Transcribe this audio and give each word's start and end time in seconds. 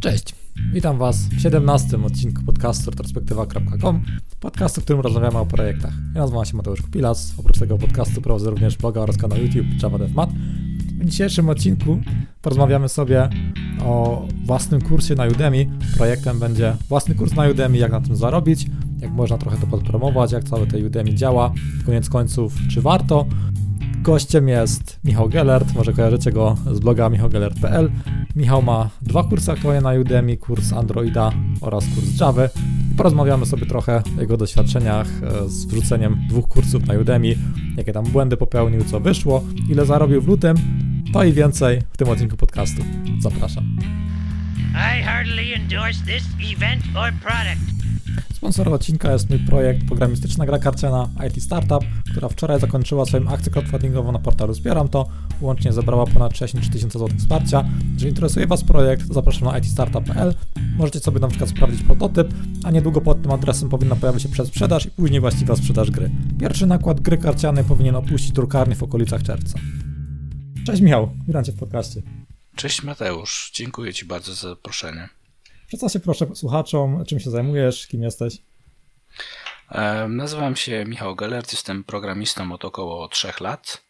Cześć, 0.00 0.34
witam 0.72 0.98
Was 0.98 1.16
w 1.16 1.40
17 1.40 2.04
odcinku 2.04 2.42
podcastu 2.42 2.90
retrospektywa.com, 2.90 4.02
podcastu, 4.40 4.80
w 4.80 4.84
którym 4.84 5.02
rozmawiamy 5.02 5.38
o 5.38 5.46
projektach. 5.46 5.92
Ja 6.14 6.20
nazywam 6.20 6.44
się 6.44 6.56
Mateusz 6.56 6.82
Kupilas, 6.82 7.34
oprócz 7.38 7.58
tego 7.58 7.78
podcastu 7.78 8.22
prowadzę 8.22 8.50
również 8.50 8.76
bloga 8.76 9.00
oraz 9.00 9.16
kanał 9.16 9.38
YouTube 9.38 9.66
Java 9.82 9.98
DevMat. 9.98 10.30
W 11.00 11.04
dzisiejszym 11.04 11.48
odcinku 11.48 11.98
porozmawiamy 12.42 12.88
sobie 12.88 13.28
o 13.84 14.26
własnym 14.44 14.82
kursie 14.82 15.14
na 15.14 15.26
Udemy. 15.26 15.66
Projektem 15.96 16.38
będzie 16.38 16.76
własny 16.88 17.14
kurs 17.14 17.34
na 17.34 17.48
Udemy, 17.48 17.78
jak 17.78 17.92
na 17.92 18.00
tym 18.00 18.16
zarobić, 18.16 18.66
jak 19.00 19.10
można 19.10 19.38
trochę 19.38 19.56
to 19.56 19.66
podpromować, 19.66 20.32
jak 20.32 20.44
całe 20.44 20.66
te 20.66 20.78
Udemy 20.78 21.14
działa, 21.14 21.52
koniec 21.86 22.08
końców, 22.08 22.54
czy 22.70 22.82
warto. 22.82 23.26
Gościem 24.06 24.48
jest 24.48 25.00
Michał 25.04 25.28
Gellert, 25.28 25.74
może 25.74 25.92
kojarzycie 25.92 26.32
go 26.32 26.56
z 26.72 26.80
bloga 26.80 27.08
michałgellert.pl. 27.08 27.90
Michał 28.36 28.62
ma 28.62 28.90
dwa 29.02 29.24
kursy 29.24 29.52
aktualnie 29.52 29.80
na 29.80 29.92
Udemy, 29.92 30.36
kurs 30.36 30.72
Androida 30.72 31.32
oraz 31.60 31.84
kurs 31.94 32.20
Java. 32.20 32.42
Porozmawiamy 32.96 33.46
sobie 33.46 33.66
trochę 33.66 34.02
o 34.18 34.20
jego 34.20 34.36
doświadczeniach 34.36 35.06
e, 35.22 35.48
z 35.48 35.64
wrzuceniem 35.64 36.18
dwóch 36.28 36.48
kursów 36.48 36.86
na 36.86 36.94
Udemy, 36.94 37.34
jakie 37.76 37.92
tam 37.92 38.04
błędy 38.04 38.36
popełnił, 38.36 38.84
co 38.84 39.00
wyszło, 39.00 39.44
ile 39.70 39.86
zarobił 39.86 40.22
w 40.22 40.28
lutym, 40.28 40.56
to 41.12 41.24
i 41.24 41.32
więcej 41.32 41.82
w 41.92 41.96
tym 41.96 42.08
odcinku 42.08 42.36
podcastu. 42.36 42.82
Zapraszam. 43.20 43.76
I 44.74 45.02
heartily 45.02 45.54
endorse 45.54 46.04
this 46.04 46.24
event 46.52 46.82
or 46.96 47.12
product. 47.12 47.75
Sponsorem 48.46 48.72
odcinka 48.72 49.12
jest 49.12 49.30
mój 49.30 49.38
projekt 49.38 49.86
programistyczna 49.86 50.46
gra 50.46 50.58
karciana 50.58 51.10
IT 51.28 51.42
Startup, 51.42 51.84
która 52.10 52.28
wczoraj 52.28 52.60
zakończyła 52.60 53.06
swoją 53.06 53.28
akcję 53.28 53.52
crowdfundingową 53.52 54.12
na 54.12 54.18
portalu 54.18 54.54
Zbieram 54.54 54.88
to. 54.88 55.08
Łącznie 55.40 55.72
zebrała 55.72 56.06
ponad 56.06 56.36
63 56.36 56.70
tysiące 56.70 56.98
złotych 56.98 57.18
wsparcia. 57.18 57.64
Jeżeli 57.94 58.08
interesuje 58.08 58.46
Was 58.46 58.64
projekt, 58.64 59.14
zapraszam 59.14 59.44
na 59.44 59.58
itstartup.pl. 59.58 60.34
Możecie 60.76 61.00
sobie 61.00 61.20
na 61.20 61.28
przykład 61.28 61.50
sprawdzić 61.50 61.82
prototyp, 61.82 62.34
a 62.64 62.70
niedługo 62.70 63.00
pod 63.00 63.22
tym 63.22 63.32
adresem 63.32 63.68
powinna 63.68 63.96
pojawić 63.96 64.22
się 64.22 64.28
przedsprzedaż 64.28 64.86
i 64.86 64.90
później 64.90 65.20
właściwa 65.20 65.56
sprzedaż 65.56 65.90
gry. 65.90 66.10
Pierwszy 66.40 66.66
nakład 66.66 67.00
gry 67.00 67.18
karcianej 67.18 67.64
powinien 67.64 67.96
opuścić 67.96 68.32
drukarnię 68.32 68.74
w 68.74 68.82
okolicach 68.82 69.22
czerwca. 69.22 69.58
Cześć 70.66 70.82
Michał, 70.82 71.10
witam 71.26 71.44
Cię 71.44 71.52
w 71.52 71.58
podcaście. 71.58 72.02
Cześć 72.56 72.82
Mateusz, 72.82 73.50
dziękuję 73.54 73.94
Ci 73.94 74.04
bardzo 74.04 74.34
za 74.34 74.48
zaproszenie. 74.48 75.15
Przedstaw 75.76 75.92
się 75.92 76.00
proszę 76.00 76.26
słuchaczom, 76.36 77.04
czym 77.04 77.20
się 77.20 77.30
zajmujesz, 77.30 77.86
kim 77.86 78.02
jesteś. 78.02 78.38
Nazywam 80.08 80.56
się 80.56 80.84
Michał 80.84 81.16
Gellert, 81.16 81.52
jestem 81.52 81.84
programistą 81.84 82.52
od 82.52 82.64
około 82.64 83.08
3 83.08 83.32
lat. 83.40 83.84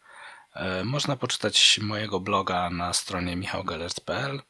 Można 0.83 1.15
poczytać 1.15 1.79
mojego 1.83 2.19
bloga 2.19 2.69
na 2.69 2.93
stronie 2.93 3.35
michałgellert.pl. 3.35 4.41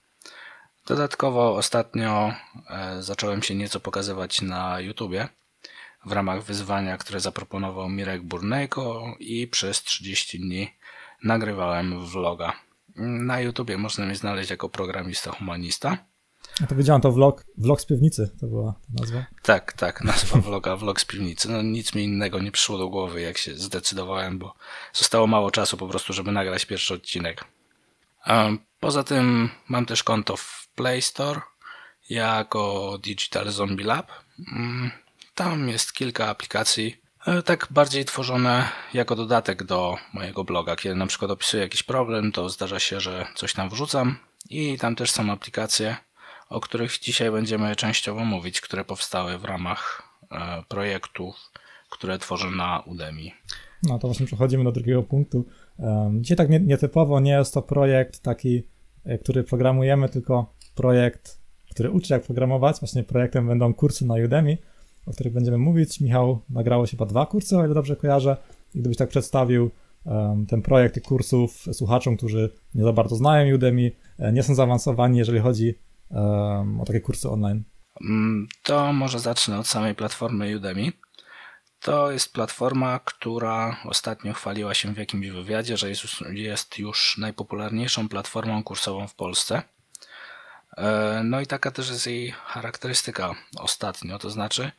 Dodatkowo 0.88 1.56
ostatnio 1.56 2.34
e, 2.70 3.04
zacząłem 3.04 3.44
się 3.44 3.56
nieco 3.56 3.80
pokazywać 3.80 4.42
na 4.42 4.80
YouTubie 4.80 5.28
w 6.06 6.12
ramach 6.12 6.44
wyzwania, 6.44 6.98
które 6.98 7.20
zaproponował 7.20 7.90
Mirek 7.90 8.22
Burnejko 8.24 9.16
i 9.20 9.48
przez 9.48 9.84
30 9.84 10.40
dni 10.40 10.74
nagrywałem 11.24 12.06
vloga. 12.06 12.54
Na 12.96 13.40
YouTubie 13.40 13.78
można 13.78 14.06
mnie 14.06 14.16
znaleźć 14.16 14.50
jako 14.50 14.70
programista 14.70 15.32
humanista. 15.32 15.98
Ja 16.62 16.68
to 16.68 16.76
wiedziałem, 16.76 17.02
to 17.02 17.12
vlog, 17.12 17.46
vlog 17.58 17.82
z 17.82 17.86
piwnicy 17.86 18.32
to 18.40 18.48
była 18.48 18.74
nazwa. 19.00 19.26
Tak, 19.42 19.74
tak, 19.74 20.04
nazwa 20.04 20.42
vloga, 20.42 20.76
vlog 20.76 21.02
z 21.02 21.06
piwnicy. 21.06 21.50
No 21.50 21.62
nic 21.62 21.96
mi 21.96 22.04
innego 22.04 22.40
nie 22.40 22.52
przyszło 22.52 22.78
do 22.78 22.90
głowy, 22.90 23.22
jak 23.22 23.38
się 23.38 23.56
zdecydowałem, 23.56 24.40
bo 24.40 24.54
zostało 24.94 25.28
mało 25.28 25.52
czasu 25.52 25.78
po 25.78 25.88
prostu, 25.88 26.14
żeby 26.14 26.32
nagrać 26.32 26.66
pierwszy 26.66 26.94
odcinek. 26.94 27.46
Poza 28.80 29.04
tym 29.04 29.50
mam 29.68 29.86
też 29.86 30.04
konto 30.04 30.38
w 30.38 30.68
Play 30.76 31.02
Store 31.02 31.42
jako 32.10 32.98
Digital 33.04 33.52
Zombie 33.52 33.84
Lab. 33.84 34.12
Mm, 34.52 34.92
tam 35.36 35.70
jest 35.70 35.94
kilka 35.94 36.28
aplikacji, 36.28 37.02
e, 37.26 37.42
tak 37.42 37.68
bardziej 37.70 38.06
tworzone 38.06 38.70
jako 38.94 39.16
dodatek 39.16 39.64
do 39.64 39.98
mojego 40.14 40.44
bloga. 40.44 40.76
Kiedy 40.76 40.96
na 40.96 41.08
przykład 41.08 41.32
opisuję 41.32 41.64
jakiś 41.64 41.84
problem, 41.84 42.32
to 42.32 42.50
zdarza 42.50 42.80
się, 42.80 43.00
że 43.00 43.28
coś 43.36 43.54
tam 43.54 43.70
wrzucam 43.70 44.18
i 44.50 44.78
tam 44.78 44.96
też 44.96 45.12
są 45.12 45.32
aplikacje, 45.32 45.98
o 46.50 46.60
których 46.60 47.00
dzisiaj 47.00 47.32
będziemy 47.32 47.76
częściowo 47.76 48.26
mówić, 48.26 48.62
które 48.62 48.86
powstały 48.86 49.38
w 49.38 49.46
ramach 49.46 50.04
e, 50.32 50.64
projektów, 50.68 51.36
które 51.90 52.18
tworzę 52.18 52.52
na 52.52 52.80
Udemy. 52.80 53.32
No 53.84 54.00
to 54.00 54.08
właśnie 54.08 54.26
przechodzimy 54.26 54.64
do 54.64 54.72
drugiego 54.72 55.04
punktu. 55.04 55.46
Dzisiaj 56.20 56.38
tak 56.38 56.50
nietypowo 56.50 57.20
nie 57.20 57.32
jest 57.32 57.54
to 57.54 57.62
projekt 57.62 58.20
taki, 58.20 58.64
e, 59.06 59.18
który 59.18 59.44
programujemy, 59.44 60.10
tylko 60.10 60.54
projekt, 60.76 61.40
który 61.72 61.92
uczy 61.92 62.14
jak 62.14 62.24
programować. 62.24 62.80
Właśnie 62.80 63.04
projektem 63.04 63.48
będą 63.48 63.74
kursy 63.74 64.06
na 64.06 64.14
Udemy, 64.26 64.58
o 65.06 65.12
których 65.12 65.34
będziemy 65.34 65.58
mówić. 65.58 66.02
Michał 66.02 66.42
nagrało 66.50 66.86
się 66.86 66.92
chyba 66.92 67.06
dwa 67.06 67.26
kursy, 67.26 67.58
o 67.58 67.66
ile 67.66 67.74
dobrze 67.74 67.96
kojarzę. 67.96 68.38
I 68.76 68.80
gdybyś 68.80 68.98
tak 68.98 69.10
przedstawił 69.10 69.72
ten 70.48 70.62
projekt 70.62 70.94
tych 70.94 71.04
kursów 71.04 71.66
słuchaczom, 71.72 72.18
którzy 72.18 72.50
nie 72.76 72.84
za 72.84 72.94
bardzo 72.94 73.16
znają 73.16 73.56
Udemy, 73.56 73.92
e, 74.20 74.34
nie 74.34 74.44
są 74.44 74.56
zaawansowani, 74.56 75.18
jeżeli 75.18 75.40
chodzi 75.40 75.76
o 76.82 76.86
takie 76.86 77.02
kursy 77.02 77.30
online? 77.30 77.64
Mm, 78.02 78.48
to 78.64 78.94
może 78.94 79.20
zacznę 79.20 79.60
od 79.60 79.68
samej 79.68 79.96
platformy 79.96 80.58
Udemy. 80.58 80.92
To 81.80 82.12
jest 82.12 82.34
platforma, 82.34 83.00
która 83.06 83.78
ostatnio 83.86 84.34
chwaliła 84.34 84.74
się 84.74 84.94
w 84.94 84.98
jakimś 84.98 85.28
wywiadzie, 85.28 85.78
że 85.78 85.90
jest, 86.30 86.80
już 86.80 87.18
najpopularniejszą 87.18 88.10
platformą 88.10 88.64
kursową 88.64 89.08
w 89.08 89.16
Polsce. 89.16 89.62
E, 90.78 91.22
no 91.24 91.42
i 91.42 91.48
taka 91.48 91.72
też 91.72 91.90
jest 91.90 92.08
jej 92.08 92.32
charakterystyka 92.32 93.36
ostatnio, 93.58 94.20
to 94.20 94.30
znaczy, 94.30 94.72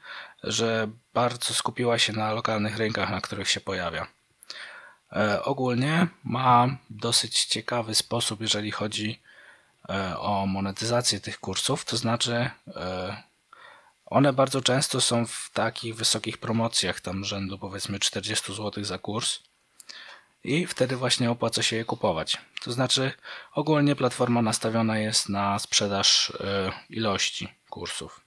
że 0.42 0.88
bardzo 1.14 1.54
skupiła 1.54 1.98
się 1.98 2.12
na 2.12 2.32
lokalnych 2.32 2.76
rynkach, 2.76 3.10
na 3.10 3.20
których 3.20 3.48
się 3.48 3.60
pojawia. 3.60 4.06
E, 5.12 5.42
ogólnie 5.42 6.06
ma 6.24 6.76
dosyć 6.90 7.44
ciekawy 7.44 7.94
sposób, 7.94 8.40
jeżeli 8.40 8.70
chodzi 8.70 9.20
o 10.18 10.46
monetyzację 10.46 11.20
tych 11.20 11.40
kursów, 11.40 11.84
to 11.84 11.96
znaczy 11.96 12.50
e, 12.76 13.22
one 14.06 14.32
bardzo 14.32 14.60
często 14.62 15.00
są 15.00 15.26
w 15.26 15.50
takich 15.52 15.96
wysokich 15.96 16.38
promocjach, 16.38 17.00
tam 17.00 17.24
rzędu 17.24 17.58
powiedzmy 17.58 17.98
40 17.98 18.54
zł 18.54 18.84
za 18.84 18.98
kurs 18.98 19.38
i 20.44 20.66
wtedy 20.66 20.96
właśnie 20.96 21.30
opłaca 21.30 21.62
się 21.62 21.76
je 21.76 21.84
kupować. 21.84 22.38
To 22.62 22.72
znaczy 22.72 23.12
ogólnie 23.54 23.96
platforma 23.96 24.42
nastawiona 24.42 24.98
jest 24.98 25.28
na 25.28 25.58
sprzedaż 25.58 26.32
e, 26.40 26.72
ilości 26.90 27.48
kursów. 27.70 28.20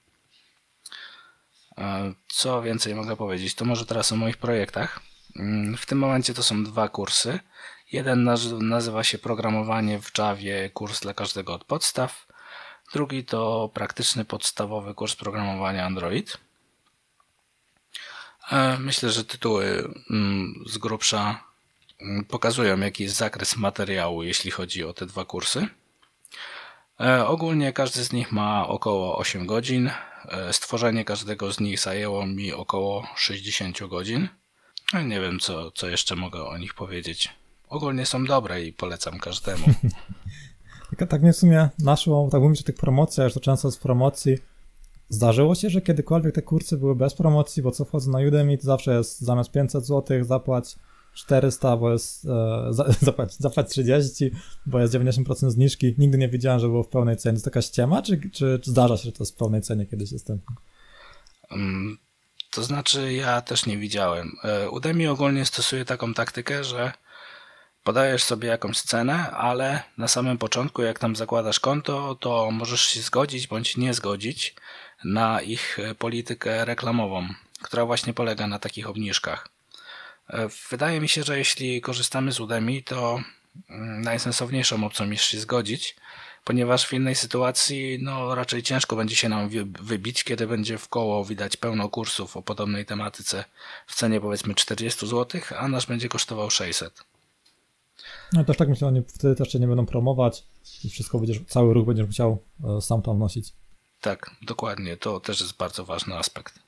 Co 2.28 2.62
więcej 2.62 2.94
mogę 2.94 3.16
powiedzieć, 3.16 3.54
to 3.54 3.64
może 3.64 3.86
teraz 3.86 4.12
o 4.12 4.16
moich 4.16 4.36
projektach. 4.36 5.00
Mm, 5.36 5.76
w 5.76 5.86
tym 5.86 5.98
momencie 5.98 6.34
to 6.34 6.42
są 6.42 6.64
dwa 6.64 6.88
kursy. 6.88 7.40
Jeden 7.92 8.28
nazywa 8.58 9.04
się 9.04 9.18
Programowanie 9.18 10.00
w 10.00 10.18
Javie, 10.18 10.70
kurs 10.70 11.00
dla 11.00 11.14
każdego 11.14 11.54
od 11.54 11.64
podstaw. 11.64 12.26
Drugi 12.92 13.24
to 13.24 13.70
praktyczny 13.74 14.24
podstawowy 14.24 14.94
kurs 14.94 15.16
programowania 15.16 15.86
Android. 15.86 16.38
E, 18.52 18.78
myślę, 18.78 19.10
że 19.10 19.24
tytuły 19.24 19.94
mm, 20.10 20.54
z 20.66 20.78
grubsza 20.78 21.44
mm, 22.00 22.24
pokazują, 22.24 22.80
jaki 22.80 23.02
jest 23.02 23.16
zakres 23.16 23.56
materiału, 23.56 24.22
jeśli 24.22 24.50
chodzi 24.50 24.84
o 24.84 24.92
te 24.92 25.06
dwa 25.06 25.24
kursy. 25.24 25.68
E, 27.00 27.26
ogólnie 27.26 27.72
każdy 27.72 28.04
z 28.04 28.12
nich 28.12 28.32
ma 28.32 28.68
około 28.68 29.18
8 29.18 29.46
godzin. 29.46 29.90
E, 30.28 30.52
stworzenie 30.52 31.04
każdego 31.04 31.52
z 31.52 31.60
nich 31.60 31.80
zajęło 31.80 32.26
mi 32.26 32.52
około 32.52 33.06
60 33.16 33.88
godzin. 33.88 34.28
Nie 35.04 35.20
wiem, 35.20 35.38
co, 35.40 35.70
co 35.70 35.88
jeszcze 35.88 36.16
mogę 36.16 36.44
o 36.44 36.58
nich 36.58 36.74
powiedzieć 36.74 37.41
ogólnie 37.72 38.06
są 38.06 38.24
dobre 38.24 38.64
i 38.64 38.72
polecam 38.72 39.18
każdemu. 39.18 39.64
tak, 40.98 41.08
tak 41.08 41.22
mnie 41.22 41.32
w 41.32 41.36
sumie 41.36 41.68
naszło, 41.78 42.28
tak 42.32 42.42
mówisz 42.42 42.60
o 42.60 42.64
tych 42.64 42.76
promocjach, 42.76 43.28
że 43.28 43.34
to 43.34 43.40
często 43.40 43.70
z 43.70 43.76
promocji. 43.76 44.38
Zdarzyło 45.08 45.54
się, 45.54 45.70
że 45.70 45.80
kiedykolwiek 45.80 46.34
te 46.34 46.42
kursy 46.42 46.76
były 46.76 46.96
bez 46.96 47.14
promocji, 47.14 47.62
bo 47.62 47.70
co 47.70 47.84
wchodzę 47.84 48.10
na 48.10 48.18
Udemy, 48.18 48.58
to 48.58 48.64
zawsze 48.64 48.94
jest 48.94 49.20
zamiast 49.20 49.50
500 49.50 49.86
zł 49.86 50.24
zapłać 50.24 50.76
400, 51.14 51.76
bo 51.76 51.92
jest 51.92 52.24
e, 52.24 52.72
zapłać, 53.06 53.34
zapłać 53.36 53.70
30, 53.70 54.30
bo 54.66 54.80
jest 54.80 54.94
90% 54.94 55.50
zniżki. 55.50 55.94
Nigdy 55.98 56.18
nie 56.18 56.28
widziałem, 56.28 56.60
że 56.60 56.66
było 56.66 56.82
w 56.82 56.88
pełnej 56.88 57.16
cenie. 57.16 57.32
To 57.32 57.36
jest 57.36 57.44
taka 57.44 57.62
ściema, 57.62 58.02
czy, 58.02 58.20
czy, 58.30 58.60
czy 58.62 58.70
zdarza 58.70 58.96
się, 58.96 59.02
że 59.02 59.12
to 59.12 59.24
jest 59.24 59.34
w 59.34 59.38
pełnej 59.38 59.62
cenie 59.62 59.86
kiedyś 59.86 60.10
dostępne? 60.10 60.56
Um, 61.50 61.98
to 62.50 62.62
znaczy, 62.62 63.12
ja 63.12 63.40
też 63.40 63.66
nie 63.66 63.78
widziałem. 63.78 64.32
E, 64.44 64.70
Udemy 64.70 65.10
ogólnie 65.10 65.44
stosuje 65.44 65.84
taką 65.84 66.14
taktykę, 66.14 66.64
że 66.64 66.92
podajesz 67.84 68.24
sobie 68.24 68.48
jakąś 68.48 68.80
cenę, 68.80 69.30
ale 69.30 69.82
na 69.98 70.08
samym 70.08 70.38
początku, 70.38 70.82
jak 70.82 70.98
tam 70.98 71.16
zakładasz 71.16 71.60
konto, 71.60 72.14
to 72.14 72.50
możesz 72.50 72.88
się 72.88 73.00
zgodzić 73.00 73.46
bądź 73.46 73.76
nie 73.76 73.94
zgodzić 73.94 74.54
na 75.04 75.40
ich 75.40 75.78
e, 75.78 75.94
politykę 75.94 76.64
reklamową, 76.64 77.28
która 77.62 77.86
właśnie 77.86 78.14
polega 78.14 78.46
na 78.46 78.58
takich 78.58 78.88
obniżkach. 78.88 79.48
E, 80.30 80.48
wydaje 80.70 81.00
mi 81.00 81.08
się, 81.08 81.22
że 81.22 81.38
jeśli 81.38 81.80
korzystamy 81.80 82.32
z 82.32 82.40
Udemy, 82.40 82.82
to 82.82 83.22
mm, 83.70 84.02
najsensowniejszą 84.02 84.84
opcją 84.84 85.10
jest 85.10 85.24
się 85.24 85.40
zgodzić, 85.40 85.96
ponieważ 86.44 86.86
w 86.86 86.92
innej 86.92 87.14
sytuacji 87.14 87.98
no, 88.02 88.34
raczej 88.34 88.62
ciężko 88.62 88.96
będzie 88.96 89.16
się 89.16 89.28
nam 89.28 89.50
wybić, 89.80 90.24
kiedy 90.24 90.46
będzie 90.46 90.78
w 90.78 90.88
koło 90.88 91.24
widać 91.24 91.56
pełno 91.56 91.88
kursów 91.88 92.36
o 92.36 92.42
podobnej 92.42 92.86
tematyce 92.86 93.44
w 93.86 93.94
cenie 93.94 94.20
powiedzmy 94.20 94.54
40 94.54 95.06
zł, 95.06 95.40
a 95.58 95.68
nasz 95.68 95.86
będzie 95.86 96.08
kosztował 96.08 96.50
600. 96.50 97.11
No 98.32 98.44
też 98.44 98.56
tak 98.56 98.68
myślę, 98.68 98.88
oni 98.88 99.02
wtedy 99.08 99.34
też 99.34 99.48
cię 99.48 99.58
nie 99.58 99.66
będą 99.66 99.86
promować 99.86 100.44
i 100.84 100.90
wszystko 100.90 101.18
będziesz, 101.18 101.40
cały 101.46 101.74
ruch 101.74 101.86
będziesz 101.86 102.06
musiał 102.06 102.38
e, 102.64 102.80
sam 102.80 103.02
tam 103.02 103.18
nosić. 103.18 103.52
Tak, 104.00 104.30
dokładnie. 104.42 104.96
To 104.96 105.20
też 105.20 105.40
jest 105.40 105.56
bardzo 105.56 105.84
ważny 105.84 106.14
aspekt. 106.14 106.58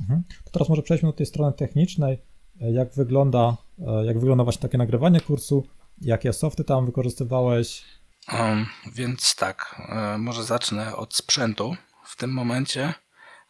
Mhm. 0.00 0.22
To 0.44 0.50
teraz 0.50 0.68
może 0.68 0.82
przejdźmy 0.82 1.08
do 1.08 1.12
tej 1.12 1.26
strony 1.26 1.52
technicznej. 1.52 2.22
E, 2.60 2.72
jak 2.72 2.94
wygląda, 2.94 3.56
e, 3.78 4.06
jak 4.06 4.18
wygląda 4.18 4.44
właśnie 4.44 4.62
takie 4.62 4.78
nagrywanie 4.78 5.20
kursu? 5.20 5.66
Jakie 6.00 6.32
softy 6.32 6.64
tam 6.64 6.86
wykorzystywałeś? 6.86 7.84
Um, 8.32 8.66
więc 8.92 9.36
tak, 9.36 9.82
może 10.18 10.44
zacznę 10.44 10.96
od 10.96 11.14
sprzętu. 11.14 11.76
W 12.04 12.16
tym 12.16 12.30
momencie 12.30 12.94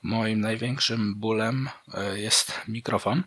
moim 0.03 0.41
największym 0.41 1.21
bólem 1.21 1.69
jest 2.15 2.53
mikrofon. 2.69 3.23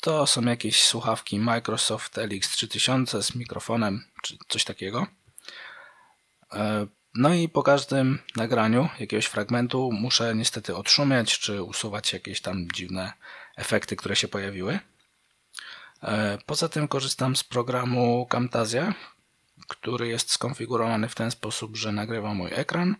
To 0.00 0.26
są 0.26 0.42
jakieś 0.42 0.84
słuchawki 0.84 1.38
Microsoft 1.38 2.16
LX3000 2.16 3.22
z 3.22 3.34
mikrofonem, 3.34 4.04
czy 4.22 4.38
coś 4.48 4.64
takiego. 4.64 5.06
No 7.14 7.34
i 7.34 7.48
po 7.48 7.62
każdym 7.62 8.18
nagraniu 8.36 8.88
jakiegoś 9.00 9.26
fragmentu 9.26 9.92
muszę 9.92 10.34
niestety 10.34 10.76
odszumiać, 10.76 11.38
czy 11.38 11.62
usuwać 11.62 12.12
jakieś 12.12 12.40
tam 12.40 12.68
dziwne 12.74 13.12
efekty, 13.56 13.96
które 13.96 14.16
się 14.16 14.28
pojawiły. 14.28 14.78
Poza 16.46 16.68
tym 16.68 16.88
korzystam 16.88 17.36
z 17.36 17.44
programu 17.44 18.26
Camtasia, 18.26 18.94
który 19.68 20.08
jest 20.08 20.30
skonfigurowany 20.30 21.08
w 21.08 21.14
ten 21.14 21.30
sposób, 21.30 21.76
że 21.76 21.92
nagrywa 21.92 22.34
mój 22.34 22.50
ekran, 22.54 22.96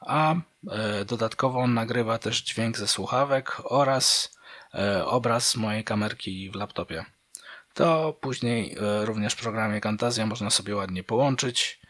a 0.00 0.34
e, 0.70 1.04
dodatkowo 1.04 1.66
nagrywa 1.66 2.18
też 2.18 2.42
dźwięk 2.42 2.78
ze 2.78 2.88
słuchawek 2.88 3.56
oraz 3.64 4.37
E, 4.37 4.37
obraz 5.04 5.56
mojej 5.56 5.84
kamerki 5.84 6.50
w 6.50 6.54
laptopie. 6.54 7.04
To 7.74 8.12
później 8.20 8.76
e, 8.80 9.04
również 9.04 9.32
w 9.32 9.40
programie 9.40 9.80
Camtasia 9.80 10.26
można 10.26 10.50
sobie 10.50 10.76
ładnie 10.76 11.04
połączyć, 11.04 11.80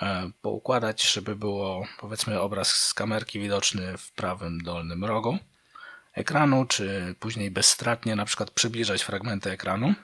e, 0.00 0.30
poukładać, 0.42 1.12
żeby 1.12 1.36
było 1.36 1.86
powiedzmy 2.00 2.40
obraz 2.40 2.68
z 2.68 2.94
kamerki 2.94 3.40
widoczny 3.40 3.98
w 3.98 4.12
prawym 4.12 4.62
dolnym 4.62 5.04
rogu 5.04 5.38
ekranu, 6.12 6.64
czy 6.64 7.14
później 7.20 7.50
bezstratnie 7.50 8.16
na 8.16 8.24
przykład 8.24 8.50
przybliżać 8.50 9.02
fragmenty 9.02 9.50
ekranu. 9.50 9.94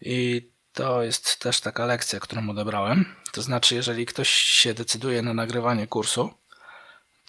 I 0.00 0.48
to 0.72 1.02
jest 1.02 1.40
też 1.40 1.60
taka 1.60 1.86
lekcja, 1.86 2.20
którą 2.20 2.50
odebrałem. 2.50 3.04
To 3.32 3.42
znaczy, 3.42 3.74
jeżeli 3.74 4.06
ktoś 4.06 4.28
się 4.30 4.74
decyduje 4.74 5.22
na 5.22 5.34
nagrywanie 5.34 5.86
kursu, 5.86 6.34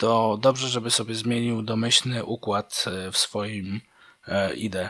to 0.03 0.38
dobrze, 0.41 0.67
żeby 0.67 0.91
sobie 0.91 1.15
zmienił 1.15 1.61
domyślny 1.61 2.25
układ 2.25 2.85
e, 2.88 3.11
w 3.11 3.17
swoim 3.17 3.81
IDE. 4.55 4.89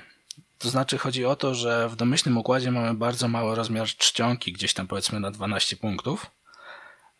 To 0.57 0.69
znaczy 0.69 0.97
chodzi 0.97 1.25
o 1.25 1.35
to, 1.35 1.55
że 1.55 1.89
w 1.89 1.95
domyślnym 1.95 2.37
układzie 2.37 2.71
mamy 2.71 2.93
bardzo 2.93 3.27
mały 3.27 3.55
rozmiar 3.55 3.87
czcionki, 3.87 4.53
gdzieś 4.53 4.73
tam 4.73 4.87
powiedzmy 4.87 5.19
na 5.19 5.31
12 5.31 5.77
punktów. 5.77 6.25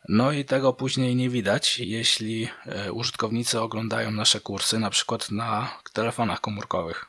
No 0.10 0.32
i 0.32 0.46
tego 0.46 0.74
później 0.74 1.16
nie 1.16 1.30
widać, 1.30 1.80
jeśli 1.80 2.48
e, 2.66 2.94
użytkownicy 2.94 3.62
oglądają 3.62 4.12
nasze 4.12 4.40
kursy, 4.40 4.80
na 4.80 4.90
przykład 4.90 5.32
na 5.32 5.80
telefonach 5.94 6.42
komórkowych. 6.42 7.06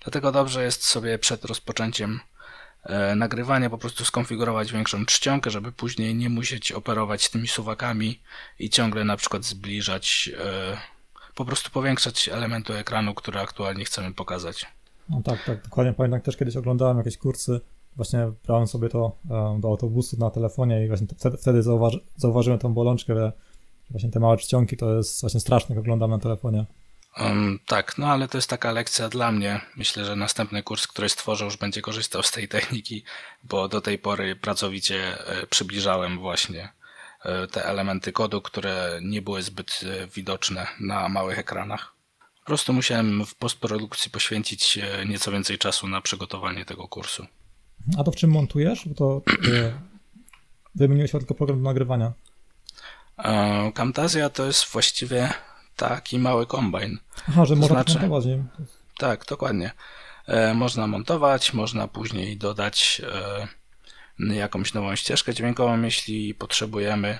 Dlatego 0.00 0.32
dobrze 0.32 0.64
jest 0.64 0.84
sobie 0.84 1.18
przed 1.18 1.44
rozpoczęciem 1.44 2.20
nagrywania 3.16 3.70
po 3.70 3.78
prostu 3.78 4.04
skonfigurować 4.04 4.72
większą 4.72 5.06
czcionkę, 5.06 5.50
żeby 5.50 5.72
później 5.72 6.14
nie 6.14 6.28
musieć 6.28 6.72
operować 6.72 7.28
tymi 7.28 7.48
suwakami 7.48 8.20
i 8.58 8.70
ciągle 8.70 9.04
na 9.04 9.16
przykład 9.16 9.44
zbliżać, 9.44 10.30
e, 10.44 10.76
po 11.34 11.44
prostu 11.44 11.70
powiększać 11.70 12.28
elementu 12.28 12.72
ekranu, 12.72 13.14
który 13.14 13.40
aktualnie 13.40 13.84
chcemy 13.84 14.14
pokazać. 14.14 14.66
No 15.08 15.22
tak, 15.22 15.44
tak, 15.44 15.62
dokładnie 15.62 15.92
pamiętam 15.92 16.20
też 16.20 16.36
kiedyś 16.36 16.56
oglądałem 16.56 16.98
jakieś 16.98 17.18
kursy, 17.18 17.60
właśnie 17.96 18.32
brałem 18.46 18.66
sobie 18.66 18.88
to 18.88 19.16
e, 19.30 19.58
do 19.60 19.68
autobusu 19.68 20.16
na 20.18 20.30
telefonie 20.30 20.84
i 20.84 20.88
właśnie 20.88 21.06
wtedy, 21.18 21.36
wtedy 21.36 21.62
zauważy, 21.62 22.00
zauważyłem 22.16 22.58
tą 22.58 22.74
bolączkę, 22.74 23.14
że 23.14 23.32
właśnie 23.90 24.10
te 24.10 24.20
małe 24.20 24.36
czcionki 24.36 24.76
to 24.76 24.96
jest 24.96 25.20
właśnie 25.20 25.40
straszne, 25.40 25.74
jak 25.74 25.80
oglądam 25.80 26.10
na 26.10 26.18
telefonie. 26.18 26.64
Um, 27.16 27.58
tak, 27.66 27.98
no 27.98 28.06
ale 28.06 28.28
to 28.28 28.38
jest 28.38 28.50
taka 28.50 28.72
lekcja 28.72 29.08
dla 29.08 29.32
mnie. 29.32 29.60
Myślę, 29.76 30.04
że 30.04 30.16
następny 30.16 30.62
kurs, 30.62 30.86
który 30.86 31.08
stworzę, 31.08 31.44
już 31.44 31.56
będzie 31.56 31.82
korzystał 31.82 32.22
z 32.22 32.30
tej 32.30 32.48
techniki, 32.54 33.04
bo 33.44 33.68
do 33.68 33.80
tej 33.80 33.98
pory 33.98 34.36
pracowicie 34.36 35.26
e, 35.26 35.46
przybliżałem 35.46 36.18
właśnie 36.18 36.72
e, 37.24 37.46
te 37.46 37.64
elementy 37.64 38.12
kodu, 38.12 38.40
które 38.42 39.00
nie 39.02 39.22
były 39.22 39.42
zbyt 39.42 39.80
e, 39.82 40.06
widoczne 40.06 40.66
na 40.80 41.08
małych 41.08 41.38
ekranach. 41.38 41.94
Po 42.40 42.46
prostu 42.46 42.72
musiałem 42.72 43.26
w 43.26 43.34
postprodukcji 43.34 44.10
poświęcić 44.10 44.78
nieco 45.06 45.32
więcej 45.32 45.58
czasu 45.58 45.88
na 45.88 46.00
przygotowanie 46.00 46.64
tego 46.64 46.88
kursu. 46.88 47.26
A 47.98 48.04
to 48.04 48.10
w 48.10 48.16
czym 48.16 48.30
montujesz? 48.30 48.88
Bo 48.88 48.94
to 48.94 49.22
wymieniłeś 50.74 51.10
tylko 51.10 51.34
program 51.34 51.58
do 51.58 51.64
nagrywania. 51.64 52.12
Camtasia 53.74 54.30
to 54.30 54.46
jest 54.46 54.72
właściwie 54.72 55.32
taki 55.78 56.18
mały 56.18 56.46
kombajn. 56.46 56.98
Aha, 57.28 57.44
że 57.44 57.54
to 57.54 57.60
można 57.60 57.76
znaczy, 57.76 57.92
montować 57.92 58.24
nim. 58.24 58.48
Tak, 58.98 59.24
dokładnie. 59.28 59.70
E, 60.26 60.54
można 60.54 60.86
montować, 60.86 61.54
można 61.54 61.88
później 61.88 62.36
dodać 62.36 63.02
e, 64.20 64.34
jakąś 64.34 64.74
nową 64.74 64.96
ścieżkę 64.96 65.34
dźwiękową, 65.34 65.82
jeśli 65.82 66.34
potrzebujemy 66.34 67.18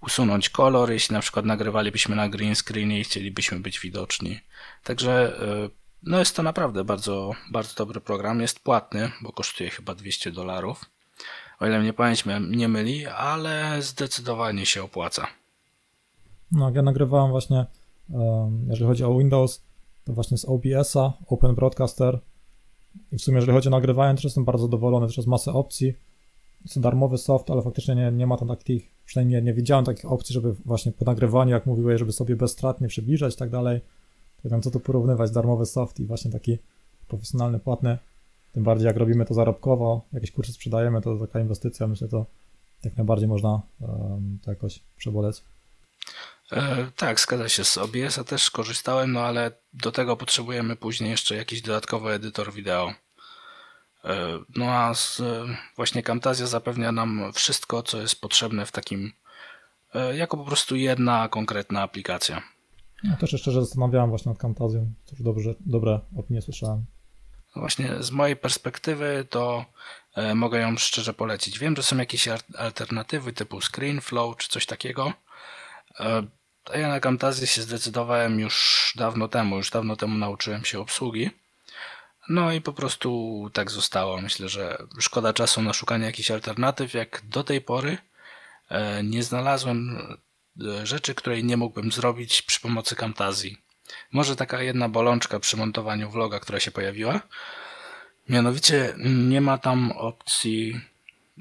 usunąć 0.00 0.48
kolor, 0.48 0.90
jeśli 0.90 1.14
na 1.14 1.20
przykład 1.20 1.44
nagrywalibyśmy 1.44 2.16
na 2.16 2.28
green 2.28 2.54
screenie 2.54 3.00
i 3.00 3.04
chcielibyśmy 3.04 3.60
być 3.60 3.80
widoczni. 3.80 4.40
Także 4.84 5.40
e, 5.42 5.68
no 6.02 6.18
jest 6.18 6.36
to 6.36 6.42
naprawdę 6.42 6.84
bardzo, 6.84 7.32
bardzo 7.50 7.74
dobry 7.74 8.00
program. 8.00 8.40
Jest 8.40 8.60
płatny, 8.60 9.10
bo 9.20 9.32
kosztuje 9.32 9.70
chyba 9.70 9.94
200 9.94 10.32
dolarów. 10.32 10.84
O 11.60 11.66
ile 11.66 11.80
mnie 11.80 11.92
pamięć 11.92 12.24
nie 12.50 12.68
myli, 12.68 13.06
ale 13.06 13.82
zdecydowanie 13.82 14.66
się 14.66 14.82
opłaca. 14.82 15.26
No, 16.52 16.70
ja 16.74 16.82
nagrywałem 16.82 17.30
właśnie 17.30 17.66
jeżeli 18.68 18.86
chodzi 18.86 19.04
o 19.04 19.18
Windows, 19.18 19.62
to 20.04 20.12
właśnie 20.12 20.38
z 20.38 20.44
OBS-a, 20.44 21.12
Open 21.26 21.54
Broadcaster. 21.54 22.18
I 23.12 23.18
w 23.18 23.22
sumie, 23.22 23.36
jeżeli 23.36 23.52
chodzi 23.52 23.68
o 23.68 23.70
nagrywanie, 23.70 24.14
też 24.14 24.24
jestem 24.24 24.44
bardzo 24.44 24.62
zadowolony, 24.62 25.06
też 25.06 25.16
jest 25.16 25.28
masę 25.28 25.52
opcji. 25.52 25.94
Jest 26.64 26.80
darmowy 26.80 27.18
soft, 27.18 27.50
ale 27.50 27.62
faktycznie 27.62 27.94
nie, 27.94 28.12
nie 28.12 28.26
ma 28.26 28.36
tam 28.36 28.48
takich, 28.48 28.90
przynajmniej 29.04 29.42
nie, 29.42 29.54
widziałem 29.54 29.84
takich 29.84 30.12
opcji, 30.12 30.32
żeby 30.32 30.52
właśnie 30.64 30.92
po 30.92 31.04
nagrywaniu, 31.04 31.50
jak 31.50 31.66
mówiłeś, 31.66 31.98
żeby 31.98 32.12
sobie 32.12 32.36
bezstratnie 32.36 32.88
przybliżać 32.88 33.34
i 33.34 33.36
tak 33.36 33.50
dalej. 33.50 33.80
To 34.42 34.48
wiem, 34.48 34.62
co 34.62 34.70
tu 34.70 34.80
porównywać, 34.80 35.30
darmowy 35.30 35.66
soft 35.66 36.00
i 36.00 36.04
właśnie 36.04 36.30
taki 36.30 36.58
profesjonalny, 37.08 37.58
płatny. 37.58 37.98
Tym 38.52 38.62
bardziej 38.62 38.86
jak 38.86 38.96
robimy 38.96 39.24
to 39.24 39.34
zarobkowo, 39.34 40.00
jakieś 40.12 40.30
kursy 40.30 40.52
sprzedajemy, 40.52 41.02
to 41.02 41.18
taka 41.18 41.40
inwestycja, 41.40 41.86
myślę, 41.86 42.08
to 42.08 42.26
jak 42.84 42.96
najbardziej 42.96 43.28
można 43.28 43.62
um, 43.80 44.38
to 44.42 44.50
jakoś 44.50 44.80
przeboleć. 44.96 45.42
E, 46.52 46.90
tak, 46.96 47.20
zgadza 47.20 47.48
się. 47.48 47.64
Z 47.64 47.78
OBS-a 47.78 48.24
też 48.24 48.50
korzystałem, 48.50 49.12
no 49.12 49.20
ale 49.20 49.50
do 49.72 49.92
tego 49.92 50.16
potrzebujemy 50.16 50.76
później 50.76 51.10
jeszcze 51.10 51.36
jakiś 51.36 51.62
dodatkowy 51.62 52.12
edytor 52.12 52.52
wideo. 52.52 52.94
E, 54.04 54.38
no 54.56 54.70
a 54.70 54.94
z, 54.94 55.22
właśnie 55.76 56.02
Camtasia 56.02 56.46
zapewnia 56.46 56.92
nam 56.92 57.32
wszystko, 57.34 57.82
co 57.82 58.00
jest 58.00 58.20
potrzebne 58.20 58.66
w 58.66 58.72
takim, 58.72 59.12
e, 59.94 60.16
jako 60.16 60.36
po 60.36 60.44
prostu 60.44 60.76
jedna 60.76 61.28
konkretna 61.28 61.82
aplikacja. 61.82 62.42
Ja 63.04 63.16
też 63.16 63.32
jeszcze 63.32 63.52
zastanawiałem 63.52 64.10
właśnie 64.10 64.30
nad 64.30 64.38
Camtasią. 64.38 64.92
Też 65.10 65.22
dobrze, 65.22 65.54
dobre 65.60 66.00
opinie 66.16 66.42
słyszałem. 66.42 66.84
Właśnie 67.56 68.02
z 68.02 68.10
mojej 68.10 68.36
perspektywy 68.36 69.26
to 69.30 69.64
mogę 70.34 70.60
ją 70.60 70.76
szczerze 70.76 71.14
polecić. 71.14 71.58
Wiem, 71.58 71.76
że 71.76 71.82
są 71.82 71.96
jakieś 71.96 72.28
alternatywy 72.58 73.32
typu 73.32 73.60
ScreenFlow 73.60 74.36
czy 74.36 74.48
coś 74.48 74.66
takiego, 74.66 75.12
to 76.64 76.78
ja 76.78 76.88
na 76.88 77.00
Camtasia 77.00 77.46
się 77.46 77.62
zdecydowałem 77.62 78.40
już 78.40 78.92
dawno 78.96 79.28
temu, 79.28 79.56
już 79.56 79.70
dawno 79.70 79.96
temu 79.96 80.18
nauczyłem 80.18 80.64
się 80.64 80.80
obsługi. 80.80 81.30
No 82.28 82.52
i 82.52 82.60
po 82.60 82.72
prostu 82.72 83.50
tak 83.52 83.70
zostało. 83.70 84.20
Myślę, 84.20 84.48
że 84.48 84.78
szkoda 84.98 85.32
czasu 85.32 85.62
na 85.62 85.72
szukanie 85.72 86.06
jakichś 86.06 86.30
alternatyw, 86.30 86.94
jak 86.94 87.22
do 87.24 87.44
tej 87.44 87.60
pory 87.60 87.98
e, 88.68 89.02
nie 89.02 89.22
znalazłem 89.22 89.98
e, 90.60 90.86
rzeczy, 90.86 91.14
której 91.14 91.44
nie 91.44 91.56
mógłbym 91.56 91.92
zrobić 91.92 92.42
przy 92.42 92.60
pomocy 92.60 92.96
Camtazji. 92.96 93.58
Może 94.12 94.36
taka 94.36 94.62
jedna 94.62 94.88
bolączka 94.88 95.40
przy 95.40 95.56
montowaniu 95.56 96.10
vloga, 96.10 96.40
która 96.40 96.60
się 96.60 96.70
pojawiła. 96.70 97.20
Mianowicie 98.28 98.94
nie 99.04 99.40
ma 99.40 99.58
tam 99.58 99.92
opcji 99.92 100.80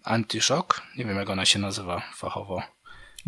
anti-shock. 0.06 0.82
Nie 0.98 1.06
wiem 1.06 1.18
jak 1.18 1.30
ona 1.30 1.46
się 1.46 1.60
nazywa 1.60 2.01
fachowo. 2.16 2.62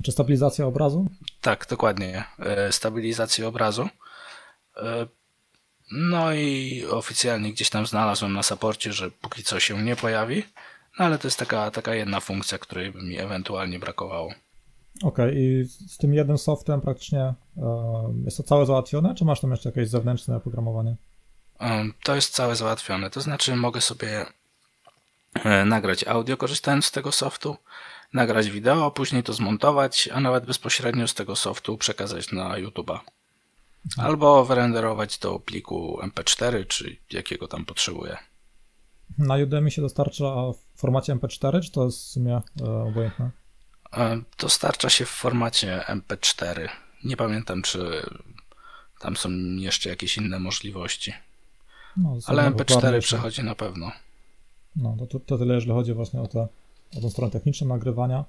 Czy 0.04 0.12
stabilizacja 0.12 0.66
obrazu? 0.66 1.08
Tak, 1.42 1.68
dokładnie. 1.70 2.24
E, 2.40 2.72
stabilizacja 2.72 3.48
obrazu. 3.48 3.90
E, 4.78 5.08
no 5.92 6.34
i 6.34 6.84
oficjalnie 6.92 7.54
gdzieś 7.54 7.70
tam 7.70 7.86
znalazłem 7.86 8.34
na 8.34 8.44
saporcie, 8.44 8.94
że 8.94 9.12
póki 9.12 9.44
co 9.44 9.60
się 9.60 9.84
nie 9.84 9.96
pojawi. 9.96 10.44
No 11.00 11.06
ale 11.06 11.18
to 11.18 11.28
jest 11.28 11.40
taka, 11.40 11.72
taka 11.72 11.96
jedna 11.96 12.20
funkcja, 12.20 12.58
której 12.58 12.92
by 12.92 13.02
mi 13.02 13.20
ewentualnie 13.20 13.80
brakowało. 13.80 14.34
Okej, 15.04 15.30
okay, 15.30 15.34
i 15.36 15.64
z 15.88 15.98
tym 15.98 16.14
jednym 16.14 16.38
softem 16.38 16.82
praktycznie 16.82 17.22
e, 17.22 17.34
jest 18.26 18.38
to 18.38 18.44
całe 18.44 18.66
załatwione, 18.66 19.16
czy 19.16 19.26
masz 19.26 19.42
tam 19.42 19.52
jeszcze 19.52 19.70
jakieś 19.70 19.90
zewnętrzne 19.90 20.36
oprogramowanie? 20.36 20.96
To 22.04 22.16
jest 22.16 22.34
całe 22.34 22.56
załatwione, 22.56 23.10
to 23.10 23.22
znaczy 23.22 23.56
mogę 23.56 23.82
sobie 23.82 24.26
nagrać 25.66 26.04
audio 26.04 26.38
korzystając 26.38 26.86
z 26.86 26.92
tego 26.92 27.12
softu, 27.12 27.58
nagrać 28.14 28.50
wideo, 28.50 28.92
później 28.92 29.24
to 29.24 29.34
zmontować, 29.34 30.10
a 30.14 30.20
nawet 30.20 30.46
bezpośrednio 30.46 31.08
z 31.08 31.14
tego 31.14 31.36
softu 31.36 31.78
przekazać 31.78 32.32
na 32.32 32.50
YouTube'a. 32.50 33.00
Albo 33.98 34.46
wyrenderować 34.46 35.20
do 35.20 35.40
pliku 35.40 36.00
MP4, 36.02 36.68
czy 36.68 36.98
jakiego 37.12 37.48
tam 37.48 37.66
potrzebuję. 37.66 38.18
Na 39.18 39.36
Udemy 39.36 39.72
się 39.72 39.82
dostarcza 39.82 40.26
w 40.52 40.80
formacie 40.80 41.16
MP4, 41.16 41.62
czy 41.62 41.72
to 41.72 41.86
jest 41.86 42.00
w 42.00 42.08
sumie 42.08 42.42
e, 42.62 42.66
obojętne? 42.66 43.32
E, 43.94 44.22
dostarcza 44.40 44.90
się 44.90 45.06
w 45.06 45.10
formacie 45.10 45.84
MP4. 45.88 46.70
Nie 47.04 47.18
pamiętam, 47.18 47.62
czy 47.62 48.06
tam 49.00 49.18
są 49.18 49.30
jeszcze 49.58 49.90
jakieś 49.90 50.18
inne 50.18 50.40
możliwości. 50.40 51.14
No, 51.98 52.18
Ale 52.26 52.52
MP4 52.52 53.00
przechodzi 53.00 53.44
na 53.44 53.56
pewno. 53.56 53.92
No, 54.76 54.98
to, 55.10 55.20
to 55.20 55.38
tyle, 55.38 55.56
jeżeli 55.56 55.72
chodzi 55.72 55.94
właśnie 55.94 56.22
o, 56.22 56.28
te, 56.28 56.48
tą 57.02 57.10
stronę 57.10 57.32
techniczną 57.32 57.68
nagrywania. 57.68 58.26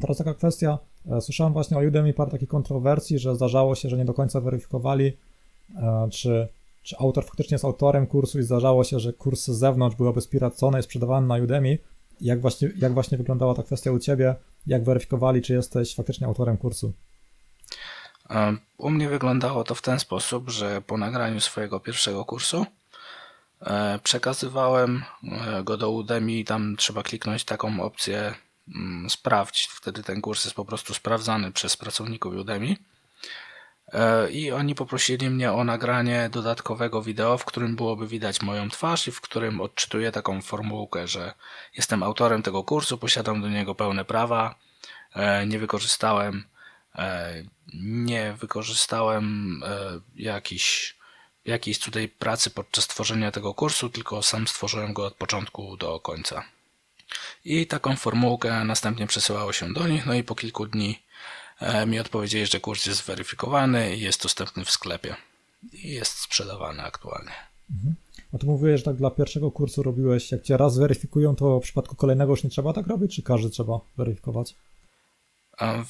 Teraz 0.00 0.16
taka 0.18 0.34
kwestia, 0.34 0.78
e, 1.10 1.20
słyszałem 1.20 1.52
właśnie 1.52 1.76
o 1.76 1.80
Udemy 1.80 2.12
parę 2.12 2.30
takich 2.30 2.48
kontrowersji, 2.48 3.18
że 3.18 3.36
zdarzało 3.36 3.74
się, 3.74 3.88
że 3.88 3.96
nie 3.96 4.04
do 4.04 4.14
końca 4.14 4.40
weryfikowali, 4.40 5.16
e, 5.76 6.08
czy, 6.10 6.48
czy 6.82 6.96
autor 6.98 7.24
faktycznie 7.24 7.54
jest 7.54 7.64
autorem 7.64 8.06
kursu 8.06 8.38
i 8.38 8.42
zdarzało 8.42 8.84
się, 8.84 9.00
że 9.00 9.12
kurs 9.12 9.44
z 9.44 9.58
zewnątrz 9.58 9.96
byłoby 9.96 10.20
spiracony 10.20 10.80
i 10.80 10.82
sprzedawany 10.82 11.26
na 11.26 11.36
Udemy. 11.36 11.78
Jak 12.20 12.40
właśnie, 12.40 12.70
jak 12.76 12.94
właśnie 12.94 13.18
wyglądała 13.18 13.54
ta 13.54 13.62
kwestia 13.62 13.92
u 13.92 13.98
Ciebie? 13.98 14.34
Jak 14.66 14.84
weryfikowali, 14.84 15.42
czy 15.42 15.54
jesteś 15.54 15.94
faktycznie 15.94 16.26
autorem 16.26 16.56
kursu? 16.56 16.92
E, 18.30 18.56
u 18.78 18.90
mnie 18.90 19.08
wyglądało 19.08 19.64
to 19.64 19.74
w 19.74 19.82
ten 19.82 19.98
sposób, 19.98 20.50
że 20.50 20.82
po 20.82 20.98
nagraniu 20.98 21.40
swojego 21.40 21.80
pierwszego 21.80 22.24
kursu 22.24 22.66
przekazywałem 24.02 25.04
e, 25.22 25.62
go 25.62 25.76
do 25.76 25.90
Udemy 25.90 26.32
i 26.32 26.44
tam 26.44 26.76
trzeba 26.76 27.02
kliknąć 27.02 27.44
taką 27.44 27.80
opcję 27.80 28.34
mm, 28.74 29.10
sprawdź. 29.10 29.68
Wtedy 29.72 30.02
ten 30.02 30.20
kurs 30.20 30.44
jest 30.44 30.56
po 30.56 30.64
prostu 30.64 30.94
sprawdzany 30.94 31.52
przez 31.52 31.76
pracowników 31.76 32.34
Udemy. 32.34 32.76
E, 33.92 34.30
I 34.30 34.52
oni 34.52 34.74
poprosili 34.74 35.30
mnie 35.30 35.52
o 35.52 35.64
nagranie 35.64 36.28
dodatkowego 36.32 37.02
wideo, 37.02 37.38
w 37.38 37.44
którym 37.44 37.76
byłoby 37.76 38.06
widać 38.06 38.42
moją 38.42 38.68
twarz 38.68 39.08
i 39.08 39.12
w 39.12 39.20
którym 39.20 39.60
odczytuję 39.60 40.12
taką 40.12 40.42
formułkę, 40.42 41.08
że 41.08 41.34
jestem 41.76 42.02
autorem 42.02 42.42
tego 42.42 42.64
kursu, 42.64 42.98
posiadam 42.98 43.42
do 43.42 43.48
niego 43.48 43.74
pełne 43.74 44.04
prawa, 44.04 44.54
nie 45.46 45.58
wykorzystałem 45.58 46.44
nie 47.74 48.32
wykorzystałem 48.32 49.60
jakichś 50.14 50.95
jakiejś 51.46 51.78
tutaj 51.78 52.08
pracy 52.08 52.50
podczas 52.50 52.86
tworzenia 52.86 53.30
tego 53.30 53.54
kursu, 53.54 53.90
tylko 53.90 54.22
sam 54.22 54.48
stworzyłem 54.48 54.92
go 54.92 55.06
od 55.06 55.14
początku 55.14 55.76
do 55.76 56.00
końca. 56.00 56.44
I 57.44 57.66
taką 57.66 57.96
formułkę 57.96 58.64
następnie 58.64 59.06
przesyłało 59.06 59.52
się 59.52 59.72
do 59.72 59.88
nich, 59.88 60.06
no 60.06 60.14
i 60.14 60.24
po 60.24 60.34
kilku 60.34 60.66
dni 60.66 61.02
e, 61.60 61.86
mi 61.86 61.98
odpowiedzieli, 61.98 62.46
że 62.46 62.60
kurs 62.60 62.86
jest 62.86 63.04
zweryfikowany 63.04 63.96
i 63.96 64.00
jest 64.00 64.22
dostępny 64.22 64.64
w 64.64 64.70
sklepie. 64.70 65.16
I 65.72 65.90
jest 65.90 66.18
sprzedawany 66.18 66.82
aktualnie. 66.82 67.32
Mhm. 67.70 67.94
A 68.34 68.38
tu 68.38 68.46
mówiłeś, 68.46 68.80
że 68.80 68.84
tak 68.84 68.96
dla 68.96 69.10
pierwszego 69.10 69.50
kursu 69.50 69.82
robiłeś, 69.82 70.32
jak 70.32 70.42
cię 70.42 70.56
raz 70.56 70.74
zweryfikują, 70.74 71.36
to 71.36 71.60
w 71.60 71.62
przypadku 71.62 71.96
kolejnego 71.96 72.32
już 72.32 72.44
nie 72.44 72.50
trzeba 72.50 72.72
tak 72.72 72.86
robić, 72.86 73.16
czy 73.16 73.22
każdy 73.22 73.50
trzeba 73.50 73.80
weryfikować? 73.96 74.54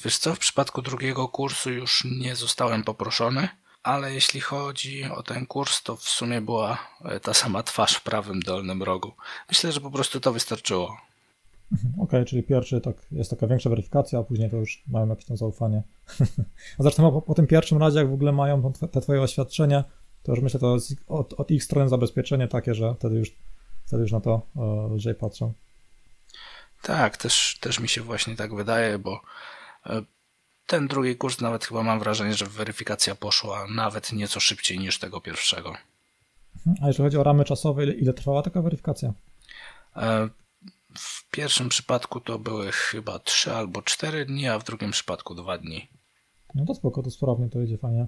Wiesz 0.03 0.17
co, 0.17 0.35
w 0.35 0.39
przypadku 0.39 0.81
drugiego 0.81 1.27
kursu 1.27 1.71
już 1.71 2.03
nie 2.19 2.35
zostałem 2.35 2.83
poproszony, 2.83 3.49
ale 3.87 4.13
jeśli 4.13 4.41
chodzi 4.41 5.03
o 5.03 5.23
ten 5.23 5.45
kurs, 5.45 5.83
to 5.83 5.95
w 5.95 6.03
sumie 6.03 6.41
była 6.41 6.77
e, 7.05 7.19
ta 7.19 7.33
sama 7.33 7.63
twarz 7.63 7.95
w 7.95 8.03
prawym 8.03 8.39
dolnym 8.39 8.83
rogu. 8.83 9.11
Myślę, 9.49 9.71
że 9.71 9.81
po 9.81 9.91
prostu 9.91 10.19
to 10.19 10.33
wystarczyło. 10.33 10.97
Mhm, 11.71 11.93
okej, 11.93 12.03
okay, 12.03 12.25
czyli 12.25 12.43
pierwszy 12.43 12.81
tak, 12.81 12.95
jest 13.11 13.29
taka 13.29 13.47
większa 13.47 13.69
weryfikacja, 13.69 14.19
a 14.19 14.23
później 14.23 14.49
to 14.49 14.57
już 14.57 14.83
mają 14.87 15.09
jakieś 15.09 15.25
tam 15.25 15.37
zaufanie. 15.37 15.83
a 16.79 16.83
zresztą 16.83 17.11
po, 17.11 17.21
po, 17.21 17.33
tym 17.33 17.47
pierwszym 17.47 17.77
razie, 17.77 17.99
jak 17.99 18.09
w 18.09 18.13
ogóle 18.13 18.31
mają 18.31 18.73
te 18.91 19.01
twoje 19.01 19.21
oświadczenia, 19.21 19.83
to 20.23 20.31
już 20.31 20.41
myślę, 20.41 20.59
to 20.59 20.73
jest 20.73 20.95
od, 21.07 21.33
od 21.33 21.51
ich 21.51 21.63
strony 21.63 21.89
zabezpieczenie 21.89 22.47
takie, 22.47 22.75
że 22.75 22.95
wtedy 22.95 23.15
już, 23.15 23.31
wtedy 23.85 24.01
już 24.03 24.11
na 24.11 24.21
to 24.21 24.41
e, 24.55 24.95
lżej 24.95 25.15
patrzą. 25.15 25.53
Tak, 26.81 27.17
też, 27.17 27.57
też 27.61 27.79
mi 27.79 27.89
się 27.89 28.01
właśnie 28.01 28.35
tak 28.35 28.55
wydaje, 28.55 28.99
bo 28.99 29.21
e, 29.85 30.01
ten 30.67 30.87
drugi 30.87 31.15
kurs 31.15 31.41
nawet 31.41 31.65
chyba 31.65 31.83
mam 31.83 31.99
wrażenie, 31.99 32.33
że 32.33 32.45
weryfikacja 32.45 33.15
poszła 33.15 33.67
nawet 33.75 34.13
nieco 34.13 34.39
szybciej 34.39 34.79
niż 34.79 34.99
tego 34.99 35.21
pierwszego. 35.21 35.73
A 36.81 36.87
jeżeli 36.87 37.03
chodzi 37.03 37.17
o 37.17 37.23
ramy 37.23 37.45
czasowe, 37.45 37.83
ile, 37.83 37.93
ile 37.93 38.13
trwała 38.13 38.41
taka 38.41 38.61
weryfikacja? 38.61 39.13
E, 39.95 40.29
w 40.97 41.29
pierwszym 41.31 41.69
przypadku 41.69 42.19
to 42.19 42.39
były 42.39 42.71
chyba 42.71 43.19
3 43.19 43.53
albo 43.53 43.81
4 43.81 44.25
dni, 44.25 44.47
a 44.47 44.59
w 44.59 44.63
drugim 44.63 44.91
przypadku 44.91 45.35
2 45.35 45.57
dni. 45.57 45.87
No 46.55 46.65
to 46.65 46.75
spoko, 46.75 47.03
to 47.03 47.11
sprawnie 47.11 47.49
to 47.49 47.61
idzie 47.61 47.77
fajnie. 47.77 48.07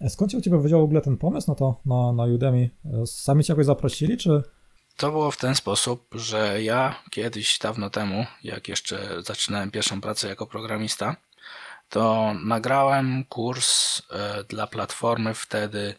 E, 0.00 0.10
skąd 0.10 0.32
się 0.32 0.38
u 0.38 0.40
Ciebie 0.40 0.58
wziął 0.58 0.80
w 0.80 0.84
ogóle 0.84 1.00
ten 1.00 1.16
pomysł 1.16 1.50
na 1.50 1.54
to, 1.54 1.80
na, 1.86 2.12
na 2.12 2.24
Udemy? 2.24 2.70
E, 2.84 3.06
sami 3.06 3.44
Cię 3.44 3.52
jakoś 3.52 3.66
zaprosili, 3.66 4.16
czy... 4.16 4.42
To 4.96 5.10
było 5.10 5.30
w 5.30 5.36
ten 5.36 5.54
sposób, 5.54 6.08
że 6.14 6.62
ja 6.62 7.02
kiedyś, 7.10 7.58
dawno 7.58 7.90
temu, 7.90 8.26
jak 8.44 8.68
jeszcze 8.68 9.22
zaczynałem 9.22 9.70
pierwszą 9.70 10.00
pracę 10.00 10.28
jako 10.28 10.46
programista, 10.46 11.16
to 11.88 12.34
nagrałem 12.44 13.24
kurs 13.24 14.02
e, 14.10 14.44
dla 14.44 14.66
platformy 14.66 15.34
wtedy. 15.34 15.94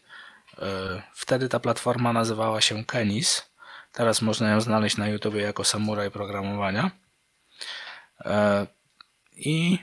E, 0.60 1.01
wtedy 1.13 1.50
ta 1.50 1.60
platforma 1.60 2.13
nazywała 2.13 2.62
się 2.62 2.86
Kenis. 2.86 3.50
Teraz 3.94 4.22
można 4.22 4.51
ją 4.51 4.62
znaleźć 4.62 4.98
na 4.98 5.08
YouTube 5.08 5.36
jako 5.36 5.63
Samuraj 5.63 6.12
Programowania. 6.12 6.91
E, 8.25 8.67
I 9.36 9.79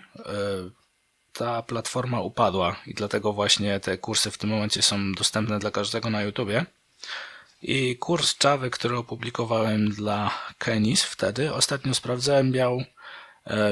ta 1.32 1.62
platforma 1.62 2.20
upadła 2.20 2.76
i 2.86 2.94
dlatego 2.94 3.32
właśnie 3.32 3.80
te 3.80 3.98
kursy 3.98 4.30
w 4.30 4.38
tym 4.38 4.50
momencie 4.50 4.82
są 4.82 5.12
dostępne 5.12 5.58
dla 5.58 5.70
każdego 5.70 6.10
na 6.10 6.22
YouTubie. 6.22 6.66
I 7.62 7.96
kurs 7.96 8.36
Java, 8.44 8.70
który 8.70 8.96
opublikowałem 8.96 9.90
dla 9.90 10.30
Kenis 10.58 11.04
wtedy, 11.04 11.54
ostatnio 11.54 11.94
sprawdzałem, 11.94 12.50
miał 12.50 12.84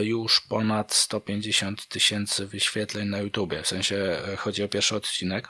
już 0.00 0.40
ponad 0.40 0.94
150 0.94 1.88
tysięcy 1.88 2.46
wyświetleń 2.46 3.08
na 3.08 3.18
YouTubie, 3.18 3.62
w 3.62 3.66
sensie 3.66 3.96
e, 3.96 4.36
chodzi 4.36 4.62
o 4.62 4.68
pierwszy 4.68 4.96
odcinek. 4.96 5.48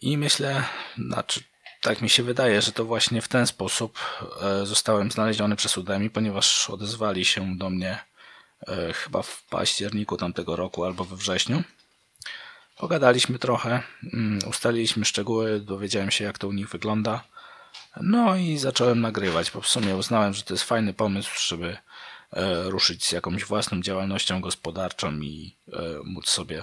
I 0.00 0.18
myślę, 0.18 0.64
znaczy 1.08 1.40
tak 1.82 2.02
mi 2.02 2.10
się 2.10 2.22
wydaje, 2.22 2.62
że 2.62 2.72
to 2.72 2.84
właśnie 2.84 3.22
w 3.22 3.28
ten 3.28 3.46
sposób 3.46 3.98
e, 4.42 4.66
zostałem 4.66 5.10
znaleziony 5.10 5.56
przez 5.56 5.78
Udemy, 5.78 6.10
ponieważ 6.10 6.70
odezwali 6.70 7.24
się 7.24 7.56
do 7.56 7.70
mnie 7.70 7.98
chyba 8.94 9.22
w 9.22 9.44
październiku 9.50 10.16
tamtego 10.16 10.56
roku 10.56 10.84
albo 10.84 11.04
we 11.04 11.16
wrześniu. 11.16 11.62
Pogadaliśmy 12.76 13.38
trochę, 13.38 13.82
mm, 14.12 14.38
ustaliliśmy 14.48 15.04
szczegóły, 15.04 15.60
dowiedziałem 15.60 16.10
się 16.10 16.24
jak 16.24 16.38
to 16.38 16.48
u 16.48 16.52
nich 16.52 16.68
wygląda. 16.68 17.24
No 18.00 18.36
i 18.36 18.58
zacząłem 18.58 19.00
nagrywać, 19.00 19.50
bo 19.50 19.60
w 19.60 19.68
sumie 19.68 19.96
uznałem, 19.96 20.34
że 20.34 20.42
to 20.42 20.54
jest 20.54 20.64
fajny 20.64 20.94
pomysł, 20.94 21.30
żeby 21.48 21.76
E, 21.76 21.91
ruszyć 22.64 23.04
z 23.04 23.12
jakąś 23.12 23.44
własną 23.44 23.82
działalnością 23.82 24.40
gospodarczą 24.40 25.20
i 25.20 25.56
e, 25.72 25.78
móc 26.04 26.28
sobie 26.28 26.62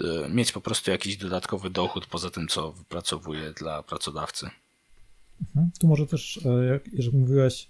e, 0.00 0.28
mieć 0.28 0.52
po 0.52 0.60
prostu 0.60 0.90
jakiś 0.90 1.16
dodatkowy 1.16 1.70
dochód 1.70 2.06
poza 2.06 2.30
tym, 2.30 2.48
co 2.48 2.72
wypracowuje 2.72 3.52
dla 3.52 3.82
pracodawcy. 3.82 4.50
Mhm. 5.40 5.70
Tu 5.80 5.86
może 5.86 6.06
też, 6.06 6.40
jeżeli 6.92 7.18
mówiłeś 7.18 7.68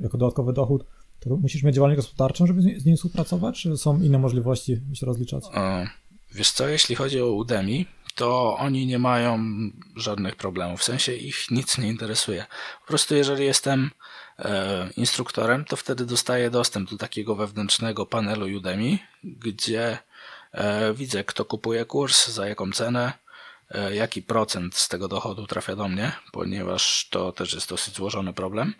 jako 0.00 0.18
dodatkowy 0.18 0.52
dochód, 0.52 0.84
to 1.20 1.36
musisz 1.36 1.62
mieć 1.62 1.74
działalność 1.74 1.96
gospodarczą, 1.96 2.46
żeby 2.46 2.62
z 2.62 2.84
nim 2.84 2.96
współpracować, 2.96 3.62
czy 3.62 3.76
są 3.76 4.00
inne 4.00 4.18
możliwości, 4.18 4.76
by 4.76 4.96
się 4.96 5.06
rozliczać? 5.06 5.44
Wiesz 6.32 6.50
co, 6.50 6.68
jeśli 6.68 6.94
chodzi 6.94 7.20
o 7.20 7.32
Udemy, 7.32 7.84
to 8.14 8.56
oni 8.56 8.86
nie 8.86 8.98
mają 8.98 9.38
żadnych 9.96 10.36
problemów. 10.36 10.80
W 10.80 10.84
sensie 10.84 11.14
ich 11.14 11.50
nic 11.50 11.78
nie 11.78 11.88
interesuje. 11.88 12.46
Po 12.80 12.86
prostu 12.86 13.14
jeżeli 13.14 13.44
jestem 13.44 13.84
e, 13.84 14.01
instruktorem, 14.96 15.64
to 15.64 15.76
wtedy 15.76 16.06
dostaję 16.06 16.50
dostęp 16.50 16.90
do 16.90 16.96
takiego 16.96 17.34
wewnętrznego 17.34 18.06
panelu 18.06 18.56
Udemy, 18.56 18.98
gdzie 19.24 19.98
e, 20.52 20.94
widzę, 20.94 21.24
kto 21.24 21.44
kupuje 21.44 21.84
kurs, 21.84 22.28
za 22.28 22.48
jaką 22.48 22.72
cenę, 22.72 23.12
e, 23.70 23.94
jaki 23.94 24.22
procent 24.22 24.74
z 24.74 24.88
tego 24.88 25.08
dochodu 25.08 25.46
trafia 25.46 25.76
do 25.76 25.88
mnie, 25.88 26.12
ponieważ 26.32 27.08
to 27.10 27.32
też 27.32 27.54
jest 27.54 27.68
dosyć 27.68 27.94
złożony 27.94 28.32
problem. 28.32 28.74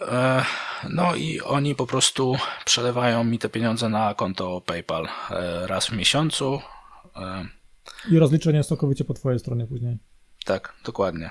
E, 0.00 0.44
no 0.88 1.14
i 1.14 1.40
oni 1.40 1.74
po 1.74 1.86
prostu 1.86 2.36
przelewają 2.64 3.24
mi 3.24 3.38
te 3.38 3.48
pieniądze 3.48 3.88
na 3.88 4.14
konto 4.14 4.60
PayPal 4.60 5.08
e, 5.30 5.66
raz 5.66 5.86
w 5.86 5.92
miesiącu. 5.92 6.60
E, 7.16 7.46
I 8.10 8.18
rozliczenie 8.18 8.56
jest 8.58 8.68
całkowicie 8.68 9.04
po 9.04 9.14
twojej 9.14 9.38
stronie 9.38 9.66
później. 9.66 9.98
Tak, 10.44 10.74
dokładnie. 10.84 11.30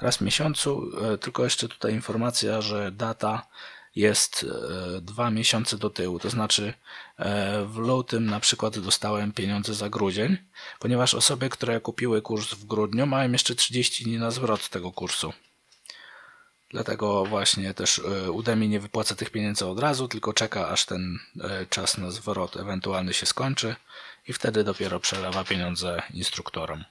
Raz 0.00 0.16
w 0.16 0.20
miesiącu, 0.20 0.90
e, 1.12 1.18
tylko 1.18 1.44
jeszcze 1.44 1.68
tutaj 1.68 1.92
informacja, 1.92 2.60
że 2.60 2.92
data 2.92 3.46
jest 3.96 4.46
e, 4.96 5.00
dwa 5.00 5.30
miesiące 5.30 5.78
do 5.78 5.90
tyłu. 5.90 6.18
To 6.18 6.30
znaczy 6.30 6.74
e, 7.18 7.64
w 7.64 7.76
lutym 7.76 8.26
na 8.26 8.40
przykład 8.40 8.78
dostałem 8.78 9.32
pieniądze 9.32 9.74
za 9.74 9.88
grudzień, 9.88 10.36
ponieważ 10.78 11.14
osoby, 11.14 11.48
które 11.48 11.80
kupiły 11.80 12.22
kurs 12.22 12.54
w 12.54 12.64
grudniu 12.64 13.06
mają 13.06 13.32
jeszcze 13.32 13.54
30 13.54 14.04
dni 14.04 14.18
na 14.18 14.30
zwrot 14.30 14.68
tego 14.68 14.92
kursu. 14.92 15.32
Dlatego 16.70 17.24
właśnie 17.24 17.74
też 17.74 18.00
Udemy 18.32 18.68
nie 18.68 18.80
wypłaca 18.80 19.14
tych 19.14 19.30
pieniędzy 19.30 19.66
od 19.66 19.78
razu, 19.78 20.08
tylko 20.08 20.32
czeka 20.32 20.68
aż 20.68 20.84
ten 20.84 21.18
czas 21.70 21.98
na 21.98 22.10
zwrot 22.10 22.56
ewentualny 22.56 23.14
się 23.14 23.26
skończy 23.26 23.76
i 24.26 24.32
wtedy 24.32 24.64
dopiero 24.64 25.00
przelewa 25.00 25.44
pieniądze 25.44 26.02
instruktorom. 26.14 26.84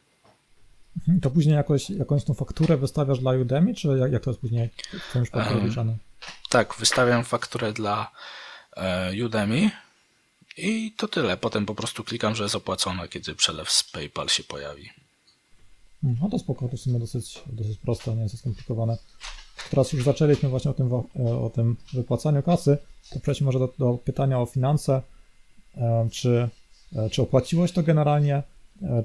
Mhm. 0.97 1.19
To 1.19 1.31
później 1.31 1.55
jakoś, 1.55 1.89
jakąś 1.89 2.23
tą 2.23 2.33
fakturę 2.33 2.77
wystawiasz 2.77 3.19
dla 3.19 3.31
Udemy, 3.31 3.75
czy 3.75 3.87
jak, 3.87 4.11
jak 4.11 4.23
to 4.23 4.29
jest 4.29 4.41
później 4.41 4.69
w 5.09 5.13
tym 5.13 5.23
przypadku 5.23 5.53
rozliczane? 5.53 5.97
Tak, 6.49 6.75
wystawiam 6.79 7.23
fakturę 7.23 7.73
dla 7.73 8.11
e, 8.77 9.25
Udemy 9.25 9.71
i 10.57 10.91
to 10.97 11.07
tyle. 11.07 11.37
Potem 11.37 11.65
po 11.65 11.75
prostu 11.75 12.03
klikam, 12.03 12.35
że 12.35 12.43
jest 12.43 12.55
opłacone, 12.55 13.07
kiedy 13.07 13.35
przelew 13.35 13.71
z 13.71 13.83
PayPal 13.83 14.29
się 14.29 14.43
pojawi. 14.43 14.89
No 16.03 16.29
to 16.29 16.39
spoko, 16.39 16.67
to 16.67 16.77
w 16.77 16.79
sumie 16.79 16.99
dosyć, 16.99 17.43
dosyć 17.47 17.77
proste, 17.77 18.15
nie 18.15 18.23
jest 18.23 18.39
skomplikowane. 18.39 18.97
Teraz 19.69 19.93
już 19.93 20.03
zaczęliśmy 20.03 20.49
właśnie 20.49 20.71
o 20.71 20.73
tym, 20.73 20.89
e, 20.93 21.37
o 21.37 21.49
tym 21.49 21.77
wypłacaniu 21.93 22.43
kasy, 22.43 22.77
to 23.09 23.19
przejdźmy 23.19 23.45
może 23.45 23.59
do, 23.59 23.73
do 23.79 23.93
pytania 23.97 24.39
o 24.39 24.45
finanse. 24.45 25.01
E, 25.77 26.09
czy, 26.11 26.49
czy 27.11 27.21
opłaciłeś 27.21 27.71
to 27.71 27.83
generalnie? 27.83 28.43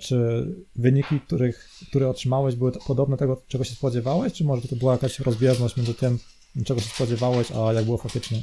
Czy 0.01 0.47
wyniki, 0.77 1.21
których, 1.21 1.69
które 1.89 2.09
otrzymałeś, 2.09 2.55
były 2.55 2.73
podobne 2.73 3.17
tego, 3.17 3.43
czego 3.49 3.65
się 3.65 3.75
spodziewałeś, 3.75 4.33
czy 4.33 4.45
może 4.45 4.69
to 4.69 4.77
była 4.77 4.93
jakaś 4.93 5.19
rozbieżność 5.19 5.77
między 5.77 5.95
tym, 5.95 6.19
czego 6.65 6.81
się 6.81 6.89
spodziewałeś, 6.89 7.51
a 7.51 7.73
jak 7.73 7.85
było 7.85 7.99
faktycznie? 7.99 8.43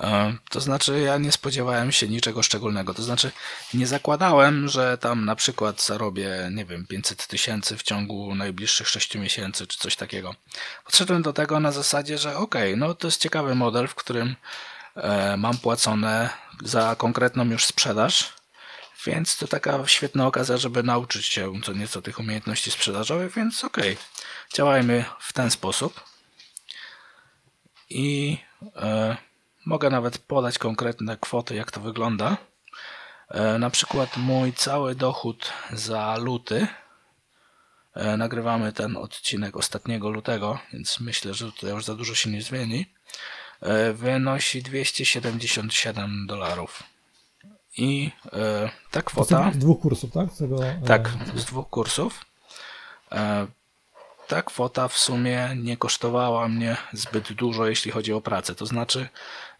E, 0.00 0.34
to 0.50 0.60
znaczy, 0.60 1.00
ja 1.00 1.18
nie 1.18 1.32
spodziewałem 1.32 1.92
się 1.92 2.08
niczego 2.08 2.42
szczególnego. 2.42 2.94
To 2.94 3.02
znaczy, 3.02 3.30
nie 3.74 3.86
zakładałem, 3.86 4.68
że 4.68 4.98
tam 4.98 5.24
na 5.24 5.36
przykład 5.36 5.82
zarobię, 5.82 6.50
nie 6.52 6.64
wiem, 6.64 6.86
500 6.86 7.26
tysięcy 7.26 7.76
w 7.76 7.82
ciągu 7.82 8.34
najbliższych 8.34 8.88
6 8.88 9.14
miesięcy, 9.14 9.66
czy 9.66 9.78
coś 9.78 9.96
takiego. 9.96 10.34
Podszedłem 10.84 11.22
do 11.22 11.32
tego 11.32 11.60
na 11.60 11.72
zasadzie, 11.72 12.18
że 12.18 12.36
okej, 12.36 12.72
okay, 12.72 12.76
no 12.76 12.94
to 12.94 13.06
jest 13.06 13.20
ciekawy 13.20 13.54
model, 13.54 13.88
w 13.88 13.94
którym 13.94 14.36
e, 14.96 15.36
mam 15.36 15.58
płacone 15.58 16.30
za 16.64 16.96
konkretną 16.96 17.44
już 17.44 17.64
sprzedaż 17.64 18.37
więc 19.08 19.36
to 19.36 19.48
taka 19.48 19.86
świetna 19.86 20.26
okazja, 20.26 20.56
żeby 20.56 20.82
nauczyć 20.82 21.26
się 21.26 21.60
co 21.64 21.72
nieco 21.72 22.02
tych 22.02 22.18
umiejętności 22.18 22.70
sprzedażowych, 22.70 23.34
więc 23.34 23.64
okej, 23.64 23.92
okay. 23.92 24.04
działajmy 24.54 25.04
w 25.20 25.32
ten 25.32 25.50
sposób. 25.50 26.00
I 27.90 28.38
e, 28.76 29.16
mogę 29.66 29.90
nawet 29.90 30.18
podać 30.18 30.58
konkretne 30.58 31.16
kwoty, 31.16 31.54
jak 31.54 31.70
to 31.70 31.80
wygląda. 31.80 32.36
E, 33.28 33.58
na 33.58 33.70
przykład 33.70 34.16
mój 34.16 34.52
cały 34.52 34.94
dochód 34.94 35.52
za 35.72 36.16
luty. 36.16 36.66
E, 37.94 38.16
nagrywamy 38.16 38.72
ten 38.72 38.96
odcinek 38.96 39.56
ostatniego 39.56 40.10
lutego, 40.10 40.58
więc 40.72 41.00
myślę, 41.00 41.34
że 41.34 41.52
tutaj 41.52 41.70
już 41.70 41.84
za 41.84 41.94
dużo 41.94 42.14
się 42.14 42.30
nie 42.30 42.42
zmieni. 42.42 42.86
E, 43.60 43.92
wynosi 43.92 44.62
277 44.62 46.26
dolarów. 46.26 46.82
I 47.78 48.10
e, 48.32 48.70
ta 48.90 49.02
kwota. 49.02 49.52
Z 49.54 49.58
dwóch 49.58 49.80
kursów, 49.80 50.12
tak? 50.12 50.30
Z 50.32 50.38
tego, 50.38 50.66
e, 50.66 50.80
tak, 50.86 51.10
z 51.34 51.44
dwóch 51.44 51.70
kursów. 51.70 52.24
E, 53.12 53.46
ta 54.28 54.42
kwota 54.42 54.88
w 54.88 54.98
sumie 54.98 55.48
nie 55.56 55.76
kosztowała 55.76 56.48
mnie 56.48 56.76
zbyt 56.92 57.32
dużo, 57.32 57.66
jeśli 57.66 57.90
chodzi 57.90 58.12
o 58.12 58.20
pracę. 58.20 58.54
To 58.54 58.66
znaczy, 58.66 59.08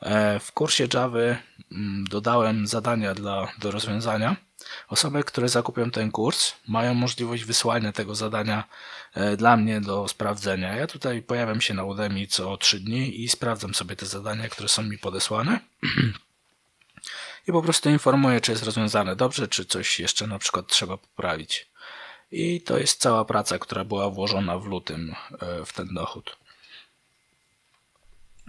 e, 0.01 0.41
w 0.41 0.53
kursie 0.53 0.89
Java 0.95 1.19
mm, 1.19 2.05
dodałem 2.11 2.67
zadania 2.67 3.15
dla, 3.15 3.49
do 3.59 3.71
rozwiązania. 3.71 4.37
Osoby, 4.89 5.25
które 5.25 5.49
zakupią 5.49 5.91
ten 5.91 6.11
kurs, 6.11 6.53
mają 6.69 6.95
możliwość 6.95 7.45
wysłania 7.45 7.93
tego 7.93 8.15
zadania 8.15 8.65
e, 9.15 9.37
dla 9.37 9.57
mnie 9.57 9.81
do 9.81 10.09
sprawdzenia. 10.09 10.77
Ja 10.77 10.87
tutaj 10.87 11.23
pojawiam 11.23 11.61
się 11.61 11.75
na 11.75 11.85
Udemy 11.85 12.27
co 12.27 12.57
3 12.57 12.81
dni 12.81 13.23
i 13.23 13.29
sprawdzam 13.29 13.75
sobie 13.75 13.97
te 13.97 14.07
zadania, 14.07 14.49
które 14.49 14.69
są 14.69 14.83
mi 14.83 14.99
podesłane. 14.99 15.61
i 17.49 17.53
po 17.53 17.63
prostu 17.63 17.91
informuję, 17.91 18.41
czy 18.41 18.53
jest 18.53 18.65
rozwiązane 18.65 19.17
dobrze, 19.17 19.49
czy 19.49 19.65
coś 19.65 20.01
jeszcze 20.01 20.27
na 20.27 20.39
przykład 20.39 20.67
trzeba 20.67 20.97
poprawić. 20.97 21.71
I 22.31 22.61
to 22.61 22.79
jest 22.79 23.01
cała 23.01 23.25
praca, 23.25 23.59
która 23.59 23.85
była 23.85 24.11
włożona 24.11 24.59
w 24.59 24.67
lutym 24.67 25.15
e, 25.41 25.65
w 25.65 25.73
ten 25.73 25.89
dochód. 25.95 26.37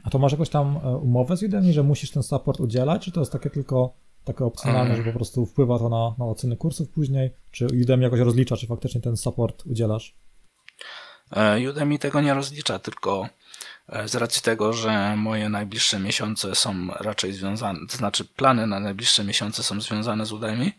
A 0.03 0.09
to 0.09 0.19
masz 0.19 0.31
jakąś 0.31 0.49
tam 0.49 0.77
e, 0.83 0.97
umowę 0.97 1.38
z 1.38 1.43
Udemy, 1.43 1.73
że 1.73 1.83
musisz 1.83 2.12
ten 2.12 2.23
support 2.23 2.59
udzielać, 2.59 3.05
czy 3.05 3.12
to 3.12 3.19
jest 3.19 3.31
takie 3.31 3.49
tylko 3.49 3.93
takie 4.25 4.45
opcjonalne, 4.45 4.95
że 4.95 5.03
po 5.03 5.13
prostu 5.13 5.45
wpływa 5.45 5.79
to 5.79 5.89
na, 5.89 6.15
na 6.17 6.25
oceny 6.31 6.57
kursów 6.57 6.89
później, 6.89 7.31
czy 7.51 7.65
Udemy 7.81 8.03
jakoś 8.03 8.19
rozlicza, 8.19 8.57
czy 8.57 8.67
faktycznie 8.67 9.01
ten 9.01 9.17
support 9.17 9.65
udzielasz? 9.65 10.15
E, 11.31 11.69
Udemy 11.69 11.99
tego 11.99 12.21
nie 12.21 12.33
rozlicza, 12.33 12.79
tylko 12.79 13.29
z 14.06 14.15
racji 14.15 14.41
tego, 14.41 14.73
że 14.73 15.15
moje 15.15 15.49
najbliższe 15.49 15.99
miesiące 15.99 16.56
są 16.56 16.88
raczej 16.99 17.34
związane, 17.34 17.80
to 17.89 17.97
znaczy 17.97 18.25
plany 18.25 18.67
na 18.67 18.80
najbliższe 18.80 19.23
miesiące 19.23 19.63
są 19.63 19.82
związane 19.82 20.25
z 20.25 20.32
Udemy, 20.32 20.71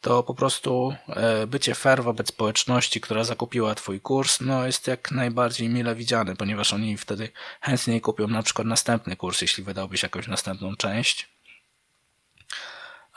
to 0.00 0.22
po 0.22 0.34
prostu 0.34 0.94
e, 1.08 1.46
bycie 1.46 1.74
fair 1.74 2.02
wobec 2.02 2.28
społeczności, 2.28 3.00
która 3.00 3.24
zakupiła 3.24 3.74
Twój 3.74 4.00
kurs, 4.00 4.40
no 4.40 4.66
jest 4.66 4.86
jak 4.86 5.10
najbardziej 5.10 5.68
mile 5.68 5.94
widziane, 5.94 6.36
ponieważ 6.36 6.72
oni 6.72 6.96
wtedy 6.96 7.28
chętniej 7.60 8.00
kupią 8.00 8.28
na 8.28 8.42
przykład 8.42 8.66
następny 8.66 9.16
kurs, 9.16 9.40
jeśli 9.40 9.64
wydałbyś 9.64 10.02
jakąś 10.02 10.28
następną 10.28 10.76
część. 10.76 11.28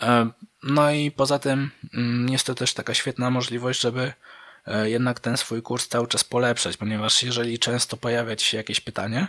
E, 0.02 0.30
no 0.64 0.92
i 0.92 1.12
poza 1.12 1.40
tym 1.40 1.72
mm, 1.94 2.30
jest 2.30 2.46
to 2.46 2.56
też 2.56 2.74
taka 2.74 2.94
świetna 2.94 3.30
możliwość, 3.30 3.82
żeby 3.82 4.14
E, 4.14 4.14
jednak 4.84 5.20
ten 5.20 5.38
swój 5.38 5.62
kurs 5.62 5.88
cały 5.88 6.08
czas 6.08 6.24
polepszać, 6.24 6.78
ponieważ 6.78 7.24
jeżeli 7.24 7.60
często 7.60 7.98
pojawia 7.98 8.36
Ci 8.36 8.46
się 8.46 8.58
jakieś 8.58 8.82
pytanie, 8.82 9.28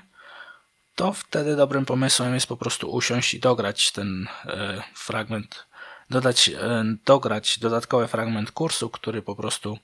to 0.95 1.13
wtedy 1.13 1.57
dobrym 1.57 1.85
pomysłem 1.85 2.35
jest 2.35 2.47
po 2.47 2.57
prostu 2.57 2.91
usiąść 2.91 3.35
i 3.35 3.41
dograć 3.41 3.93
ten 3.93 4.29
e, 4.45 4.83
fragment, 4.95 5.67
dodać, 6.11 6.49
e, 6.49 6.85
dograć 7.07 7.59
dodatkowy 7.59 8.09
fragment 8.09 8.51
kursu, 8.51 8.91
który 8.91 9.23
po 9.23 9.37
prostu 9.37 9.79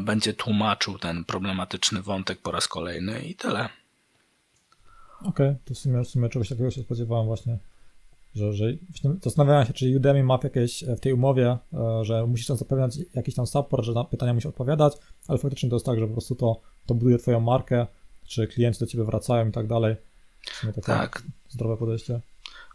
będzie 0.00 0.34
tłumaczył 0.34 0.98
ten 0.98 1.24
problematyczny 1.24 2.02
wątek 2.02 2.38
po 2.38 2.50
raz 2.50 2.68
kolejny 2.68 3.20
i 3.20 3.34
tyle. 3.34 3.68
Okej, 5.20 5.28
okay, 5.28 5.56
to 5.64 5.74
w 5.74 5.78
sumie, 5.78 6.04
w 6.04 6.08
sumie 6.08 6.28
czegoś 6.28 6.48
takiego 6.48 6.70
się 6.70 6.82
spodziewałem 6.82 7.26
właśnie 7.26 7.58
że, 8.38 8.52
że 8.52 8.74
zastanawiałem 9.22 9.66
się, 9.66 9.72
czy 9.72 9.96
Udemy 9.96 10.22
ma 10.22 10.38
jakieś 10.44 10.84
w 10.84 11.00
tej 11.00 11.12
umowie, 11.12 11.58
e, 11.72 12.04
że 12.04 12.26
musisz 12.26 12.46
tam 12.46 12.56
zapewniać 12.56 12.98
jakiś 13.14 13.34
tam 13.34 13.46
support, 13.46 13.84
że 13.84 13.92
na 13.92 14.04
pytania 14.04 14.34
musi 14.34 14.48
odpowiadać, 14.48 14.92
ale 15.28 15.38
faktycznie 15.38 15.70
to 15.70 15.76
jest 15.76 15.86
tak, 15.86 15.98
że 15.98 16.06
po 16.06 16.12
prostu 16.12 16.34
to, 16.34 16.60
to 16.86 16.94
buduje 16.94 17.18
twoją 17.18 17.40
markę, 17.40 17.86
czy 18.26 18.46
klienci 18.46 18.80
do 18.80 18.86
ciebie 18.86 19.04
wracają 19.04 19.48
i 19.48 19.52
tak 19.52 19.66
dalej. 19.66 19.96
Tak. 20.84 21.22
Zdrowe 21.48 21.76
podejście. 21.76 22.20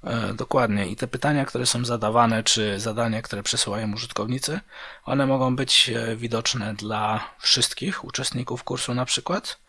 E, 0.03 0.33
dokładnie. 0.33 0.87
I 0.87 0.95
te 0.95 1.07
pytania, 1.07 1.45
które 1.45 1.65
są 1.65 1.85
zadawane, 1.85 2.43
czy 2.43 2.79
zadania, 2.79 3.21
które 3.21 3.43
przesyłają 3.43 3.93
użytkownicy, 3.93 4.59
one 5.05 5.27
mogą 5.27 5.55
być 5.55 5.89
e, 5.95 6.15
widoczne 6.15 6.73
dla 6.73 7.29
wszystkich 7.39 8.05
uczestników 8.05 8.63
kursu 8.63 8.93
na 8.93 9.05
przykład, 9.05 9.63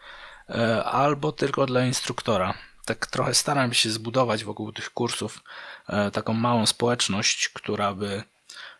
albo 0.85 1.33
tylko 1.33 1.67
dla 1.67 1.87
instruktora 1.87 2.55
tak 2.85 3.07
trochę 3.07 3.35
staram 3.35 3.73
się 3.73 3.91
zbudować 3.91 4.45
wokół 4.45 4.73
tych 4.73 4.91
kursów 4.91 5.43
e, 5.89 6.11
taką 6.11 6.33
małą 6.33 6.67
społeczność, 6.67 7.49
która 7.49 7.95
by, 7.95 8.23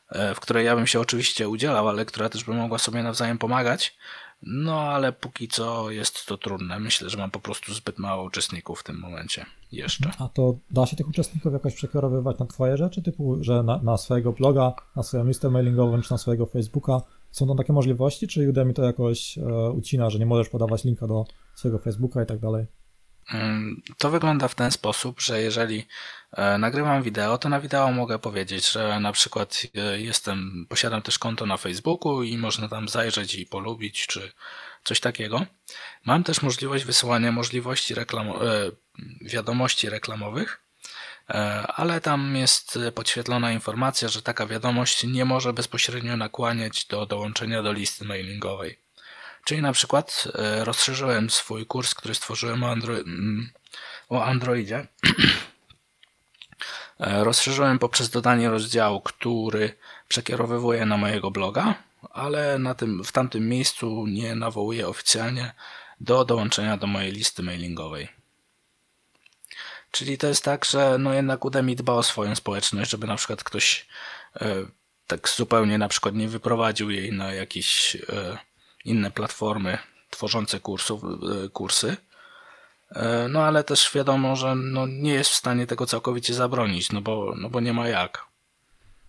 e, 0.09 0.35
w 0.35 0.41
której 0.41 0.67
ja 0.67 0.77
bym 0.77 0.87
się 0.87 1.01
oczywiście 1.01 1.49
udzielał, 1.49 1.89
ale 1.89 2.05
która 2.05 2.29
też 2.29 2.45
by 2.45 2.55
mogła 2.55 2.79
sobie 2.79 3.03
nawzajem 3.03 3.39
pomagać. 3.39 3.97
No 4.47 4.81
ale 4.81 5.13
póki 5.13 5.49
co 5.49 5.91
jest 5.91 6.27
to 6.27 6.39
trudne. 6.39 6.81
Myślę, 6.81 7.11
że 7.11 7.19
mam 7.19 7.31
po 7.31 7.41
prostu 7.41 7.75
zbyt 7.75 7.99
mało 7.99 8.25
uczestników 8.25 8.81
w 8.81 8.83
tym 8.83 8.99
momencie 8.99 9.47
jeszcze. 9.73 10.11
A 10.19 10.29
to 10.29 10.55
da 10.71 10.87
się 10.87 10.97
tych 10.97 11.09
uczestników 11.09 11.53
jakoś 11.53 11.75
przekierowywać 11.75 12.39
na 12.39 12.47
twoje 12.47 12.77
rzeczy, 12.77 13.03
typu, 13.03 13.37
że 13.41 13.63
na, 13.63 13.79
na 13.79 13.97
swojego 13.97 14.33
bloga, 14.33 14.75
na 14.97 15.03
swoją 15.03 15.25
listę 15.25 15.51
mailingową, 15.51 16.03
czy 16.03 16.11
na 16.11 16.19
swojego 16.19 16.47
Facebooka? 16.47 17.01
Są 17.31 17.47
tam 17.47 17.57
takie 17.57 17.73
możliwości, 17.73 18.29
czy 18.29 18.49
Udemy 18.49 18.75
to 18.75 18.83
jakoś 18.83 19.39
e, 19.39 19.71
ucina, 19.71 20.11
że 20.11 20.19
nie 20.19 20.27
możesz 20.27 20.49
podawać 20.49 20.85
linka 20.85 21.07
do 21.07 21.25
swojego 21.55 21.79
Facebooka 21.79 22.23
i 22.23 22.27
tak 22.27 22.39
dalej? 22.39 22.67
To 23.99 24.11
wygląda 24.11 24.49
w 24.49 24.55
ten 24.55 24.71
sposób, 24.71 25.21
że 25.21 25.43
jeżeli 25.43 25.87
e, 26.33 26.59
nagrywam 26.59 27.03
wideo, 27.03 27.39
to 27.39 27.49
na 27.49 27.61
wideo 27.61 27.93
mogę 27.93 28.19
powiedzieć, 28.19 28.71
że 28.71 29.01
na 29.01 29.13
przykład 29.13 29.63
e, 29.75 30.01
jestem, 30.01 30.67
posiadam 30.69 31.03
też 31.03 31.19
konto 31.19 31.47
na 31.47 31.57
Facebooku 31.57 32.23
i 32.23 32.39
można 32.39 32.69
tam 32.69 32.89
zajrzeć 32.89 33.35
i 33.35 33.47
polubić, 33.47 34.07
czy 34.07 34.33
coś 34.85 35.01
takiego. 35.01 35.47
Mam 36.05 36.25
też 36.25 36.43
możliwość 36.43 36.85
wysyłania 36.85 37.33
możliwości 37.33 37.95
reklam, 37.95 38.29
e, 38.29 38.33
wiadomości 39.21 39.91
reklamowych, 39.91 40.61
ale 41.67 42.01
tam 42.01 42.37
jest 42.37 42.79
podświetlona 42.95 43.53
informacja, 43.53 44.09
że 44.09 44.23
taka 44.23 44.47
wiadomość 44.47 45.05
nie 45.05 45.25
może 45.25 45.53
bezpośrednio 45.53 46.17
nakłaniać 46.17 46.85
do 46.85 47.07
dołączenia 47.07 47.63
do 47.63 47.73
listy 47.73 48.05
mailingowej. 48.05 48.84
Czyli 49.45 49.63
na 49.63 49.73
przykład 49.73 50.29
e, 50.35 50.65
rozszerzyłem 50.65 51.31
swój 51.31 51.67
kurs, 51.67 51.95
który 51.95 52.15
stworzyłem 52.15 52.63
o, 52.65 52.71
Andro 52.71 52.95
mm, 52.95 53.51
o 54.09 54.25
Androidzie. 54.25 54.87
E, 57.01 57.25
rozszerzyłem 57.25 57.79
poprzez 57.79 58.11
dodanie 58.11 58.51
rozdziału, 58.51 59.01
który 59.01 59.73
przekierowywuje 60.09 60.87
na 60.87 60.97
mojego 60.97 61.31
bloga, 61.31 61.75
ale 62.11 62.59
na 62.59 62.75
tym, 62.75 63.05
w 63.05 63.13
tamtym 63.13 63.49
miejscu 63.49 64.07
nie 64.07 64.35
nawołuję 64.35 64.89
oficjalnie 64.89 65.53
do 66.01 66.25
dołączenia 66.25 66.77
do 66.77 66.87
mojej 66.87 67.13
listy 67.13 67.43
mailingowej. 67.43 68.09
Czyli 69.91 70.19
to 70.19 70.27
jest 70.27 70.45
tak, 70.45 70.65
że 70.65 70.97
no 70.99 71.15
jednak 71.15 71.45
Udemy 71.45 71.75
dba 71.75 71.93
o 71.93 72.03
swoją 72.03 72.35
społeczność, 72.35 72.91
żeby 72.91 73.07
na 73.07 73.17
przykład 73.17 73.45
ktoś 73.45 73.87
e, 74.37 74.47
tak 75.07 75.29
zupełnie 75.29 75.79
na 75.79 75.89
przykład 75.89 76.15
nie 76.15 76.29
wyprowadził 76.29 76.91
jej 76.91 77.13
na 77.13 77.33
jakieś 77.33 77.97
e, 77.97 78.39
inne 78.85 79.11
platformy 79.11 79.79
tworzące 80.11 80.61
kursów, 80.61 81.03
e, 81.05 81.49
kursy. 81.49 81.97
E, 82.91 83.29
no 83.29 83.43
ale 83.43 83.65
też 83.65 83.91
wiadomo, 83.95 84.37
że 84.37 84.55
no, 84.55 84.87
nie 84.87 85.13
jest 85.13 85.31
w 85.31 85.35
stanie 85.35 85.67
tego 85.67 85.87
całkowicie 85.87 86.35
zabronić, 86.35 86.93
no 86.93 87.01
bo, 87.01 87.35
no 87.41 87.51
bo 87.51 87.61
nie 87.61 87.73
ma 87.73 87.89
jak. 87.89 88.25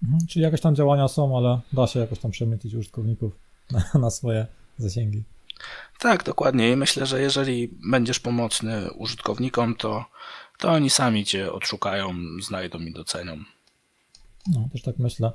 Mhm, 0.04 0.28
czyli 0.28 0.44
jakieś 0.44 0.62
tam 0.62 0.76
działania 0.76 1.08
są, 1.08 1.38
ale 1.38 1.60
da 1.74 1.88
się 1.88 2.00
jakoś 2.00 2.20
tam 2.20 2.32
przemycić 2.32 2.74
użytkowników 2.74 3.34
na, 3.72 4.00
na 4.00 4.10
swoje 4.10 4.48
zasięgi. 4.78 5.24
Tak, 6.00 6.24
dokładnie. 6.24 6.72
I 6.72 6.76
myślę, 6.76 7.06
że 7.06 7.22
jeżeli 7.22 7.70
będziesz 7.90 8.20
pomocny 8.20 8.92
użytkownikom, 8.92 9.76
to, 9.76 10.06
to 10.58 10.72
oni 10.72 10.90
sami 10.90 11.26
cię 11.26 11.52
odszukają, 11.52 12.14
znajdą 12.42 12.80
i 12.80 12.94
docenią. 12.94 13.38
No, 14.48 14.70
też 14.72 14.82
tak 14.82 15.00
myślę. 15.00 15.32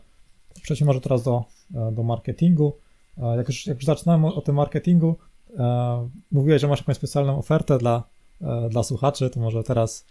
Przejdźmy 0.62 0.86
może 0.86 1.00
teraz 1.00 1.22
do, 1.22 1.44
e, 1.74 1.92
do 1.92 2.02
marketingu. 2.02 2.76
E, 3.22 3.36
jak 3.36 3.48
już, 3.48 3.66
jak 3.66 3.76
już 3.76 3.84
zaczynałem 3.84 4.24
o, 4.24 4.40
tym 4.40 4.54
marketingu, 4.54 5.18
e, 5.58 6.08
mówiłeś, 6.32 6.60
że 6.60 6.68
masz 6.68 6.80
jakąś 6.80 6.96
specjalną 6.96 7.38
ofertę 7.38 7.78
dla, 7.78 8.02
e, 8.40 8.68
dla 8.68 8.82
słuchaczy, 8.82 9.30
to 9.30 9.40
może 9.40 9.62
teraz 9.64 10.06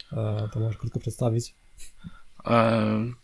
to 0.54 0.60
możesz 0.60 0.78
krótko 0.78 1.00
przedstawić. 1.00 1.56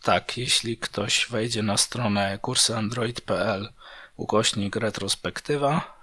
Tak, 0.02 0.38
jeśli 0.38 0.76
ktoś 0.76 1.26
wejdzie 1.30 1.62
na 1.62 1.76
stronę 1.76 2.38
kursyandroid.pl 2.42 3.68
ukośnik 4.16 4.76
retrospektywa 4.76 5.95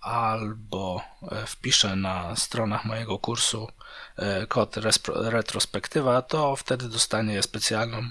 albo 0.00 1.02
e, 1.22 1.46
wpisze 1.46 1.96
na 1.96 2.36
stronach 2.36 2.84
mojego 2.84 3.18
kursu 3.18 3.68
e, 4.16 4.46
kod 4.46 4.76
retrospektywa, 5.14 6.22
to 6.22 6.56
wtedy 6.56 6.88
dostanie 6.88 7.42
specjalną 7.42 8.02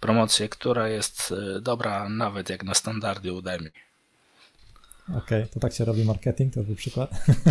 promocję, 0.00 0.48
która 0.48 0.88
jest 0.88 1.34
e, 1.56 1.60
dobra 1.60 2.08
nawet 2.08 2.50
jak 2.50 2.64
na 2.64 2.74
standardy 2.74 3.32
Udemy. 3.32 3.70
Okej, 5.18 5.46
to 5.48 5.60
tak 5.60 5.72
się 5.72 5.84
robi 5.84 6.04
marketing, 6.04 6.54
to 6.54 6.62
był 6.62 6.74
przykład. 6.74 7.10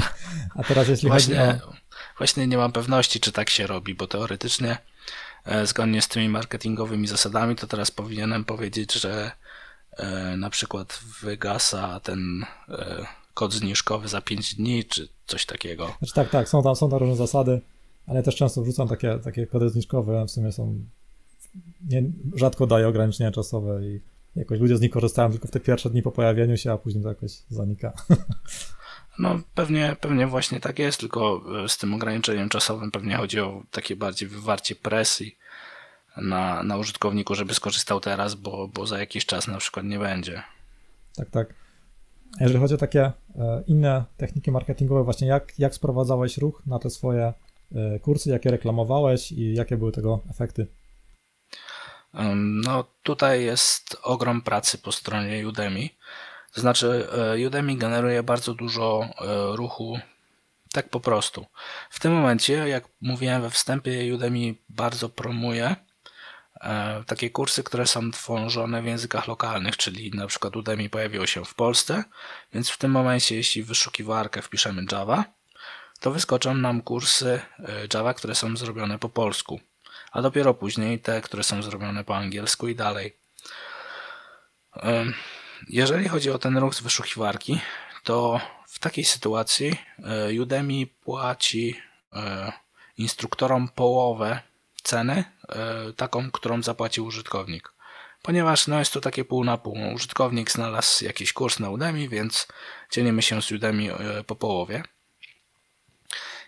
A 0.60 0.64
teraz 0.64 0.88
jeśli 0.88 1.10
Właśnie, 1.10 1.40
chodzi 1.40 1.64
o... 1.64 1.74
właśnie 2.18 2.48
nie 2.48 2.58
mam 2.58 2.72
pewności, 2.72 3.20
czy 3.20 3.32
tak 3.32 3.50
się 3.50 3.68
robi, 3.68 3.96
bo 3.96 4.08
teoretycznie 4.08 4.78
e, 5.46 5.66
zgodnie 5.66 6.02
z 6.02 6.08
tymi 6.08 6.30
marketingowymi 6.30 7.08
zasadami, 7.08 7.56
to 7.56 7.68
teraz 7.68 7.92
powinienem 7.92 8.46
powiedzieć, 8.46 8.94
że 8.94 9.32
e, 9.98 10.38
na 10.38 10.50
przykład 10.50 11.00
wygasa 11.22 12.00
ten 12.00 12.46
e, 12.70 13.06
kod 13.34 13.54
zniżkowy 13.54 14.08
za 14.08 14.22
5 14.22 14.56
dni, 14.56 14.86
czy 14.86 15.08
coś 15.26 15.46
takiego. 15.46 15.94
Znaczy 16.00 16.14
tak, 16.14 16.30
tak, 16.30 16.50
są 16.50 16.64
tam, 16.64 16.76
są 16.76 16.90
tam 16.90 17.00
różne 17.00 17.16
zasady, 17.16 17.62
ale 18.08 18.18
ja 18.18 18.24
też 18.24 18.36
często 18.36 18.62
wrzucam 18.62 18.88
takie, 18.88 19.20
takie 19.24 19.48
kody 19.48 19.70
zniżkowe, 19.70 20.26
w 20.26 20.32
sumie 20.32 20.52
są... 20.52 20.80
Nie, 21.90 22.04
rzadko 22.36 22.68
daję 22.68 22.88
ograniczenia 22.88 23.32
czasowe 23.32 23.88
i 23.88 24.00
jakoś 24.36 24.60
ludzie 24.60 24.78
z 24.78 24.82
nich 24.82 24.92
korzystają 24.92 25.32
tylko 25.32 25.48
w 25.48 25.52
te 25.52 25.60
pierwsze 25.60 25.90
dni 25.90 26.02
po 26.02 26.12
pojawieniu 26.12 26.58
się, 26.58 26.72
a 26.72 26.78
później 26.78 27.04
to 27.04 27.10
jakoś 27.10 27.32
zanika. 27.50 27.94
No 29.20 29.40
pewnie, 29.56 29.96
pewnie 30.02 30.28
właśnie 30.28 30.60
tak 30.60 30.80
jest, 30.80 31.00
tylko 31.00 31.44
e, 31.64 31.70
z 31.70 31.78
tym 31.78 31.94
ograniczeniem 31.94 32.50
czasowym 32.50 32.92
pewnie 32.92 33.16
chodzi 33.16 33.40
o 33.40 33.64
takie 33.72 33.96
bardziej 33.96 34.30
wywarcie 34.30 34.76
presji 34.76 35.38
na, 36.18 36.64
na 36.64 36.78
użytkowniku, 36.78 37.36
żeby 37.36 37.54
skorzystał 37.54 38.00
teraz, 38.00 38.36
bo, 38.36 38.68
bo 38.68 38.88
za 38.88 39.00
jakiś 39.00 39.26
czas 39.26 39.48
na 39.48 39.58
przykład 39.58 39.86
nie 39.86 40.00
będzie. 40.00 40.44
Tak, 41.16 41.30
tak. 41.30 41.54
Jeżeli 42.40 42.60
chodzi 42.60 42.74
o 42.74 42.78
takie 42.78 43.04
e, 43.04 43.14
inne 43.68 44.04
techniki 44.18 44.52
marketingowe, 44.52 45.04
właśnie 45.04 45.28
jak, 45.28 45.60
jak 45.60 45.76
sprowadzałeś 45.76 46.38
ruch 46.38 46.62
na 46.66 46.80
te 46.80 46.90
swoje 46.90 47.34
e, 47.76 48.00
kursy, 48.00 48.30
jakie 48.30 48.52
reklamowałeś 48.52 49.32
i 49.32 49.54
jakie 49.54 49.78
były 49.78 49.92
tego 49.92 50.20
efekty? 50.30 50.68
No 52.66 52.86
tutaj 53.04 53.44
jest 53.44 53.98
ogrom 54.04 54.42
pracy 54.42 54.78
po 54.78 54.92
stronie 54.92 55.48
Udemy. 55.48 55.90
Znaczy 56.54 57.08
e, 57.38 57.48
Udemy 57.48 57.76
generuje 57.76 58.24
bardzo 58.24 58.54
dużo 58.54 59.10
ruchu 59.56 59.98
tak 60.72 60.90
po 60.90 61.00
prostu. 61.00 61.46
W 61.90 62.00
tym 62.00 62.14
momencie, 62.14 62.54
jak 62.54 62.84
mówiłem 63.02 63.42
we 63.42 63.50
wstępie, 63.50 64.16
Udemy 64.16 64.56
bardzo 64.70 65.10
promuje 65.10 65.76
takie 67.08 67.30
kursy, 67.30 67.64
które 67.64 67.88
są 67.88 68.12
tworzone 68.12 68.82
w 68.82 68.86
językach 68.86 69.28
lokalnych, 69.28 69.78
czyli 69.78 70.12
na 70.12 70.28
przykład 70.28 70.56
Udemy 70.56 70.90
pojawiło 70.90 71.26
się 71.26 71.46
w 71.46 71.54
Polsce, 71.54 72.04
więc 72.54 72.70
w 72.70 72.78
tym 72.78 72.92
momencie, 72.92 73.36
jeśli 73.36 73.64
w 73.64 73.68
wyszukiwarkę 73.68 74.42
wpiszemy 74.42 74.86
Java, 74.92 75.26
to 76.00 76.12
wyskoczą 76.12 76.54
nam 76.54 76.82
kursy 76.82 77.42
e, 77.60 77.72
Java, 77.94 78.14
które 78.14 78.36
są 78.36 78.58
zrobione 78.58 79.00
po 79.00 79.10
polsku, 79.10 79.60
a 80.12 80.22
dopiero 80.22 80.54
później 80.54 81.00
te, 81.00 81.22
które 81.22 81.44
są 81.44 81.64
zrobione 81.64 82.04
po 82.04 82.16
angielsku 82.16 82.68
i 82.68 82.76
dalej. 82.76 83.18
Em, 84.76 85.14
Jeżeli 85.70 86.10
chodzi 86.10 86.32
o 86.32 86.38
ten 86.40 86.58
ruch 86.58 86.76
z 86.76 86.82
wyszukiwarki, 86.82 87.60
to 88.04 88.40
w 88.68 88.80
takiej 88.80 89.06
sytuacji 89.06 89.76
e, 90.36 90.42
Udemy 90.42 90.88
płaci 90.88 91.76
e, 92.14 92.52
instruktorom 92.98 93.68
połowę 93.68 94.40
ceny, 94.84 95.24
e, 95.50 95.94
taką, 95.94 96.32
którą 96.32 96.64
zapłacił 96.64 97.06
użytkownik. 97.06 97.74
Ponieważ 98.22 98.68
no, 98.68 98.80
jest 98.80 98.94
to 98.94 99.02
takie 99.02 99.26
pół 99.26 99.44
na 99.44 99.58
pół. 99.58 99.78
Użytkownik 99.94 100.52
znalazł 100.52 101.06
jakiś 101.06 101.34
kurs 101.34 101.60
na 101.60 101.70
Udemy, 101.70 102.10
więc 102.10 102.48
dzielimy 102.92 103.22
się 103.22 103.42
z 103.42 103.52
Udemy 103.52 103.96
e, 103.96 104.24
po 104.24 104.36
połowie. 104.36 104.84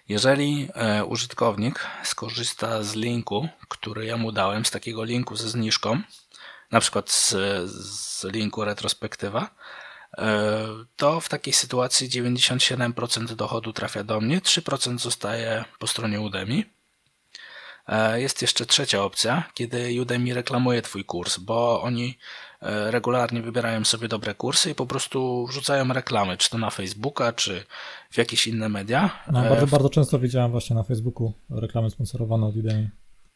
Jeżeli 0.10 0.69
e, 0.74 1.06
użytkownik 1.06 1.88
skorzysta 2.04 2.84
z 2.84 2.95
linku, 2.95 3.50
który 3.67 4.06
ja 4.06 4.17
mu 4.17 4.32
dałem, 4.32 4.65
z 4.65 4.71
takiego 4.71 5.04
linku 5.04 5.36
ze 5.36 5.50
zniżką, 5.50 6.02
na 6.71 6.80
przykład 6.80 7.12
z, 7.12 7.30
z 7.71 8.24
linku 8.24 8.65
retrospektywa, 8.65 9.50
to 10.95 11.19
w 11.21 11.30
takiej 11.30 11.54
sytuacji 11.54 12.10
97% 12.10 13.26
dochodu 13.26 13.74
trafia 13.74 14.04
do 14.04 14.21
mnie, 14.21 14.41
3% 14.41 15.00
zostaje 15.00 15.65
po 15.80 15.88
stronie 15.88 16.21
Udemy. 16.21 16.63
E, 17.88 18.21
Jest 18.21 18.41
jeszcze 18.41 18.65
trzecia 18.65 19.04
opcja, 19.04 19.43
kiedy 19.54 20.02
Udemy 20.02 20.34
reklamuje 20.34 20.82
Twój 20.82 21.06
kurs, 21.06 21.38
bo 21.38 21.82
oni 21.82 22.17
e, 22.62 22.91
regularnie 22.91 23.41
wybierają 23.41 23.86
sobie 23.86 24.08
dobre 24.08 24.36
kursy 24.36 24.71
i 24.71 24.76
po 24.76 24.86
prostu 24.86 25.48
wrzucają 25.48 25.93
reklamy, 25.93 26.38
czy 26.38 26.50
to 26.50 26.58
na 26.58 26.69
Facebooka, 26.69 27.34
czy 27.34 27.65
w 28.12 28.17
jakieś 28.17 28.48
inne 28.48 28.69
media. 28.69 29.19
No, 29.32 29.45
E, 29.45 29.50
bardzo, 29.50 29.67
bardzo 29.67 29.89
często 29.89 30.19
widziałem 30.19 30.52
właśnie 30.52 30.76
na 30.76 30.84
Facebooku 30.84 31.34
reklamy 31.50 31.89
sponsorowane 31.89 32.45
od 32.45 32.56
Udemy. 32.56 32.89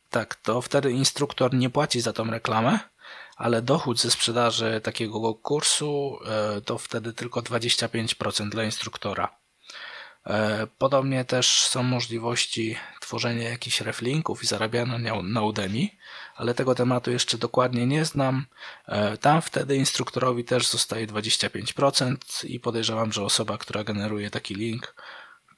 Tak, 0.09 0.35
to 0.35 0.62
wtedy 0.62 0.91
instruktor 0.91 1.53
nie 1.53 1.69
płaci 1.69 2.01
za 2.01 2.13
tą 2.13 2.31
reklamę, 2.31 2.79
ale 3.38 3.62
dochód 3.62 3.99
ze 3.99 4.12
sprzedaży 4.12 4.81
takiego 4.83 5.33
kursu 5.33 6.19
to 6.65 6.77
wtedy 6.77 7.13
tylko 7.13 7.41
25% 7.41 8.49
dla 8.49 8.63
instruktora. 8.63 9.38
E, 10.27 10.67
Podobnie 10.77 11.25
też 11.25 11.62
są 11.62 11.84
możliwości 11.84 12.75
tworzenia 13.01 13.49
jakichś 13.49 13.82
reflinków 13.82 14.43
i 14.43 14.47
zarabiania 14.47 14.97
na- 15.23 15.41
Udemy, 15.41 15.88
ale 16.36 16.53
tego 16.53 16.75
tematu 16.75 17.12
jeszcze 17.12 17.38
dokładnie 17.38 17.88
nie 17.88 18.05
znam. 18.05 18.45
E, 18.88 19.17
Tam 19.17 19.41
wtedy 19.41 19.75
instruktorowi 19.75 20.43
też 20.43 20.67
zostaje 20.67 21.08
25% 21.08 22.45
i 22.45 22.60
podejrzewam, 22.60 23.12
że 23.12 23.23
osoba, 23.23 23.58
która 23.58 23.84
generuje 23.84 24.29
taki 24.29 24.55
link 24.55 24.95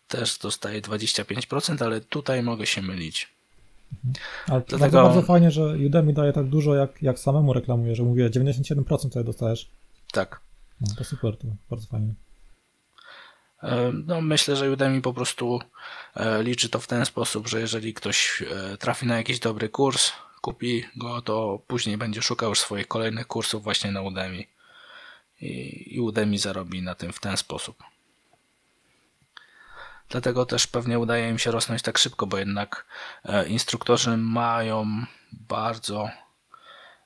też 0.07 0.37
dostaje 0.37 0.81
25%, 0.81 1.81
ale 1.85 2.01
tutaj 2.01 2.43
mogę 2.43 2.65
się 2.65 2.81
mylić. 2.81 3.29
Ale 4.47 4.61
Dlatego- 4.67 4.79
bardzo, 4.79 5.09
bardzo 5.09 5.21
fajnie, 5.21 5.51
że 5.51 5.63
Udemy 5.87 6.13
daje 6.13 6.33
tak 6.33 6.45
dużo, 6.45 6.75
jak, 6.75 7.01
jak 7.03 7.19
samemu 7.19 7.53
reklamuje, 7.53 7.95
że 7.95 8.03
mówię 8.03 8.29
97% 8.29 9.09
tutaj 9.09 9.23
dostajesz. 9.25 9.69
Tak. 10.11 10.39
No, 10.81 10.87
to 10.97 11.03
super, 11.03 11.37
to 11.37 11.47
bardzo 11.69 11.87
fajnie. 11.87 12.13
E, 13.63 13.91
No, 14.07 14.21
myślę, 14.21 14.55
że 14.55 14.71
Udemy 14.71 15.01
po 15.01 15.13
prostu 15.13 15.59
e, 16.15 16.43
liczy 16.43 16.69
to 16.69 16.79
w 16.79 16.87
ten 16.87 17.05
sposób, 17.05 17.47
że 17.47 17.59
jeżeli 17.59 17.93
ktoś 17.93 18.41
e, 18.41 18.77
trafi 18.77 19.05
na 19.05 19.17
jakiś 19.17 19.39
dobry 19.39 19.69
kurs, 19.69 20.11
kupi 20.41 20.85
go, 20.95 21.21
to 21.21 21.59
później 21.67 21.97
będzie 21.97 22.21
szukał 22.21 22.49
już 22.49 22.59
swoich 22.59 22.87
kolejnych 22.87 23.27
kursów 23.27 23.63
właśnie 23.63 23.91
na 23.91 24.01
Udemy. 24.01 24.43
I, 25.41 25.99
Udemy 25.99 26.37
zarobi 26.37 26.81
na 26.81 26.95
tym 26.95 27.13
w 27.13 27.19
ten 27.19 27.37
sposób. 27.37 27.83
Dlatego 30.09 30.45
też 30.45 30.67
pewnie 30.67 30.99
udaje 30.99 31.29
im 31.29 31.39
się 31.39 31.51
rosnąć 31.51 31.81
tak 31.81 31.97
szybko, 31.97 32.27
bo 32.27 32.37
jednak 32.37 32.85
instruktorzy 33.47 34.17
mają 34.17 35.05
bardzo, 35.31 36.09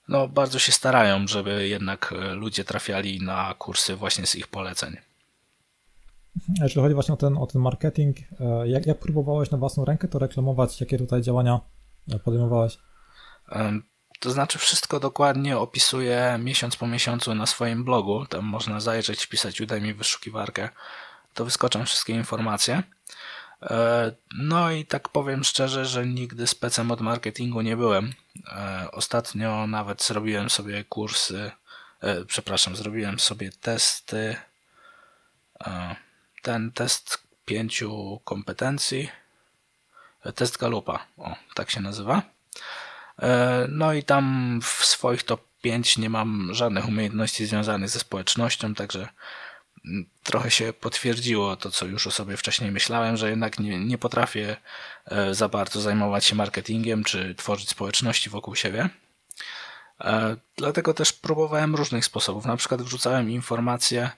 no 0.08 0.28
bardzo 0.28 0.60
się 0.60 0.72
starają, 0.72 1.28
żeby 1.28 1.68
jednak 1.68 2.14
ludzie 2.34 2.64
trafiali 2.64 3.22
na 3.22 3.54
kursy 3.54 3.96
właśnie 3.96 4.28
z 4.28 4.36
ich 4.36 4.48
poleceń. 4.48 4.98
Jeżeli 6.62 6.82
chodzi 6.82 6.94
właśnie 6.96 7.14
o 7.14 7.18
ten, 7.18 7.38
o 7.38 7.48
ten 7.48 7.62
marketing, 7.62 8.18
e, 8.40 8.68
jak, 8.68 8.86
jak 8.86 9.00
próbowałeś 9.00 9.52
na 9.52 9.58
własną 9.58 9.86
rękę 9.86 10.08
to 10.08 10.20
reklamować? 10.20 10.82
Jakie 10.82 10.98
tutaj 10.98 11.22
działania 11.22 11.60
e, 12.14 12.20
podejmowałeś? 12.20 12.78
To 14.20 14.32
znaczy 14.32 14.60
wszystko 14.60 15.00
dokładnie 15.00 15.58
opisuję 15.58 16.40
miesiąc 16.44 16.76
po 16.76 16.88
miesiącu 16.88 17.36
na 17.36 17.46
swoim 17.46 17.84
blogu. 17.84 18.26
Tam 18.26 18.46
można 18.46 18.80
zajrzeć, 18.80 19.26
wpisać 19.26 19.62
Udemy 19.62 19.94
wyszukiwarkę. 19.94 20.70
To 21.34 21.46
wyskoczą 21.46 21.86
wszystkie 21.86 22.14
informacje. 22.14 22.84
E, 23.62 24.12
no 24.38 24.72
i 24.72 24.86
tak 24.86 25.10
powiem 25.10 25.44
szczerze, 25.44 25.86
że 25.86 26.06
nigdy 26.06 26.48
specem 26.48 26.92
od 26.92 27.02
marketingu 27.02 27.62
nie 27.62 27.78
byłem. 27.78 28.14
Ostatnio 28.92 29.68
nawet 29.68 30.04
zrobiłem 30.04 30.50
sobie 30.50 30.84
kursy, 30.84 31.52
przepraszam, 32.28 32.76
zrobiłem 32.76 33.20
sobie 33.20 33.52
testy. 33.62 34.36
Ten 36.46 36.72
test 36.72 37.24
pięciu 37.46 38.20
kompetencji. 38.24 39.10
Test 40.36 40.58
Galupa, 40.58 41.06
o, 41.18 41.36
tak 41.56 41.72
się 41.72 41.82
nazywa. 41.82 42.22
No 43.70 43.94
i 43.94 44.04
tam 44.04 44.60
w 44.64 44.86
swoich 44.86 45.24
top 45.24 45.42
5 45.62 45.98
nie 45.98 46.10
mam 46.10 46.50
żadnych 46.54 46.88
umiejętności 46.88 47.46
związanych 47.46 47.90
ze 47.90 48.00
społecznością, 48.00 48.76
także 48.76 49.08
trochę 50.24 50.52
się 50.52 50.74
potwierdziło 50.74 51.56
to, 51.56 51.72
co 51.72 51.86
już 51.86 52.08
o 52.08 52.12
sobie 52.12 52.38
wcześniej 52.38 52.72
myślałem, 52.72 53.18
że 53.18 53.30
jednak 53.30 53.60
nie, 53.60 53.80
nie 53.80 53.98
potrafię 53.98 54.58
e, 55.06 55.36
za 55.36 55.50
bardzo 55.50 55.82
zajmować 55.82 56.26
się 56.26 56.36
marketingiem 56.36 57.04
czy 57.04 57.36
tworzyć 57.36 57.70
społeczności 57.70 58.30
wokół 58.30 58.56
siebie. 58.56 58.90
E, 60.02 60.36
dlatego 60.58 60.94
też 60.94 61.14
próbowałem 61.14 61.76
różnych 61.76 62.06
sposobów. 62.06 62.46
Na 62.46 62.58
przykład 62.58 62.82
wrzucałem 62.82 63.30
informacje 63.30 64.02
e, 64.04 64.12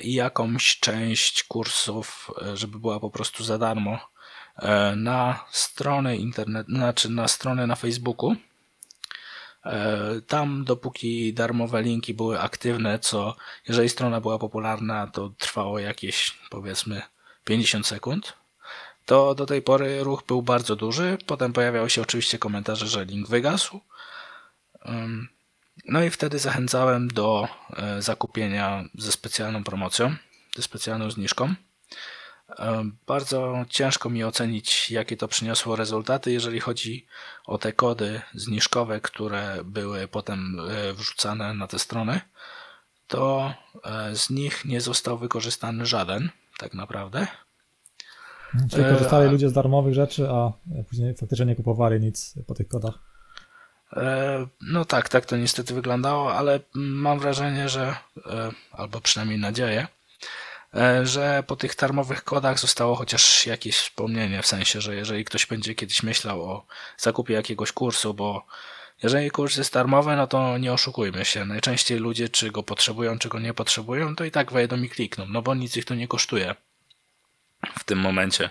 i 0.00 0.14
jakąś 0.14 0.78
część 0.80 1.44
kursów, 1.44 2.30
żeby 2.54 2.78
była 2.78 3.00
po 3.00 3.10
prostu 3.10 3.44
za 3.44 3.58
darmo 3.58 3.98
na 4.96 5.44
strony 5.50 6.16
internet, 6.16 6.66
znaczy 6.66 7.10
na 7.10 7.28
strony 7.28 7.66
na 7.66 7.76
Facebooku 7.76 8.36
E, 9.64 10.20
tam 10.26 10.64
dopóki 10.64 11.34
darmowe 11.34 11.82
linki 11.82 12.14
były 12.14 12.40
aktywne, 12.40 12.98
co 12.98 13.36
jeżeli 13.68 13.88
strona 13.88 14.20
była 14.20 14.38
popularna, 14.38 15.06
to 15.06 15.32
trwało 15.38 15.78
jakieś 15.78 16.38
powiedzmy 16.50 17.02
50 17.44 17.86
sekund, 17.86 18.32
to 19.06 19.34
do 19.34 19.46
tej 19.46 19.62
pory 19.62 20.04
ruch 20.04 20.22
był 20.26 20.42
bardzo 20.42 20.76
duży. 20.76 21.18
Potem 21.26 21.52
pojawiały 21.52 21.90
się 21.90 22.02
oczywiście 22.02 22.38
komentarze, 22.38 22.86
że 22.86 23.04
link 23.04 23.28
wygasł. 23.28 23.80
No 25.88 26.02
i 26.02 26.10
wtedy 26.10 26.38
zachęcałem 26.38 27.08
do 27.08 27.48
e, 27.76 28.02
zakupienia 28.02 28.84
ze 28.94 29.12
specjalną 29.12 29.64
promocją, 29.64 30.14
ze 30.56 30.62
specjalną 30.62 31.10
zniżką. 31.10 31.54
Bardzo 33.06 33.64
ciężko 33.68 34.10
mi 34.10 34.24
ocenić, 34.24 34.90
jakie 34.90 35.16
to 35.16 35.28
przyniosło 35.28 35.76
rezultaty, 35.76 36.32
jeżeli 36.32 36.60
chodzi 36.60 37.06
o 37.46 37.58
te 37.58 37.72
kody 37.72 38.20
zniżkowe, 38.34 39.00
które 39.00 39.58
były 39.64 40.08
potem 40.08 40.60
e, 40.60 40.92
wrzucane 40.92 41.54
na 41.54 41.66
te 41.66 41.78
strony. 41.78 42.20
To 43.08 43.54
e, 43.84 44.16
z 44.16 44.30
nich 44.30 44.64
nie 44.64 44.80
został 44.80 45.18
wykorzystany 45.18 45.86
żaden, 45.86 46.30
tak 46.58 46.74
naprawdę. 46.74 47.26
Czyli 48.70 48.84
korzystali 48.84 49.28
e, 49.28 49.30
ludzie 49.30 49.48
z 49.48 49.52
darmowych 49.52 49.94
rzeczy, 49.94 50.28
a 50.28 50.52
później 50.88 51.14
faktycznie 51.14 51.46
nie 51.46 51.56
kupowali 51.56 52.00
nic 52.00 52.34
po 52.46 52.54
tych 52.54 52.68
kodach. 52.68 53.11
No 54.60 54.84
tak, 54.84 55.08
tak 55.08 55.26
to 55.26 55.36
niestety 55.36 55.74
wyglądało, 55.74 56.34
ale 56.34 56.60
mam 56.74 57.18
wrażenie, 57.18 57.68
że, 57.68 57.96
albo 58.72 59.00
przynajmniej 59.00 59.38
nadzieję, 59.38 59.86
E, 60.74 61.06
że 61.06 61.42
po 61.46 61.56
tych 61.56 61.76
darmowych 61.76 62.24
kodach 62.24 62.58
zostało 62.58 62.94
chociaż 62.94 63.46
jakieś 63.46 63.76
wspomnienie, 63.76 64.42
w 64.42 64.46
sensie, 64.46 64.80
że 64.80 64.96
jeżeli 64.96 65.24
ktoś 65.24 65.46
będzie 65.46 65.74
kiedyś 65.74 66.02
myślał 66.02 66.42
o 66.42 66.66
zakupie 66.98 67.34
jakiegoś 67.34 67.72
kursu, 67.72 68.14
bo 68.14 68.46
jeżeli 69.02 69.30
kurs 69.30 69.56
jest 69.56 69.72
darmowy, 69.72 70.16
no 70.16 70.26
to 70.26 70.58
nie 70.58 70.72
oszukujmy 70.72 71.24
się. 71.24 71.44
Najczęściej 71.44 71.98
ludzie, 71.98 72.28
czy 72.28 72.50
go 72.50 72.62
potrzebują, 72.62 73.18
czy 73.18 73.28
go 73.28 73.38
nie 73.38 73.54
potrzebują, 73.54 74.16
to 74.16 74.24
i 74.24 74.30
tak 74.30 74.52
wejdą 74.52 74.82
i 74.82 74.88
klikną, 74.88 75.26
no 75.28 75.42
bo 75.42 75.54
nic 75.54 75.76
ich 75.76 75.84
to 75.84 75.94
nie 75.94 76.08
kosztuje 76.08 76.54
w 77.78 77.84
tym 77.84 77.98
momencie. 77.98 78.50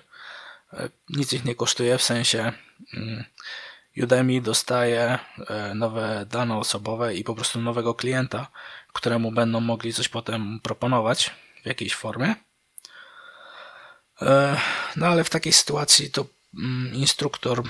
E, 0.73 0.89
nic 1.09 1.33
ich 1.33 1.45
nie 1.45 1.55
kosztuje, 1.55 1.97
w 1.97 2.03
sensie 2.03 2.51
mm, 2.93 3.23
Udemy 3.97 4.41
dostaje 4.41 5.19
e, 5.47 5.73
nowe 5.75 6.25
dane 6.29 6.57
osobowe 6.57 7.15
i 7.15 7.23
po 7.23 7.35
prostu 7.35 7.61
nowego 7.61 7.93
klienta, 7.93 8.47
któremu 8.93 9.31
będą 9.31 9.59
mogli 9.59 9.93
coś 9.93 10.09
potem 10.09 10.59
proponować 10.63 11.31
w 11.63 11.65
jakiejś 11.65 11.95
formie. 11.95 12.35
E, 14.21 14.57
no 14.95 15.07
ale 15.07 15.23
w 15.23 15.29
takiej 15.29 15.53
sytuacji 15.53 16.11
to 16.11 16.25
mm, 16.57 16.95
instruktor 16.95 17.63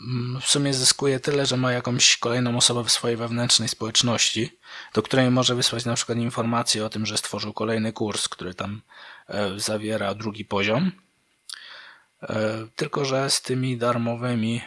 mm, 0.00 0.40
w 0.40 0.44
sumie 0.46 0.74
zyskuje 0.74 1.20
tyle, 1.20 1.46
że 1.46 1.56
ma 1.56 1.72
jakąś 1.72 2.16
kolejną 2.16 2.56
osobę 2.56 2.84
w 2.84 2.92
swojej 2.92 3.16
wewnętrznej 3.16 3.68
społeczności, 3.68 4.58
do 4.94 5.02
której 5.02 5.30
może 5.30 5.54
wysłać 5.54 5.84
na 5.84 5.94
przykład 5.94 6.18
informację 6.18 6.84
o 6.84 6.88
tym, 6.88 7.06
że 7.06 7.18
stworzył 7.18 7.52
kolejny 7.52 7.92
kurs, 7.92 8.28
który 8.28 8.54
tam 8.54 8.82
e, 9.28 9.60
zawiera 9.60 10.14
drugi 10.14 10.44
poziom. 10.44 10.92
Tylko, 12.76 13.04
że 13.04 13.30
z 13.30 13.42
tymi 13.42 13.76
darmowymi 13.76 14.62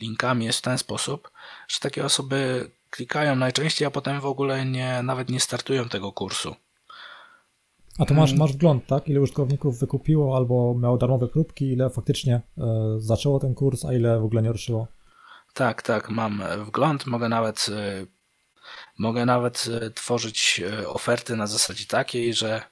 linkami 0.00 0.44
jest 0.44 0.58
w 0.58 0.62
ten 0.62 0.78
sposób, 0.78 1.30
że 1.68 1.80
takie 1.80 2.04
osoby 2.04 2.70
klikają 2.90 3.36
najczęściej, 3.36 3.88
a 3.88 3.90
potem 3.90 4.20
w 4.20 4.26
ogóle 4.26 4.64
nie, 4.66 5.02
nawet 5.02 5.30
nie 5.30 5.40
startują 5.40 5.88
tego 5.88 6.12
kursu. 6.12 6.56
A 7.98 8.04
to 8.04 8.14
masz, 8.14 8.32
masz 8.32 8.52
wgląd, 8.52 8.86
tak? 8.86 9.08
Ile 9.08 9.20
użytkowników 9.20 9.80
wykupiło 9.80 10.36
albo 10.36 10.74
miało 10.78 10.98
darmowe 10.98 11.28
próbki, 11.28 11.72
ile 11.72 11.90
faktycznie 11.90 12.34
e, 12.34 12.42
zaczęło 12.98 13.38
ten 13.38 13.54
kurs, 13.54 13.84
a 13.84 13.92
ile 13.92 14.20
w 14.20 14.24
ogóle 14.24 14.42
nie 14.42 14.52
ruszyło? 14.52 14.86
Tak, 15.54 15.82
tak, 15.82 16.10
mam 16.10 16.42
wgląd. 16.64 17.06
Mogę 17.06 17.28
nawet, 17.28 17.66
e, 17.68 18.06
mogę 18.98 19.26
nawet 19.26 19.68
e, 19.82 19.90
tworzyć 19.90 20.62
e, 20.64 20.88
oferty 20.88 21.36
na 21.36 21.46
zasadzie 21.46 21.86
takiej, 21.86 22.34
że 22.34 22.62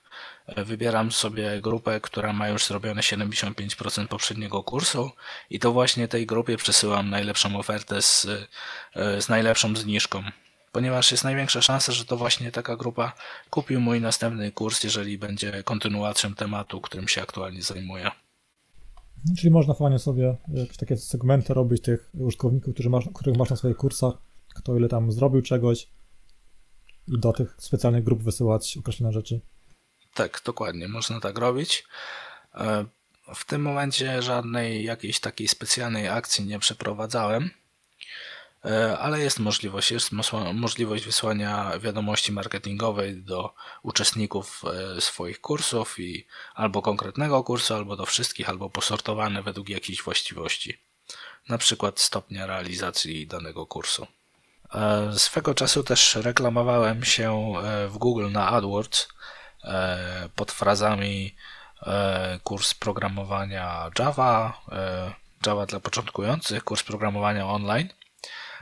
wybieram 0.57 1.13
sobie 1.13 1.61
grupę, 1.61 2.01
która 2.01 2.33
ma 2.33 2.49
już 2.49 2.67
zrobione 2.67 3.01
75% 3.01 4.07
poprzedniego 4.07 4.63
kursu 4.63 5.11
i 5.51 5.59
to 5.59 5.73
właśnie 5.73 6.09
tej 6.09 6.27
grupie 6.27 6.57
przesyłam 6.57 7.11
najlepszą 7.11 7.59
ofertę 7.59 8.03
z, 8.03 8.27
z 9.19 9.29
najlepszą 9.29 9.77
zniżką 9.77 10.23
ponieważ 10.73 11.11
jest 11.11 11.25
największa 11.25 11.63
szansa, 11.63 11.93
że 11.93 12.05
to 12.05 12.17
właśnie 12.17 12.53
taka 12.53 12.77
grupa 12.77 13.13
kupi 13.51 13.77
mój 13.77 14.01
następny 14.01 14.53
kurs, 14.53 14.85
jeżeli 14.85 15.19
będzie 15.19 15.63
kontynuacją 15.63 16.35
tematu, 16.35 16.81
którym 16.81 17.09
się 17.09 17.23
aktualnie 17.23 17.63
zajmuję. 17.63 18.11
Czyli 19.39 19.51
można 19.51 19.75
fajnie 19.75 19.99
sobie 19.99 20.37
jakieś 20.49 20.77
takie 20.77 20.97
segmenty 20.97 21.55
robić 21.55 21.83
tych 21.83 22.11
użytkowników, 22.19 22.75
którzy 22.75 22.91
masz, 22.91 23.05
których 23.15 23.37
masz 23.37 23.51
na 23.51 23.57
swoich 23.57 23.77
kursach, 23.77 24.15
kto 24.55 24.77
ile 24.77 24.89
tam 24.89 25.13
zrobił 25.13 25.43
czegoś 25.43 25.89
i 27.09 27.19
do 27.19 27.33
tych 27.33 27.55
specjalnych 27.59 28.05
grup 28.05 28.23
wysyłać 28.23 28.77
określone 28.77 29.13
rzeczy. 29.13 29.41
Tak, 30.15 30.43
dokładnie, 30.45 30.89
można 30.89 31.21
tak 31.21 31.39
robić. 31.39 31.85
E, 32.55 32.85
w 33.35 33.45
tym 33.45 33.63
momencie 33.63 34.23
żadnej 34.23 34.85
jakiejś 34.85 35.21
takiej 35.21 35.49
specjalnej 35.49 36.09
akcji 36.09 36.45
nie 36.45 36.59
przeprowadzałem. 36.59 37.51
E, 38.65 38.99
ale 38.99 39.21
jest 39.21 39.39
możliwość, 39.39 39.91
jest 39.91 40.11
możliwość 40.55 41.05
wysłania 41.05 41.79
wiadomości 41.79 42.33
marketingowej 42.33 43.17
do 43.23 43.55
uczestników 43.83 44.63
e, 44.97 45.01
swoich 45.01 45.41
kursów 45.41 45.99
i 45.99 46.27
albo 46.55 46.83
konkretnego 46.83 47.45
kursu, 47.45 47.75
albo 47.75 47.97
do 47.97 48.07
wszystkich, 48.07 48.49
albo 48.49 48.71
posortowane 48.71 49.43
według 49.43 49.69
jakichś 49.69 50.03
właściwości, 50.03 50.79
na 51.49 51.59
przykład 51.59 52.01
stopnia 52.01 52.47
realizacji 52.47 53.27
danego 53.27 53.67
kursu. 53.67 54.07
Swego 55.17 55.55
czasu 55.55 55.85
też 55.85 56.15
reklamowałem 56.15 57.05
się 57.05 57.53
w 57.89 57.99
Google 57.99 58.31
na 58.31 58.49
AdWords 58.49 59.09
pod 60.37 60.53
frazami 60.53 61.35
kurs 62.45 62.75
programowania 62.75 63.91
Java, 63.99 64.63
Java 65.47 65.67
dla 65.67 65.81
początkujących, 65.81 66.65
kurs 66.65 66.83
programowania 66.83 67.47
online 67.47 67.89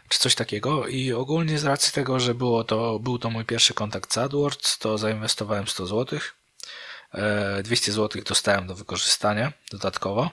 czy 0.09 0.19
coś 0.19 0.35
takiego 0.35 0.87
i 0.87 1.13
ogólnie 1.13 1.59
z 1.59 1.65
racji 1.65 1.93
tego, 1.93 2.21
że 2.21 2.35
było 2.35 2.65
to, 2.65 2.99
był 2.99 3.19
to 3.19 3.31
mój 3.31 3.45
pierwszy 3.45 3.75
kontakt 3.75 4.13
z 4.13 4.19
AdWords, 4.19 4.79
to 4.79 4.99
zainwestowałem 4.99 5.69
100 5.69 5.87
zł. 5.87 6.21
200 7.63 7.93
zł 7.93 8.23
dostałem 8.27 8.67
do 8.67 8.75
wykorzystania 8.75 9.53
dodatkowo. 9.71 10.31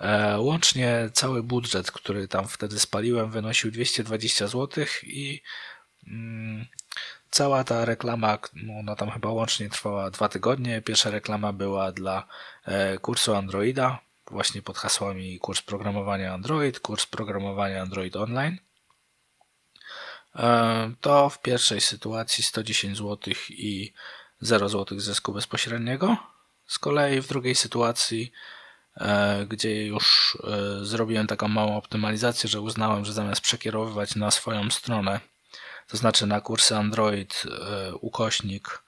E, 0.00 0.40
łącznie 0.40 1.10
cały 1.12 1.42
budżet, 1.42 1.90
który 1.90 2.28
tam 2.28 2.48
wtedy 2.48 2.80
spaliłem, 2.80 3.30
wynosił 3.30 3.70
220 3.70 4.46
zł 4.46 4.84
i 5.02 5.42
mm, 6.06 6.66
cała 7.34 7.64
ta 7.64 7.84
reklama, 7.84 8.38
ona 8.80 8.96
tam 8.96 9.10
chyba 9.10 9.28
łącznie 9.28 9.68
trwała 9.68 10.10
dwa 10.10 10.28
tygodnie. 10.28 10.82
Pierwsza 10.82 11.10
reklama 11.10 11.52
była 11.52 11.92
dla 11.92 12.26
e, 12.64 12.98
kursu 12.98 13.34
Androida, 13.34 13.98
właśnie 14.30 14.62
pod 14.62 14.78
hasłami 14.78 15.38
kurs 15.38 15.62
programowania 15.62 16.34
Android, 16.34 16.80
kurs 16.80 17.06
programowania 17.06 17.82
Android 17.82 18.16
Online. 18.16 18.58
E, 20.36 20.92
to 21.00 21.30
w 21.30 21.42
pierwszej 21.42 21.80
sytuacji 21.80 22.44
110 22.44 22.98
zł 22.98 23.34
i 23.50 23.92
0 24.40 24.68
zł 24.68 25.00
zysku 25.00 25.32
bezpośredniego. 25.32 26.16
Z 26.66 26.78
kolei 26.78 27.20
w 27.20 27.28
drugiej 27.28 27.54
sytuacji, 27.54 28.32
e, 28.96 29.46
gdzie 29.46 29.86
już 29.86 30.38
zrobiłem 30.82 31.26
taką 31.26 31.48
małą 31.48 31.76
optymalizację, 31.76 32.48
że 32.48 32.60
uznałem, 32.60 33.04
że 33.04 33.12
zamiast 33.12 33.40
przekierowywać 33.40 34.16
na 34.16 34.30
swoją 34.30 34.70
stronę, 34.70 35.20
to 35.88 35.96
znaczy 35.96 36.26
na 36.26 36.40
kursy 36.40 36.76
Android 36.76 37.42
e, 37.46 37.94
ukośnik 37.94 38.84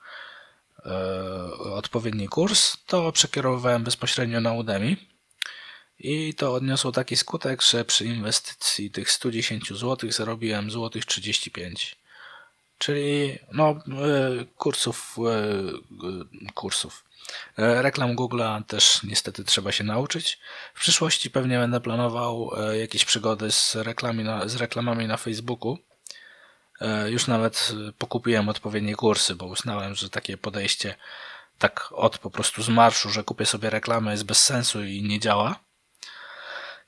odpowiedni 1.59 2.29
kurs, 2.29 2.77
to 2.87 3.13
przekierowywałem 3.13 3.85
bezpośrednio 3.85 4.41
na 4.41 4.53
Udemy. 4.53 4.97
I 5.99 6.35
to 6.35 6.55
odniosło 6.55 6.93
taki 6.93 7.17
skutek, 7.17 7.63
że 7.63 7.85
przy 7.85 8.05
inwestycji 8.05 8.91
tych 8.91 9.11
110 9.11 9.69
zł 9.69 10.11
zarobiłem 10.13 10.71
złotych 10.71 11.05
35. 11.07 11.97
Czyli 12.79 13.39
no, 13.53 13.81
kursów, 14.57 15.17
kursów, 16.55 17.05
E, 17.59 17.83
reklam 17.83 18.17
Google'a 18.17 18.65
też 18.65 19.03
niestety 19.03 19.45
trzeba 19.45 19.73
się 19.73 19.85
nauczyć. 19.85 20.39
W 20.75 20.81
przyszłości 20.81 21.31
pewnie 21.31 21.59
będę 21.59 21.81
planował 21.81 22.51
e, 22.57 22.79
jakieś 22.79 23.05
przygody 23.05 23.53
z, 23.53 23.77
reklamy 23.77 24.25
na, 24.25 24.49
z 24.49 24.57
reklamami 24.57 25.07
na 25.07 25.17
Facebooku. 25.17 25.79
E, 26.81 27.11
już 27.11 27.27
nawet 27.27 27.73
pokupiłem 27.99 28.49
odpowiednie 28.49 28.95
kursy, 28.95 29.35
bo 29.35 29.47
uznałem, 29.47 29.95
że 29.95 30.11
takie 30.11 30.37
podejście 30.37 30.95
tak 31.59 31.89
od 31.93 32.19
po 32.19 32.31
prostu 32.31 32.63
z 32.63 32.69
marszu, 32.69 33.11
że 33.11 33.25
kupię 33.25 33.47
sobie 33.47 33.71
reklamę 33.71 34.11
jest 34.11 34.25
bez 34.25 34.45
sensu 34.45 34.85
i 34.85 35.03
nie 35.03 35.21
działa. 35.21 35.61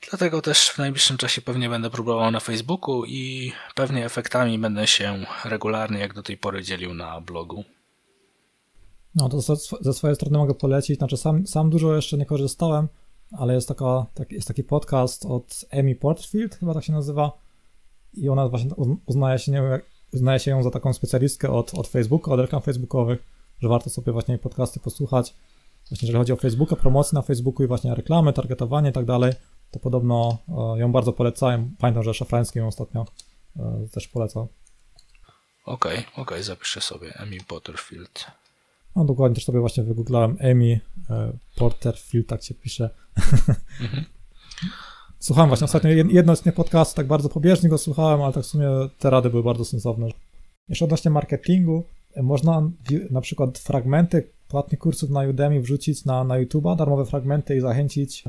Dlatego 0.09 0.41
też 0.41 0.69
w 0.69 0.77
najbliższym 0.77 1.17
czasie 1.17 1.41
pewnie 1.41 1.69
będę 1.69 1.89
próbował 1.89 2.31
na 2.31 2.39
Facebooku 2.39 3.05
i 3.05 3.53
pewnie 3.75 4.05
efektami 4.05 4.59
będę 4.59 4.87
się 4.87 5.25
regularnie 5.45 5.99
jak 5.99 6.13
do 6.13 6.23
tej 6.23 6.37
pory 6.37 6.63
dzielił 6.63 6.93
na 6.93 7.21
blogu. 7.21 7.63
No 9.15 9.29
to 9.29 9.41
ze 9.81 9.93
swojej 9.93 10.15
strony 10.15 10.37
mogę 10.37 10.53
polecić, 10.53 10.97
znaczy 10.97 11.17
sam, 11.17 11.47
sam 11.47 11.69
dużo 11.69 11.95
jeszcze 11.95 12.17
nie 12.17 12.25
korzystałem, 12.25 12.87
ale 13.31 13.53
jest, 13.53 13.67
taka, 13.67 14.05
tak, 14.13 14.31
jest 14.31 14.47
taki 14.47 14.63
podcast 14.63 15.25
od 15.25 15.65
Amy 15.79 15.95
Porterfield, 15.95 16.55
chyba 16.55 16.73
tak 16.73 16.83
się 16.83 16.93
nazywa 16.93 17.31
i 18.13 18.29
ona 18.29 18.49
właśnie 18.49 18.71
uznaje 19.05 19.39
się, 19.39 19.51
nie, 19.51 19.63
uznaje 20.13 20.39
się 20.39 20.51
ją 20.51 20.63
za 20.63 20.71
taką 20.71 20.93
specjalistkę 20.93 21.49
od, 21.49 21.73
od 21.73 21.87
Facebooka, 21.87 22.31
od 22.31 22.39
reklam 22.39 22.61
facebookowych, 22.61 23.23
że 23.59 23.67
warto 23.67 23.89
sobie 23.89 24.11
właśnie 24.11 24.33
jej 24.33 24.39
podcasty 24.39 24.79
posłuchać. 24.79 25.35
Właśnie 25.89 26.05
jeżeli 26.05 26.17
chodzi 26.17 26.33
o 26.33 26.35
Facebooka, 26.35 26.75
promocję 26.75 27.15
na 27.15 27.21
Facebooku 27.21 27.63
i 27.63 27.67
właśnie 27.67 27.95
reklamy, 27.95 28.33
targetowanie 28.33 28.89
i 28.89 28.93
tak 28.93 29.05
dalej, 29.05 29.33
to 29.71 29.79
podobno 29.79 30.37
e, 30.75 30.79
ją 30.79 30.91
bardzo 30.91 31.13
polecałem. 31.13 31.75
Pamiętam, 31.79 32.03
że 32.03 32.13
Szafrański 32.13 32.59
ją 32.59 32.67
ostatnio 32.67 33.05
e, 33.59 33.87
też 33.91 34.07
polecał. 34.07 34.47
Okej, 35.65 35.91
okay, 35.91 36.11
okej, 36.11 36.23
okay, 36.23 36.43
zapiszę 36.43 36.81
sobie 36.81 37.17
Amy 37.17 37.37
Porterfield. 37.47 38.25
No 38.95 39.05
dokładnie 39.05 39.35
też 39.35 39.45
sobie 39.45 39.59
właśnie 39.59 39.83
wygooglałem 39.83 40.37
Amy 40.41 40.79
e, 41.09 41.33
Porterfield, 41.55 42.27
tak 42.27 42.43
się 42.43 42.53
pisze. 42.53 42.89
Mhm. 43.81 44.05
Słuchałem 45.19 45.47
właśnie 45.47 45.65
ostatnio 45.65 45.89
jedno 45.89 46.35
z 46.35 46.41
tych 46.41 46.53
podcastów, 46.53 46.95
tak 46.95 47.07
bardzo 47.07 47.29
pobieżnie 47.29 47.69
go 47.69 47.77
słuchałem, 47.77 48.21
ale 48.21 48.33
tak 48.33 48.43
w 48.43 48.47
sumie 48.47 48.67
te 48.99 49.09
rady 49.09 49.29
były 49.29 49.43
bardzo 49.43 49.65
sensowne. 49.65 50.07
Jeszcze 50.69 50.85
odnośnie 50.85 51.11
marketingu, 51.11 51.83
e, 52.13 52.23
można 52.23 52.71
na 53.11 53.21
przykład 53.21 53.57
fragmenty 53.57 54.31
płatnych 54.47 54.79
kursów 54.79 55.09
na 55.09 55.21
Udemy 55.21 55.61
wrzucić 55.61 56.05
na, 56.05 56.23
na 56.23 56.35
YouTube'a, 56.35 56.77
darmowe 56.77 57.05
fragmenty 57.05 57.55
i 57.55 57.59
zachęcić 57.59 58.23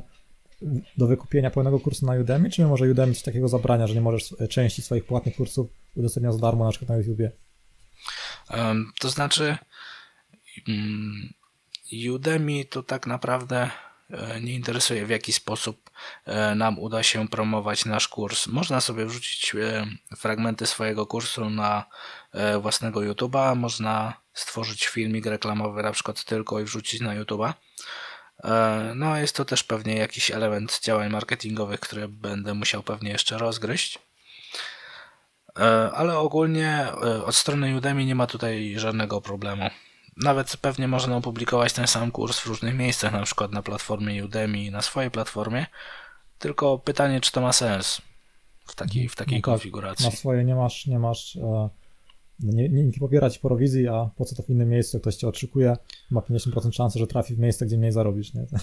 do 0.97 1.07
wykupienia 1.07 1.51
pełnego 1.51 1.81
kursu 1.81 2.07
na 2.07 2.13
Udemy, 2.13 2.51
czy 2.51 2.67
może 2.67 2.91
Udemy 2.91 3.15
coś 3.15 3.23
takiego 3.23 3.49
zabrania, 3.49 3.87
że 3.87 3.95
nie 3.95 4.01
możesz 4.01 4.35
e, 4.41 4.49
części 4.49 4.83
swoich 4.83 5.05
płatnych 5.05 5.37
kursów 5.37 5.71
udostępniać 5.97 6.35
za 6.35 6.41
darmo 6.41 6.65
na 6.65 6.71
przykład 6.71 6.89
na 6.89 6.97
YouTubie? 6.97 7.33
Um, 8.51 8.93
to 9.01 9.09
znaczy, 9.11 9.57
Mm, 10.69 11.35
Udemy 12.15 12.65
to 12.65 12.83
tak 12.83 13.07
naprawdę 13.07 13.71
nie 14.41 14.55
interesuje 14.55 15.07
w 15.07 15.11
jaki 15.11 15.33
sposób 15.33 15.91
e, 16.25 16.55
nam 16.55 16.79
uda 16.79 17.03
się 17.03 17.29
promować 17.29 17.85
nasz 17.85 18.09
kurs. 18.09 18.47
Można 18.47 18.81
sobie 18.81 19.07
wrzucić 19.07 19.55
e, 19.55 19.87
fragmenty 20.17 20.67
swojego 20.67 21.07
kursu 21.07 21.51
na 21.51 21.85
własnego 22.61 23.01
YouTube'a, 23.01 23.57
można 23.57 24.15
stworzyć 24.33 24.87
filmik 24.87 25.27
reklamowy 25.27 25.83
na 25.83 25.93
przykład 25.93 26.25
tylko 26.25 26.61
i 26.61 26.65
wrzucić 26.65 27.01
na 27.01 27.21
YouTube'a. 27.21 27.53
No, 28.95 29.17
jest 29.17 29.37
to 29.37 29.45
też 29.45 29.65
pewnie 29.65 29.97
jakiś 29.97 30.31
element 30.31 30.81
działań 30.81 31.11
marketingowych, 31.11 31.81
które 31.81 32.09
będę 32.09 32.55
musiał 32.55 32.83
pewnie 32.83 33.11
jeszcze 33.11 33.39
rozgryźć. 33.39 33.99
Ale 35.93 36.19
ogólnie 36.19 36.87
od 37.25 37.37
strony 37.37 37.77
Udemy 37.77 38.05
nie 38.05 38.15
ma 38.15 38.27
tutaj 38.27 38.75
żadnego 38.77 39.21
problemu 39.21 39.71
nawet 40.25 40.57
pewnie 40.57 40.89
można 40.89 41.17
opublikować 41.17 41.73
ten 41.73 41.87
sam 41.87 42.11
kurs 42.11 42.41
w 42.41 42.47
różnych 42.47 42.75
miejscach, 42.75 43.13
na 43.13 43.23
przykład 43.23 43.53
na 43.53 43.63
platformie 43.63 44.25
Udemy 44.25 44.71
na 44.71 44.83
swojej 44.83 45.11
platformie. 45.11 45.67
Tylko 46.39 46.79
pytanie, 46.79 47.21
czy 47.21 47.33
to 47.33 47.41
ma 47.41 47.53
sens 47.53 48.03
w 48.67 48.75
takiej, 48.75 49.09
w 49.09 49.17
takiej 49.17 49.39
no 49.39 49.43
tak, 49.43 49.45
konfiguracji. 49.45 50.07
Na 50.07 50.13
swoje 50.13 50.45
nie 50.45 50.55
masz, 50.55 50.87
nie 50.87 50.99
masz 50.99 51.37
e, 51.37 51.69
nie, 52.41 52.69
nie, 52.69 52.85
nie 52.85 52.99
pobierać 52.99 53.39
prowizji, 53.39 53.89
a 53.89 54.11
po 54.17 54.25
co 54.25 54.37
to 54.37 54.43
w 54.43 54.51
innym 54.51 54.69
miejscu, 54.69 55.01
ktoś 55.01 55.17
cię 55.17 55.29
oczekuje, 55.29 55.77
ma 56.11 56.21
50% 56.21 56.73
szansy, 56.73 56.99
że 56.99 57.07
trafi 57.07 57.35
w 57.35 57.39
miejsce, 57.39 57.67
gdzie 57.67 57.79
mniej 57.79 57.93
zarobisz, 57.93 58.35
nie? 58.35 58.47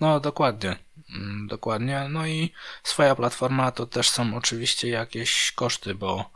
No, 0.00 0.20
dokładnie. 0.20 0.76
Mm, 1.14 1.46
dokładnie. 1.46 2.06
No 2.10 2.26
i 2.26 2.50
swoja 2.82 3.14
platforma 3.14 3.72
to 3.72 3.86
też 3.86 4.10
są 4.10 4.36
oczywiście 4.36 4.88
jakieś 4.88 5.52
koszty, 5.52 5.94
bo 5.94 6.30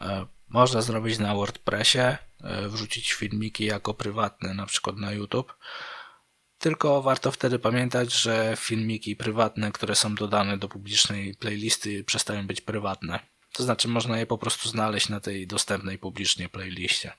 e, 0.00 0.26
można 0.48 0.82
zrobić 0.82 1.18
na 1.18 1.34
WordPressie, 1.34 1.98
wrzucić 2.68 3.12
filmiki 3.12 3.64
jako 3.64 3.94
prywatne, 3.94 4.54
na 4.54 4.66
przykład 4.66 4.96
na 4.96 5.12
YouTube. 5.12 5.54
Tylko 6.58 7.02
warto 7.02 7.30
wtedy 7.30 7.58
pamiętać, 7.58 8.12
że 8.12 8.54
filmiki 8.56 9.16
prywatne, 9.16 9.72
które 9.72 9.94
są 9.94 10.14
dodane 10.14 10.58
do 10.58 10.68
publicznej 10.68 11.34
playlisty, 11.34 12.04
przestają 12.04 12.46
być 12.46 12.60
prywatne. 12.60 13.18
To 13.52 13.62
znaczy, 13.62 13.88
można 13.88 14.18
je 14.18 14.26
po 14.26 14.38
prostu 14.38 14.68
znaleźć 14.68 15.08
na 15.08 15.20
tej 15.20 15.46
dostępnej 15.46 15.98
publicznie 15.98 16.48
playliście. 16.48 17.12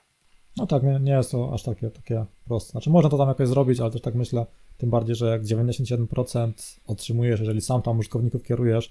No 0.57 0.67
tak, 0.67 0.83
nie, 0.83 0.99
nie 0.99 1.11
jest 1.11 1.31
to 1.31 1.53
aż 1.53 1.63
takie, 1.63 1.89
takie 1.89 2.25
proste. 2.45 2.71
Znaczy, 2.71 2.89
można 2.89 3.09
to 3.09 3.17
tam 3.17 3.27
jakoś 3.27 3.47
zrobić, 3.47 3.79
ale 3.79 3.91
też 3.91 4.01
tak 4.01 4.15
myślę, 4.15 4.45
tym 4.77 4.89
bardziej, 4.89 5.15
że 5.15 5.25
jak 5.25 5.43
97% 5.43 6.53
otrzymujesz, 6.85 7.39
jeżeli 7.39 7.61
sam 7.61 7.81
tam 7.81 7.99
użytkowników 7.99 8.43
kierujesz, 8.43 8.89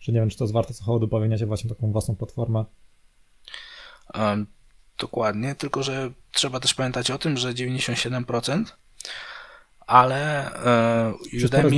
że 0.00 0.12
nie 0.12 0.20
wiem, 0.20 0.30
czy 0.30 0.38
to 0.38 0.44
jest 0.44 0.54
warte 0.54 0.74
co 0.74 0.84
hołdu 0.84 1.08
bawienia 1.08 1.38
się 1.38 1.46
właśnie 1.46 1.70
taką 1.70 1.92
własną 1.92 2.16
platformę, 2.16 2.64
Dokładnie, 5.00 5.54
tylko 5.54 5.82
że 5.82 6.10
trzeba 6.32 6.60
też 6.60 6.74
pamiętać 6.74 7.10
o 7.10 7.18
tym, 7.18 7.36
że 7.36 7.54
97%, 7.54 8.64
ale 9.86 10.52
e, 10.54 11.14
Udemy... 11.44 11.70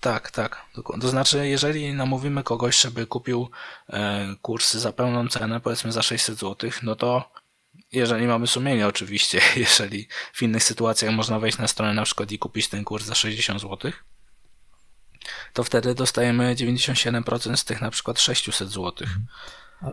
Tak, 0.00 0.30
tak. 0.30 0.66
To 1.00 1.08
znaczy, 1.08 1.48
jeżeli 1.48 1.94
namówimy 1.94 2.42
kogoś, 2.42 2.80
żeby 2.80 3.06
kupił 3.06 3.50
e, 3.88 4.26
kursy 4.42 4.80
za 4.80 4.92
pełną 4.92 5.28
cenę, 5.28 5.60
powiedzmy 5.60 5.92
za 5.92 6.02
600 6.02 6.38
zł, 6.38 6.70
no 6.82 6.96
to 6.96 7.32
jeżeli 7.92 8.26
mamy 8.26 8.46
sumienie 8.46 8.86
oczywiście, 8.86 9.40
jeżeli 9.56 10.08
w 10.32 10.42
innych 10.42 10.64
sytuacjach 10.64 11.14
można 11.14 11.38
wejść 11.38 11.58
na 11.58 11.68
stronę 11.68 11.94
na 11.94 12.04
przykład 12.04 12.32
i 12.32 12.38
kupić 12.38 12.68
ten 12.68 12.84
kurs 12.84 13.04
za 13.04 13.14
60 13.14 13.60
zł, 13.60 13.92
to 15.52 15.64
wtedy 15.64 15.94
dostajemy 15.94 16.54
97% 16.54 17.56
z 17.56 17.64
tych 17.64 17.80
na 17.80 17.90
przykład 17.90 18.20
600 18.20 18.68
zł. 18.68 18.92
Mhm. 19.00 19.26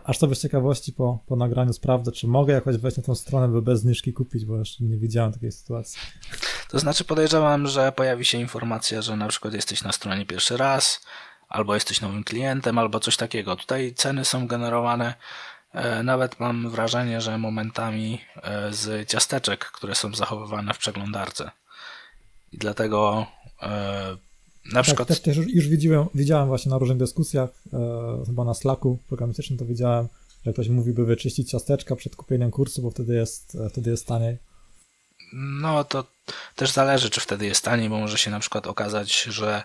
Aż 0.04 0.18
to 0.18 0.26
bez 0.26 0.42
ciekawości 0.42 0.92
po, 0.92 1.18
po 1.26 1.36
nagraniu 1.36 1.72
sprawdzę, 1.72 2.12
czy 2.12 2.26
mogę 2.26 2.54
jakoś 2.54 2.76
wejść 2.76 2.96
na 2.96 3.02
tą 3.02 3.14
stronę, 3.14 3.48
by 3.48 3.62
bez 3.62 3.80
zniżki 3.80 4.12
kupić, 4.12 4.44
bo 4.44 4.58
jeszcze 4.58 4.84
nie 4.84 4.96
widziałem 4.96 5.32
takiej 5.32 5.52
sytuacji. 5.52 6.00
To 6.70 6.78
znaczy 6.78 7.04
podejrzewam, 7.04 7.66
że 7.66 7.92
pojawi 7.92 8.24
się 8.24 8.38
informacja, 8.38 9.02
że 9.02 9.16
na 9.16 9.28
przykład 9.28 9.54
jesteś 9.54 9.82
na 9.82 9.92
stronie 9.92 10.26
pierwszy 10.26 10.56
raz, 10.56 11.00
albo 11.48 11.74
jesteś 11.74 12.00
nowym 12.00 12.24
klientem, 12.24 12.78
albo 12.78 13.00
coś 13.00 13.16
takiego. 13.16 13.56
Tutaj 13.56 13.94
ceny 13.94 14.24
są 14.24 14.46
generowane, 14.46 15.14
e, 15.72 16.02
nawet 16.02 16.40
mam 16.40 16.70
wrażenie, 16.70 17.20
że 17.20 17.38
momentami 17.38 18.20
e, 18.42 18.72
z 18.72 19.08
ciasteczek, 19.08 19.64
które 19.64 19.94
są 19.94 20.14
zachowywane 20.14 20.74
w 20.74 20.78
przeglądarce. 20.78 21.50
I 22.52 22.58
dlatego 22.58 23.26
na 24.64 24.72
tak, 24.72 24.82
przykład... 24.82 25.08
Też, 25.08 25.20
też 25.20 25.36
już 25.36 25.68
widziałem, 25.68 26.06
widziałem 26.14 26.48
właśnie 26.48 26.70
na 26.70 26.78
różnych 26.78 26.98
dyskusjach, 26.98 27.50
e, 27.72 28.22
chyba 28.26 28.44
na 28.44 28.54
Slacku 28.54 28.98
programistycznym 29.08 29.58
to 29.58 29.64
widziałem, 29.64 30.08
że 30.46 30.52
ktoś 30.52 30.68
mówiłby 30.68 31.04
wyczyścić 31.04 31.50
ciasteczka 31.50 31.96
przed 31.96 32.16
kupieniem 32.16 32.50
kursu, 32.50 32.82
bo 32.82 32.90
wtedy 32.90 33.14
jest, 33.14 33.54
e, 33.54 33.70
wtedy 33.70 33.90
jest 33.90 34.06
taniej. 34.06 34.38
No 35.32 35.84
to 35.84 36.04
też 36.56 36.70
zależy, 36.70 37.10
czy 37.10 37.20
wtedy 37.20 37.46
jest 37.46 37.64
taniej, 37.64 37.88
bo 37.88 37.98
może 37.98 38.18
się 38.18 38.30
na 38.30 38.40
przykład 38.40 38.66
okazać, 38.66 39.22
że 39.22 39.62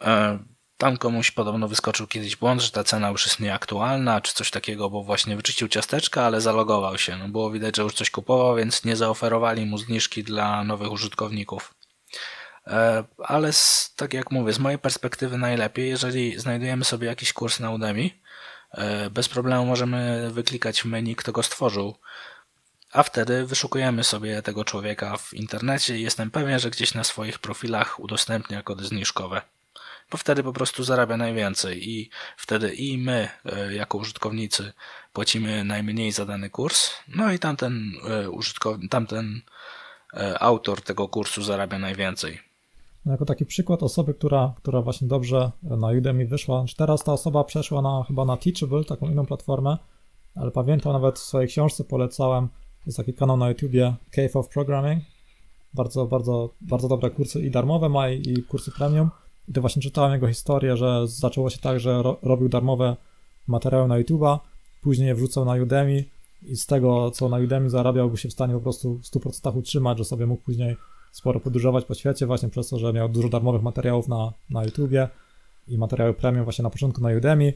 e, 0.00 0.38
tam 0.78 0.96
komuś 0.96 1.30
podobno 1.30 1.68
wyskoczył 1.68 2.06
kiedyś 2.06 2.36
błąd, 2.36 2.62
że 2.62 2.70
ta 2.70 2.84
cena 2.84 3.10
już 3.10 3.26
jest 3.26 3.40
nieaktualna, 3.40 4.20
czy 4.20 4.34
coś 4.34 4.50
takiego, 4.50 4.90
bo 4.90 5.02
właśnie 5.02 5.36
wyczyścił 5.36 5.68
ciasteczka, 5.68 6.22
ale 6.22 6.40
zalogował 6.40 6.98
się. 6.98 7.16
No 7.16 7.28
było 7.28 7.50
widać, 7.50 7.76
że 7.76 7.82
już 7.82 7.94
coś 7.94 8.10
kupował, 8.10 8.56
więc 8.56 8.84
nie 8.84 8.96
zaoferowali 8.96 9.66
mu 9.66 9.78
zniżki 9.78 10.24
dla 10.24 10.64
nowych 10.64 10.92
użytkowników. 10.92 11.74
E, 12.66 13.04
ale 13.18 13.52
z, 13.52 13.94
tak 13.96 14.14
jak 14.14 14.30
mówię, 14.30 14.52
z 14.52 14.58
mojej 14.58 14.78
perspektywy 14.78 15.38
najlepiej, 15.38 15.88
jeżeli 15.88 16.38
znajdujemy 16.38 16.84
sobie 16.84 17.08
jakiś 17.08 17.32
kurs 17.32 17.60
na 17.60 17.70
Udemy, 17.70 18.10
e, 18.70 19.10
bez 19.10 19.28
problemu 19.28 19.66
możemy 19.66 20.30
wyklikać 20.30 20.84
menu, 20.84 21.16
kto 21.16 21.32
go 21.32 21.42
stworzył. 21.42 21.96
a 22.92 23.02
wtedy 23.02 23.46
wyszukujemy 23.46 24.04
sobie 24.04 24.42
tego 24.42 24.64
człowieka 24.64 25.16
w 25.16 25.34
internecie 25.34 25.98
i 25.98 26.02
jestem 26.02 26.30
pewien, 26.30 26.58
że 26.58 26.70
gdzieś 26.70 26.94
na 26.94 27.04
swoich 27.04 27.38
profilach 27.38 28.00
udostępnia 28.00 28.62
kody 28.62 28.84
zniżkowe. 28.84 29.42
Bo 30.10 30.18
wtedy 30.18 30.42
po 30.42 30.52
prostu 30.52 30.84
zarabia 30.84 31.16
najwięcej 31.16 31.90
i 31.90 32.10
wtedy 32.36 32.74
i 32.74 32.98
my, 32.98 33.28
e, 33.44 33.74
jako 33.74 33.98
użytkownicy, 33.98 34.72
płacimy 35.12 35.64
najmniej 35.64 36.12
za 36.12 36.26
dany 36.26 36.50
kurs, 36.50 36.90
no 37.08 37.32
i 37.32 37.38
tamten 37.38 37.92
użytkownik, 38.30 38.90
tamten 38.90 39.42
autor 40.40 40.82
tego 40.82 41.08
kursu 41.08 41.42
zarabia 41.42 41.78
najwięcej. 41.78 42.53
No 43.06 43.12
jako 43.12 43.24
taki 43.24 43.46
przykład 43.46 43.82
osoby, 43.82 44.14
która, 44.14 44.54
która 44.56 44.82
właśnie 44.82 45.08
dobrze 45.08 45.50
na 45.62 45.88
Udemy 45.88 46.26
wyszła, 46.26 46.64
teraz 46.76 47.04
ta 47.04 47.12
osoba 47.12 47.44
przeszła 47.44 47.82
na, 47.82 48.04
chyba 48.08 48.24
na 48.24 48.36
Teachable, 48.36 48.84
taką 48.84 49.10
inną 49.10 49.26
platformę, 49.26 49.78
ale 50.34 50.50
pamiętam 50.50 50.92
nawet 50.92 51.18
w 51.18 51.22
swojej 51.22 51.48
książce 51.48 51.84
polecałem, 51.84 52.48
jest 52.86 52.96
taki 52.96 53.14
kanał 53.14 53.36
na 53.36 53.48
YouTubie 53.48 53.94
Cave 54.10 54.36
of 54.36 54.48
Programming, 54.48 55.04
bardzo, 55.74 56.06
bardzo, 56.06 56.50
bardzo 56.60 56.88
dobre 56.88 57.10
kursy 57.10 57.40
i 57.40 57.50
darmowe 57.50 57.88
ma 57.88 58.10
i 58.10 58.42
kursy 58.48 58.70
premium. 58.70 59.10
I 59.48 59.52
to 59.52 59.60
właśnie 59.60 59.82
czytałem 59.82 60.12
jego 60.12 60.28
historię, 60.28 60.76
że 60.76 61.08
zaczęło 61.08 61.50
się 61.50 61.58
tak, 61.58 61.80
że 61.80 62.02
ro, 62.02 62.16
robił 62.22 62.48
darmowe 62.48 62.96
materiały 63.46 63.88
na 63.88 64.02
YouTube'a, 64.02 64.38
później 64.82 65.08
je 65.08 65.14
wrzucał 65.14 65.44
na 65.44 65.52
Udemy 65.52 66.04
i 66.42 66.56
z 66.56 66.66
tego, 66.66 67.10
co 67.10 67.28
na 67.28 67.36
Udemy 67.36 67.70
zarabiał, 67.70 68.08
był 68.08 68.16
się 68.16 68.28
w 68.28 68.32
stanie 68.32 68.54
po 68.54 68.60
prostu 68.60 68.98
w 68.98 69.02
100% 69.02 69.58
utrzymać, 69.58 69.98
że 69.98 70.04
sobie 70.04 70.26
mógł 70.26 70.42
później 70.42 70.76
sporo 71.14 71.40
podróżować 71.40 71.84
po 71.84 71.94
świecie 71.94 72.26
właśnie 72.26 72.48
przez 72.48 72.68
to, 72.68 72.78
że 72.78 72.92
miał 72.92 73.08
dużo 73.08 73.28
darmowych 73.28 73.62
materiałów 73.62 74.08
na, 74.08 74.32
na 74.50 74.64
YouTubie 74.64 75.08
i 75.68 75.78
materiały 75.78 76.14
premium 76.14 76.44
właśnie 76.44 76.62
na 76.62 76.70
początku 76.70 77.00
na 77.00 77.08
Udemy 77.08 77.52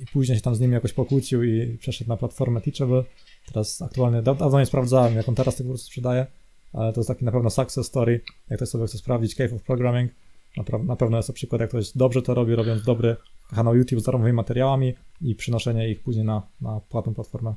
i 0.00 0.06
później 0.06 0.38
się 0.38 0.42
tam 0.42 0.54
z 0.54 0.60
nimi 0.60 0.74
jakoś 0.74 0.92
pokłócił 0.92 1.42
i 1.42 1.78
przeszedł 1.78 2.08
na 2.10 2.16
platformę 2.16 2.60
Teachable. 2.60 3.04
Teraz 3.52 3.82
aktualnie, 3.82 4.22
dawno 4.22 4.58
nie 4.58 4.66
sprawdzałem, 4.66 5.14
jak 5.14 5.28
on 5.28 5.34
teraz 5.34 5.56
te 5.56 5.64
kursy 5.64 5.84
sprzedaje, 5.84 6.26
ale 6.72 6.92
to 6.92 7.00
jest 7.00 7.08
taki 7.08 7.24
na 7.24 7.32
pewno 7.32 7.50
success 7.50 7.86
story, 7.86 8.20
jak 8.50 8.58
ktoś 8.58 8.68
sobie 8.68 8.86
chce 8.86 8.98
sprawdzić 8.98 9.34
Cave 9.34 9.52
of 9.52 9.62
Programming, 9.62 10.12
na, 10.56 10.78
na 10.78 10.96
pewno 10.96 11.16
jest 11.16 11.26
to 11.26 11.32
przykład, 11.32 11.60
jak 11.60 11.70
ktoś 11.70 11.92
dobrze 11.94 12.22
to 12.22 12.34
robi, 12.34 12.54
robiąc 12.54 12.82
dobry 12.82 13.16
kanał 13.54 13.76
YouTube 13.76 14.00
z 14.00 14.04
darmowymi 14.04 14.32
materiałami 14.32 14.94
i 15.20 15.34
przynoszenie 15.34 15.90
ich 15.90 16.00
później 16.00 16.24
na, 16.24 16.42
na 16.60 16.80
płatną 16.80 17.14
platformę. 17.14 17.54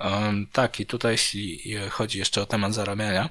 Um, 0.00 0.46
tak, 0.52 0.80
i 0.80 0.86
tutaj 0.86 1.12
jeśli 1.12 1.74
chodzi 1.90 2.18
jeszcze 2.18 2.42
o 2.42 2.46
temat 2.46 2.74
zarabiania, 2.74 3.30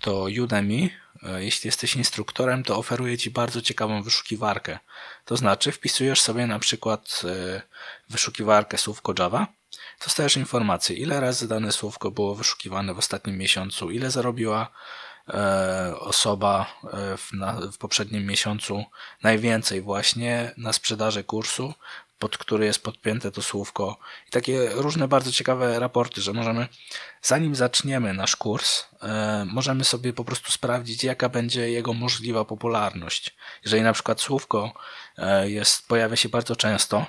to 0.00 0.26
Udemy, 0.42 0.90
e, 1.22 1.44
jeśli 1.44 1.68
jesteś 1.68 1.96
instruktorem, 1.96 2.62
to 2.62 2.76
oferuje 2.78 3.18
Ci 3.18 3.30
bardzo 3.30 3.62
ciekawą 3.62 4.02
wyszukiwarkę. 4.02 4.78
To 5.24 5.36
znaczy, 5.36 5.72
wpisujesz 5.72 6.20
sobie 6.20 6.46
na 6.46 6.58
przykład 6.58 7.22
e, 7.24 7.62
wyszukiwarkę 8.10 8.78
słówko 8.78 9.14
Java, 9.18 9.46
dostajesz 10.04 10.36
informację, 10.36 10.96
ile 10.96 11.20
razy 11.20 11.48
dane 11.48 11.72
słówko 11.72 12.10
było 12.10 12.34
wyszukiwane 12.34 12.94
w 12.94 12.98
ostatnim 12.98 13.38
miesiącu, 13.38 13.90
ile 13.90 14.10
zarobiła 14.10 14.70
E, 15.28 15.94
osoba 16.00 16.66
e, 16.92 17.16
w, 17.16 17.32
na, 17.32 17.52
w 17.72 17.78
poprzednim 17.78 18.26
miesiącu 18.26 18.84
najwięcej 19.22 19.80
właśnie 19.80 20.54
na 20.56 20.72
sprzedaży 20.72 21.24
kursu, 21.24 21.74
pod 22.18 22.38
który 22.38 22.64
jest 22.64 22.82
podpięte 22.82 23.30
to 23.30 23.42
słówko 23.42 23.98
i 24.28 24.30
takie 24.30 24.68
różne 24.70 25.08
bardzo 25.08 25.32
ciekawe 25.32 25.78
raporty, 25.78 26.20
że 26.20 26.32
możemy, 26.32 26.68
zanim 27.22 27.54
zaczniemy 27.54 28.14
nasz 28.14 28.36
kurs, 28.36 28.84
e, 29.02 29.46
możemy 29.52 29.84
sobie 29.84 30.12
po 30.12 30.24
prostu 30.24 30.52
sprawdzić, 30.52 31.04
jaka 31.04 31.28
będzie 31.28 31.70
jego 31.70 31.92
możliwa 31.92 32.44
popularność. 32.44 33.36
Jeżeli 33.64 33.82
na 33.82 33.92
przykład 33.92 34.20
słówko 34.20 34.72
jest, 35.44 35.88
pojawia 35.88 36.16
się 36.16 36.28
bardzo 36.28 36.56
często, 36.56 37.06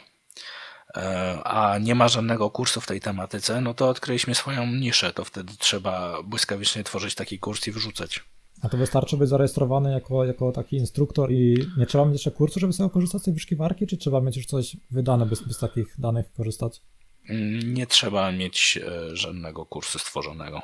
E, 0.97 1.41
a 1.43 1.77
nie 1.77 1.95
ma 1.95 2.07
żadnego 2.07 2.49
kursu 2.49 2.81
w 2.81 2.87
tej 2.87 3.01
tematyce, 3.01 3.61
no 3.61 3.73
to 3.73 3.89
odkryliśmy 3.89 4.35
swoją 4.35 4.67
niszę. 4.67 5.13
To 5.13 5.25
wtedy 5.25 5.53
trzeba 5.59 6.23
błyskawicznie 6.23 6.83
tworzyć 6.83 7.15
taki 7.15 7.39
kurs 7.39 7.67
i 7.67 7.71
wrzucać. 7.71 8.23
A 8.65 8.69
to 8.69 8.77
wystarczy 8.77 9.17
być 9.17 9.29
zarejestrowany 9.29 9.91
jako, 9.91 10.25
jako 10.25 10.51
taki 10.51 10.77
instruktor 10.77 11.31
i 11.31 11.67
nie 11.77 11.85
trzeba 11.85 12.05
mieć 12.05 12.13
jeszcze 12.13 12.31
kursu, 12.31 12.59
żeby 12.59 12.73
sobie 12.73 12.89
korzystać 12.89 13.21
z 13.21 13.25
tej 13.25 13.33
wyszukiwarki, 13.33 13.87
czy 13.87 13.97
trzeba 13.97 14.21
mieć 14.21 14.37
już 14.37 14.45
coś 14.45 14.77
wydane, 14.91 15.25
by, 15.25 15.35
z 15.35 15.59
takich 15.59 15.95
danych 15.97 16.33
korzystać? 16.33 16.81
Mm, 17.29 17.73
nie 17.73 17.87
trzeba 17.87 18.31
mieć 18.31 18.77
e, 18.77 19.15
żadnego 19.15 19.65
kursu 19.65 19.99
stworzonego. 19.99 20.61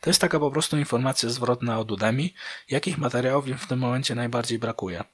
To 0.00 0.10
jest 0.10 0.20
taka 0.20 0.40
po 0.40 0.50
prostu 0.50 0.78
informacja 0.78 1.28
zwrotna 1.28 1.78
od 1.78 1.92
Udemy, 1.92 2.28
jakich 2.70 2.98
materiałów 2.98 3.48
im 3.48 3.58
w 3.58 3.66
tym 3.66 3.78
momencie 3.78 4.14
najbardziej 4.14 4.58
brakuje. 4.58 5.04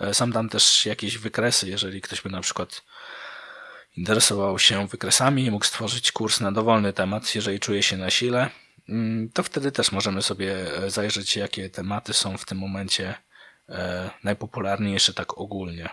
E, 0.00 0.14
sam 0.14 0.32
dam 0.32 0.48
też 0.48 0.86
jakieś 0.86 1.18
wykresy, 1.18 1.68
jeżeli 1.68 2.00
ktoś 2.00 2.22
by 2.22 2.30
na 2.30 2.40
przykład 2.40 2.82
interesował 3.96 4.58
się 4.58 4.86
wykresami 4.86 5.44
i 5.44 5.50
mógł 5.50 5.64
stworzyć 5.64 6.12
kurs 6.12 6.40
na 6.40 6.52
dowolny 6.52 6.92
temat, 6.92 7.34
jeżeli 7.34 7.60
czuje 7.60 7.82
się 7.82 7.96
na 7.96 8.10
sile, 8.10 8.50
to 9.34 9.42
wtedy 9.42 9.72
też 9.72 9.92
możemy 9.92 10.22
sobie 10.22 10.76
e, 10.76 10.90
zajrzeć, 10.90 11.36
jakie 11.36 11.70
tematy 11.70 12.12
są 12.12 12.36
w 12.36 12.44
tym 12.44 12.58
momencie 12.58 13.14
e, 13.68 14.10
najpopularniejsze 14.24 15.14
tak 15.14 15.38
ogólnie. 15.38 15.88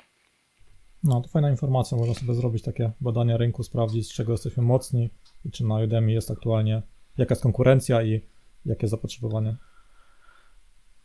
No, 1.03 1.21
to 1.21 1.29
fajna 1.29 1.49
informacja. 1.49 1.97
Można 1.97 2.13
sobie 2.13 2.33
zrobić 2.33 2.63
takie 2.63 2.91
badania 3.01 3.37
rynku, 3.37 3.63
sprawdzić, 3.63 4.07
z 4.07 4.13
czego 4.13 4.31
jesteśmy 4.31 4.63
mocni 4.63 5.09
i 5.45 5.51
czy 5.51 5.63
na 5.63 5.75
Udemy 5.75 6.11
jest 6.11 6.31
aktualnie, 6.31 6.81
jaka 7.17 7.33
jest 7.33 7.43
konkurencja 7.43 8.03
i 8.03 8.21
jakie 8.65 8.87
zapotrzebowanie. 8.87 9.55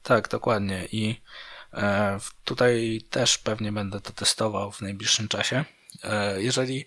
Tak, 0.02 0.28
dokładnie. 0.28 0.88
I 0.92 1.16
e, 1.72 2.18
tutaj 2.44 3.00
też 3.10 3.38
pewnie 3.38 3.72
będę 3.72 4.00
to 4.00 4.12
testował 4.12 4.72
w 4.72 4.80
najbliższym 4.80 5.28
czasie. 5.28 5.64
Jeżeli 6.36 6.86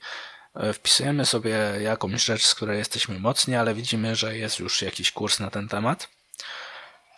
wpisujemy 0.73 1.25
sobie 1.25 1.57
jakąś 1.81 2.23
rzecz, 2.25 2.45
z 2.45 2.55
której 2.55 2.77
jesteśmy 2.77 3.19
mocni, 3.19 3.55
ale 3.55 3.73
widzimy, 3.73 4.15
że 4.15 4.37
jest 4.37 4.59
już 4.59 4.81
jakiś 4.81 5.11
kurs 5.11 5.39
na 5.39 5.49
ten 5.49 5.67
temat, 5.67 6.09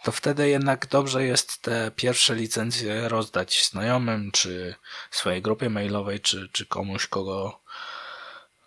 to 0.04 0.12
wtedy 0.12 0.50
jednak 0.50 0.88
dobrze 0.88 1.24
jest 1.24 1.62
te 1.62 1.92
pierwsze 1.96 2.36
licencje 2.36 3.10
rozdać 3.10 3.70
znajomym, 3.72 4.32
czy 4.32 4.76
swojej 5.12 5.42
grupie 5.42 5.70
mailowej, 5.70 6.20
czy, 6.20 6.50
czy 6.52 6.66
komuś, 6.66 7.08
kogo 7.08 7.62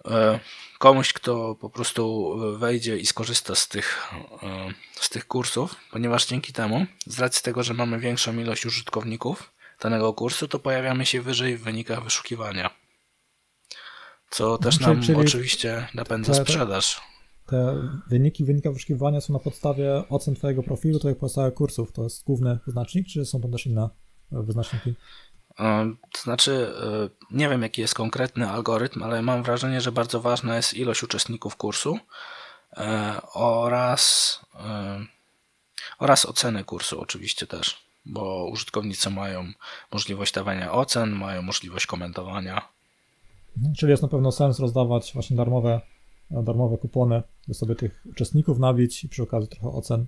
e, 0.04 0.40
komuś, 0.78 1.12
kto 1.12 1.54
po 1.54 1.70
prostu 1.70 2.34
wejdzie 2.58 2.98
i 2.98 3.06
skorzysta 3.06 3.54
z 3.54 3.68
tych, 3.68 4.08
z 5.00 5.10
tych 5.10 5.26
kursów, 5.26 5.74
ponieważ 5.90 6.26
dzięki 6.26 6.52
temu, 6.52 6.86
z 7.06 7.18
racji 7.18 7.42
tego, 7.42 7.62
że 7.62 7.74
mamy 7.74 7.98
większą 7.98 8.38
ilość 8.38 8.66
użytkowników 8.66 9.52
danego 9.80 10.12
kursu, 10.12 10.48
to 10.48 10.58
pojawiamy 10.58 11.06
się 11.06 11.22
wyżej 11.22 11.56
w 11.56 11.62
wynikach 11.62 12.04
wyszukiwania 12.04 12.85
co 14.30 14.58
też 14.58 14.80
nam 14.80 15.02
czyli, 15.02 15.18
oczywiście 15.18 15.88
napędza 15.94 16.32
te, 16.32 16.40
sprzedaż. 16.44 17.00
Te 17.46 17.82
wyniki, 18.06 18.44
wynika 18.44 18.70
wyszukiwania 18.70 19.20
są 19.20 19.32
na 19.32 19.38
podstawie 19.38 20.02
ocen 20.08 20.34
Twojego 20.34 20.62
profilu, 20.62 20.98
Twoich 20.98 21.18
pozostałych 21.18 21.54
kursów. 21.54 21.92
To 21.92 22.02
jest 22.02 22.24
główny 22.24 22.58
wyznacznik, 22.66 23.06
czy 23.06 23.24
są 23.24 23.40
tam 23.40 23.52
też 23.52 23.66
inne 23.66 23.88
wyznaczniki? 24.30 24.94
To 26.12 26.22
znaczy, 26.22 26.72
e, 26.82 27.08
nie 27.30 27.48
wiem 27.48 27.62
jaki 27.62 27.80
jest 27.80 27.94
konkretny 27.94 28.50
algorytm, 28.50 29.02
ale 29.02 29.22
mam 29.22 29.42
wrażenie, 29.42 29.80
że 29.80 29.92
bardzo 29.92 30.20
ważna 30.20 30.56
jest 30.56 30.74
ilość 30.74 31.02
uczestników 31.02 31.56
kursu 31.56 31.98
e, 32.76 33.16
oraz, 33.32 34.40
e, 34.54 35.06
oraz 35.98 36.26
oceny 36.26 36.64
kursu 36.64 37.00
oczywiście 37.00 37.46
też, 37.46 37.86
bo 38.06 38.48
użytkownicy 38.52 39.10
mają 39.10 39.52
możliwość 39.92 40.32
dawania 40.32 40.72
ocen, 40.72 41.10
mają 41.10 41.42
możliwość 41.42 41.86
komentowania 41.86 42.75
Czyli 43.76 43.90
jest 43.90 44.02
na 44.02 44.08
pewno 44.08 44.32
sens 44.32 44.58
rozdawać 44.58 45.10
właśnie 45.14 45.36
darmowe, 45.36 45.80
darmowe 46.30 46.78
kupony, 46.78 47.22
by 47.48 47.54
sobie 47.54 47.74
tych 47.74 48.06
uczestników 48.10 48.58
nabić 48.58 49.04
i 49.04 49.08
przy 49.08 49.22
okazji 49.22 49.48
trochę 49.48 49.68
ocen. 49.68 50.06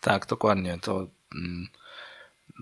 Tak, 0.00 0.26
dokładnie. 0.26 0.78
To 0.82 1.06
mm, 1.34 1.68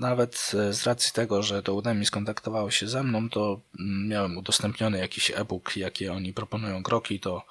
nawet 0.01 0.53
z 0.71 0.87
racji 0.87 1.13
tego, 1.13 1.43
że 1.43 1.63
to 1.63 1.75
Udemy 1.75 2.07
skontaktowało 2.07 2.71
się 2.71 2.89
ze 2.89 3.03
mną, 3.03 3.31
to 3.31 3.61
mm, 3.81 4.09
miałem 4.09 4.39
udostępniony 4.39 4.99
jakiś 4.99 5.31
e-book, 5.31 5.77
jakie 5.77 6.13
oni 6.13 6.33
proponują 6.33 6.83
kroki, 6.83 7.21
to 7.21 7.43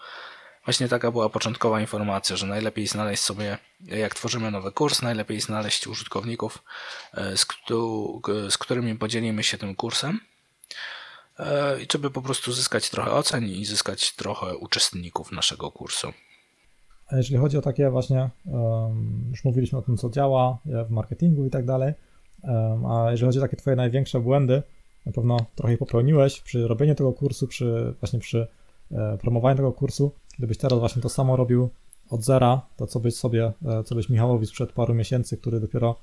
właśnie 0.66 0.88
taka 0.88 1.12
była 1.12 1.30
początkowa 1.30 1.82
informacja, 1.82 2.36
że 2.36 2.48
najlepiej 2.48 2.88
znaleźć 2.88 3.24
sobie, 3.24 3.58
jak 3.82 4.16
tworzymy 4.16 4.52
nowy 4.52 4.72
kurs, 4.72 5.02
najlepiej 5.02 5.42
znaleźć 5.42 5.88
użytkowników, 5.88 6.64
e, 7.14 7.38
z, 7.38 7.46
z 8.50 8.58
którymi 8.58 8.96
podzielimy 8.96 9.44
się 9.44 9.58
tym 9.58 9.76
kursem 9.76 10.20
E, 10.70 11.05
i 11.84 11.88
żeby 11.94 12.12
po 12.12 12.22
prostu 12.22 12.54
zyskać 12.54 12.90
trochę 12.90 13.12
ocen 13.12 13.44
i 13.44 13.66
zyskać 13.66 14.16
trochę 14.16 14.58
uczestników 14.58 15.32
naszego 15.32 15.72
kursu. 15.72 16.08
A 17.08 17.18
jeżeli 17.18 17.38
chodzi 17.38 17.58
o 17.58 17.62
takie 17.62 17.90
właśnie, 17.90 18.30
już 19.30 19.44
mówiliśmy 19.44 19.80
o 19.80 19.82
tym, 19.82 19.98
co 19.98 20.10
działa 20.10 20.58
w 20.66 20.90
marketingu 20.90 21.46
i 21.46 21.50
tak 21.50 21.66
dalej, 21.66 21.94
a 22.90 23.12
jeżeli 23.12 23.26
chodzi 23.26 23.40
o 23.40 23.42
takie 23.42 23.58
twoje 23.58 23.76
największe 23.76 24.20
błędy, 24.20 24.64
na 25.06 25.12
pewno 25.12 25.38
trochę 25.56 25.72
je 25.72 25.78
popełniłeś 25.78 26.42
przy 26.42 26.68
robieniu 26.68 26.96
tego 26.96 27.14
kursu, 27.14 27.48
przy 27.48 27.94
właśnie 28.00 28.20
przy 28.20 28.48
e, 28.92 29.18
promowaniu 29.18 29.56
tego 29.56 29.72
kursu. 29.72 30.12
Gdybyś 30.38 30.58
teraz 30.58 30.80
właśnie 30.80 31.02
to 31.02 31.10
samo 31.10 31.36
robił 31.36 31.70
od 32.10 32.24
zera, 32.24 32.62
to 32.78 32.88
co 32.88 33.00
byś 33.00 33.16
sobie, 33.16 33.52
e, 33.66 33.84
co 33.84 33.96
byś 33.96 34.10
Michałowi 34.10 34.46
sprzed 34.46 34.72
paru 34.72 34.94
miesięcy, 34.94 35.38
który 35.38 35.60
dopiero 35.60 35.96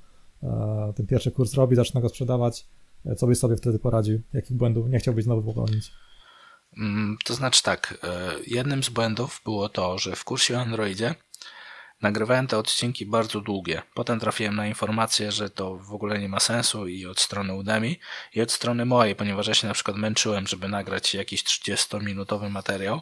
ten 0.95 1.07
pierwszy 1.07 1.31
kurs 1.31 1.53
robi, 1.53 1.75
zaczyna 1.75 2.01
go 2.01 2.09
sprzedawać, 2.09 2.65
co 3.17 3.27
byś 3.27 3.37
sobie 3.37 3.57
wtedy 3.57 3.79
poradził? 3.79 4.21
Jakich 4.33 4.57
błędów 4.57 4.89
nie 4.89 4.99
chciałbyś 4.99 5.23
znowu 5.23 5.53
popełnić? 5.53 5.91
Mm, 6.77 7.17
to 7.25 7.33
znaczy 7.33 7.63
tak, 7.63 7.97
e, 8.03 8.31
jednym 8.47 8.83
z 8.83 8.89
błędów 8.89 9.41
było 9.43 9.69
to, 9.69 9.97
że 9.97 10.15
w 10.15 10.23
kursie 10.23 10.57
o 10.57 10.61
Androidzie 10.61 11.15
nagrywałem 12.03 12.47
te 12.47 12.57
odcinki 12.57 13.05
bardzo 13.05 13.41
długie. 13.41 13.81
Potem 13.93 14.19
trafiłem 14.19 14.55
na 14.55 14.67
informację, 14.67 15.31
że 15.31 15.49
to 15.49 15.75
w 15.75 15.93
ogóle 15.93 16.19
nie 16.19 16.29
ma 16.29 16.39
sensu 16.39 16.87
i 16.87 17.05
od 17.05 17.19
strony 17.19 17.53
Udemy 17.53 17.95
i 18.33 18.41
od 18.41 18.51
strony 18.51 18.85
mojej, 18.85 19.15
ponieważ 19.15 19.47
ja 19.47 19.53
się 19.53 19.67
na 19.67 19.73
przykład 19.73 19.97
męczyłem, 19.97 20.47
żeby 20.47 20.67
nagrać 20.67 21.13
jakiś 21.13 21.43
30-minutowy 21.43 22.49
materiał 22.49 23.01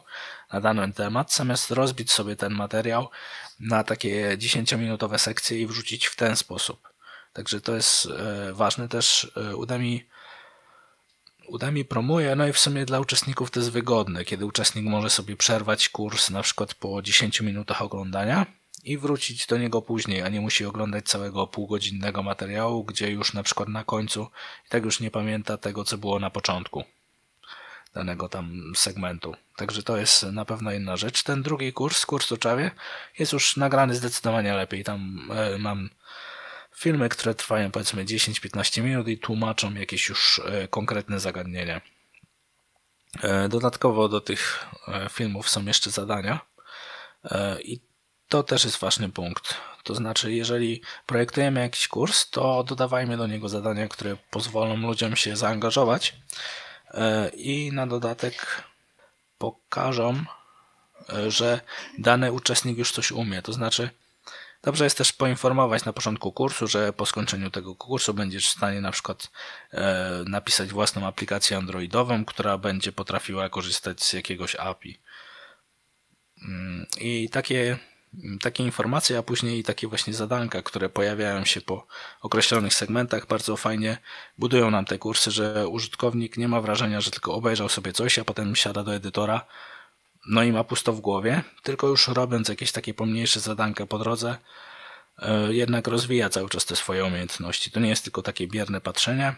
na 0.52 0.60
dany 0.60 0.92
temat, 0.92 1.34
zamiast 1.34 1.70
rozbić 1.70 2.12
sobie 2.12 2.36
ten 2.36 2.52
materiał 2.52 3.08
na 3.60 3.84
takie 3.84 4.36
10-minutowe 4.36 5.18
sekcje 5.18 5.60
i 5.60 5.66
wrzucić 5.66 6.06
w 6.06 6.16
ten 6.16 6.36
sposób. 6.36 6.91
Także 7.32 7.60
to 7.60 7.74
jest 7.74 8.06
e, 8.06 8.52
ważne 8.52 8.88
też 8.88 9.32
Udemy 9.56 10.00
Udemy 11.52 11.84
promuje, 11.84 12.36
no 12.36 12.46
i 12.46 12.52
w 12.52 12.58
sumie 12.58 12.86
dla 12.86 13.00
uczestników 13.00 13.50
to 13.50 13.60
jest 13.60 13.70
wygodne, 13.70 14.24
kiedy 14.24 14.46
uczestnik 14.46 14.84
może 14.84 15.10
sobie 15.10 15.36
przerwać 15.36 15.88
kurs 15.88 16.30
na 16.30 16.42
przykład 16.42 16.74
po 16.74 17.02
10 17.02 17.40
minutach 17.40 17.82
oglądania 17.82 18.46
i 18.84 18.98
wrócić 18.98 19.46
do 19.46 19.58
niego 19.58 19.82
później, 19.82 20.22
a 20.22 20.28
nie 20.28 20.40
musi 20.40 20.64
oglądać 20.64 21.04
całego 21.04 21.46
półgodzinnego 21.46 22.22
materiału, 22.22 22.84
gdzie 22.84 23.10
już 23.10 23.32
na 23.32 23.42
przykład 23.42 23.68
na 23.68 23.84
końcu 23.84 24.26
i 24.66 24.68
tak 24.68 24.84
już 24.84 25.00
nie 25.00 25.10
pamięta 25.10 25.56
tego, 25.56 25.84
co 25.84 25.98
było 25.98 26.18
na 26.18 26.30
początku 26.30 26.84
danego 27.94 28.28
tam 28.28 28.72
segmentu. 28.76 29.34
Także 29.56 29.82
to 29.82 29.96
jest 29.96 30.22
na 30.22 30.44
pewno 30.44 30.72
inna 30.72 30.96
rzecz. 30.96 31.22
Ten 31.22 31.42
drugi 31.42 31.72
kurs, 31.72 32.06
kurs 32.06 32.32
o 32.32 32.36
Czawie, 32.36 32.70
jest 33.18 33.32
już 33.32 33.56
nagrany 33.56 33.94
zdecydowanie 33.94 34.54
lepiej. 34.54 34.84
Tam 34.84 35.30
e, 35.34 35.58
mam 35.58 35.90
filmy, 36.76 37.08
które 37.08 37.34
trwają 37.34 37.70
powiedzmy 37.70 38.04
10-15 38.04 38.82
minut 38.82 39.08
i 39.08 39.18
tłumaczą 39.18 39.74
jakieś 39.74 40.08
już 40.08 40.40
e, 40.44 40.68
konkretne 40.68 41.20
zagadnienie. 41.20 41.80
E, 43.22 43.48
dodatkowo 43.48 44.08
do 44.08 44.20
tych 44.20 44.66
e, 44.88 45.08
filmów 45.08 45.48
są 45.50 45.64
jeszcze 45.64 45.90
zadania 45.90 46.40
i 47.64 47.80
to 48.28 48.42
też 48.42 48.64
jest 48.64 48.78
ważny 48.78 49.08
punkt. 49.08 49.54
To 49.82 49.94
znaczy, 49.94 50.32
jeżeli 50.32 50.82
projektujemy 51.06 51.60
jakiś 51.60 51.88
kurs, 51.88 52.30
to 52.30 52.64
dodawajmy 52.64 53.16
do 53.16 53.26
niego 53.26 53.48
zadania, 53.48 53.88
które 53.88 54.16
pozwolą 54.30 54.76
ludziom 54.76 55.16
się 55.16 55.36
zaangażować 55.36 56.16
i 57.34 57.70
na 57.72 57.86
dodatek 57.86 58.62
pokażą, 59.38 60.24
że 61.28 61.60
dany 61.98 62.32
uczestnik 62.32 62.78
już 62.78 62.92
coś 62.92 63.12
umie. 63.12 63.42
To 63.42 63.52
znaczy, 63.52 63.90
Dobrze 64.62 64.84
jest 64.84 64.98
też 64.98 65.12
poinformować 65.12 65.84
na 65.84 65.92
początku 65.92 66.32
kursu, 66.32 66.66
że 66.66 66.92
po 66.92 67.06
skończeniu 67.06 67.50
tego 67.50 67.74
kursu 67.74 68.14
będziesz 68.14 68.46
w 68.46 68.56
stanie 68.56 68.80
na 68.80 68.92
przykład 68.92 69.30
e, 69.72 70.24
napisać 70.26 70.70
własną 70.70 71.06
aplikację 71.06 71.56
androidową, 71.56 72.24
która 72.24 72.58
będzie 72.58 72.92
potrafiła 72.92 73.48
korzystać 73.48 74.02
z 74.02 74.12
jakiegoś 74.12 74.56
API. 74.56 75.00
Mm, 76.44 76.86
I 77.00 77.28
takie, 77.30 77.78
takie 78.40 78.64
informacje, 78.64 79.18
a 79.18 79.22
później 79.22 79.64
takie 79.64 79.88
właśnie 79.88 80.14
zadanka, 80.14 80.62
które 80.62 80.88
pojawiają 80.88 81.44
się 81.44 81.60
po 81.60 81.86
określonych 82.20 82.74
segmentach, 82.74 83.26
bardzo 83.26 83.56
fajnie 83.56 83.98
budują 84.38 84.70
nam 84.70 84.84
te 84.84 84.98
kursy, 84.98 85.30
że 85.30 85.68
użytkownik 85.68 86.36
nie 86.36 86.48
ma 86.48 86.60
wrażenia, 86.60 87.00
że 87.00 87.10
tylko 87.10 87.34
obejrzał 87.34 87.68
sobie 87.68 87.92
coś, 87.92 88.18
a 88.18 88.24
potem 88.24 88.56
siada 88.56 88.82
do 88.82 88.94
edytora 88.94 89.46
no 90.26 90.42
i 90.42 90.52
ma 90.52 90.64
pusto 90.64 90.92
w 90.92 91.00
głowie, 91.00 91.42
tylko 91.62 91.88
już 91.88 92.08
robiąc 92.08 92.48
jakieś 92.48 92.72
takie 92.72 92.94
pomniejsze 92.94 93.40
zadanka 93.40 93.86
po 93.86 93.98
drodze, 93.98 94.36
e, 95.18 95.54
jednak 95.54 95.86
rozwija 95.86 96.28
cały 96.28 96.48
czas 96.48 96.64
te 96.64 96.76
swoje 96.76 97.04
umiejętności. 97.04 97.70
To 97.70 97.80
nie 97.80 97.88
jest 97.88 98.04
tylko 98.04 98.22
takie 98.22 98.46
bierne 98.46 98.80
patrzenie, 98.80 99.34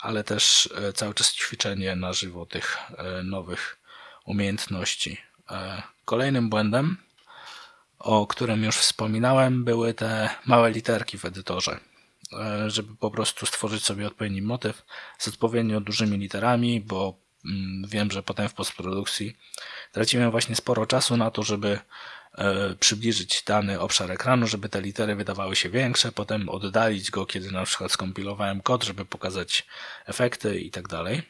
ale 0.00 0.24
też 0.24 0.68
e, 0.74 0.92
cały 0.92 1.14
czas 1.14 1.34
ćwiczenie 1.34 1.96
na 1.96 2.12
żywo 2.12 2.46
tych 2.46 2.76
e, 2.98 3.22
nowych 3.22 3.78
umiejętności. 4.24 5.16
Kolejnym 6.04 6.50
błędem, 6.50 6.96
o 7.98 8.26
którym 8.26 8.64
już 8.64 8.76
wspominałem, 8.76 9.64
były 9.64 9.94
te 9.94 10.30
małe 10.46 10.70
literki 10.70 11.18
w 11.18 11.24
edytorze. 11.24 11.80
Żeby 12.66 12.96
po 12.96 13.10
prostu 13.10 13.46
stworzyć 13.46 13.84
sobie 13.84 14.06
odpowiedni 14.06 14.42
motyw 14.42 14.82
z 15.18 15.28
odpowiednio 15.28 15.80
dużymi 15.80 16.18
literami, 16.18 16.80
bo 16.80 17.14
mm, 17.44 17.82
wiem, 17.88 18.10
że 18.10 18.22
potem 18.22 18.48
w 18.48 18.54
postprodukcji 18.54 19.36
Tracimy 19.98 20.30
właśnie 20.30 20.56
sporo 20.56 20.86
czasu 20.86 21.16
na 21.16 21.30
to, 21.30 21.42
żeby 21.42 21.78
e, 22.38 22.74
przybliżyć 22.74 23.42
dany 23.46 23.80
obszar 23.80 24.10
ekranu, 24.10 24.46
żeby 24.46 24.68
te 24.68 24.80
litery 24.80 25.16
wydawały 25.16 25.56
się 25.56 25.70
większe, 25.70 26.12
potem 26.12 26.48
oddalić 26.48 27.10
go, 27.10 27.26
kiedy 27.26 27.50
na 27.50 27.64
przykład 27.64 27.92
skompilowałem 27.92 28.60
kod, 28.60 28.84
żeby 28.84 29.04
pokazać 29.04 29.66
efekty 30.06 30.60
i 30.60 30.70
tak 30.70 30.88
dalej. 30.88 31.22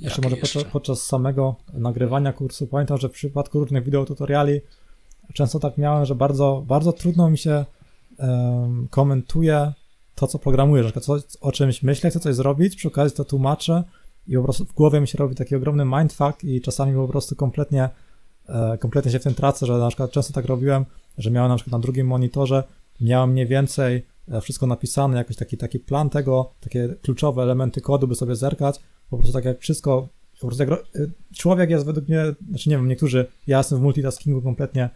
Jeszcze 0.00 0.22
może 0.22 0.36
jeszcze? 0.36 0.64
Podczas, 0.64 1.02
samego 1.02 1.56
nagrywania 1.72 2.32
kursu 2.32 2.66
pamiętam, 2.66 2.98
że 2.98 3.08
w 3.08 3.12
przypadku 3.12 3.60
różnych 3.60 3.84
wideotutoriali 3.84 4.60
często 5.32 5.60
tak 5.60 5.78
miałem, 5.78 6.04
że 6.04 6.14
bardzo, 6.14 6.62
bardzo 6.66 6.92
trudno 6.92 7.30
mi 7.30 7.38
się 7.38 7.64
um, 8.18 8.88
komentuje 8.90 9.72
to, 10.14 10.26
co 10.26 10.38
programuję, 10.38 10.84
że 10.84 10.92
coś, 10.92 11.22
o 11.40 11.52
czymś 11.52 11.82
myślę, 11.82 12.10
chcę 12.10 12.20
coś 12.20 12.34
zrobić, 12.34 12.76
przy 12.76 12.88
okazji 12.88 13.16
to 13.16 13.24
tłumaczę, 13.24 13.84
i 14.26 14.36
po 14.36 14.42
prostu 14.42 14.64
w 14.64 14.72
głowie 14.72 15.00
mi 15.00 15.08
się 15.08 15.18
robi 15.18 15.34
taki 15.34 15.56
ogromny 15.56 15.84
mindfuck 15.84 16.44
i 16.44 16.60
czasami 16.60 16.94
po 16.94 17.08
prostu 17.08 17.36
kompletnie, 17.36 17.88
e, 18.48 18.78
kompletnie 18.78 19.12
się 19.12 19.18
w 19.18 19.22
tym 19.22 19.34
tracę, 19.34 19.66
że 19.66 19.78
na 19.78 19.88
przykład 19.88 20.10
często 20.10 20.32
tak 20.32 20.44
robiłem, 20.44 20.84
że 21.18 21.30
miałem 21.30 21.48
na 21.48 21.56
przykład 21.56 21.72
na 21.72 21.78
drugim 21.78 22.06
monitorze, 22.06 22.64
miałem 23.00 23.30
mniej 23.30 23.46
więcej 23.46 24.06
e, 24.28 24.40
wszystko 24.40 24.66
napisane, 24.66 25.16
jakiś 25.16 25.36
taki, 25.36 25.56
taki 25.56 25.78
plan 25.78 26.10
tego, 26.10 26.52
takie 26.60 26.94
kluczowe 27.02 27.42
elementy 27.42 27.80
kodu, 27.80 28.08
by 28.08 28.14
sobie 28.14 28.36
zerkać, 28.36 28.80
po 29.10 29.16
prostu 29.16 29.32
tak 29.32 29.44
jak 29.44 29.60
wszystko, 29.60 30.08
po 30.40 30.46
prostu 30.46 30.62
jak, 30.62 30.72
e, 30.72 30.84
człowiek 31.34 31.70
jest 31.70 31.86
według 31.86 32.08
mnie, 32.08 32.24
znaczy 32.48 32.70
nie 32.70 32.76
wiem, 32.76 32.88
niektórzy, 32.88 33.26
ja 33.46 33.58
jestem 33.58 33.78
w 33.78 33.82
multitaskingu 33.82 34.42
kompletnie, 34.42 34.90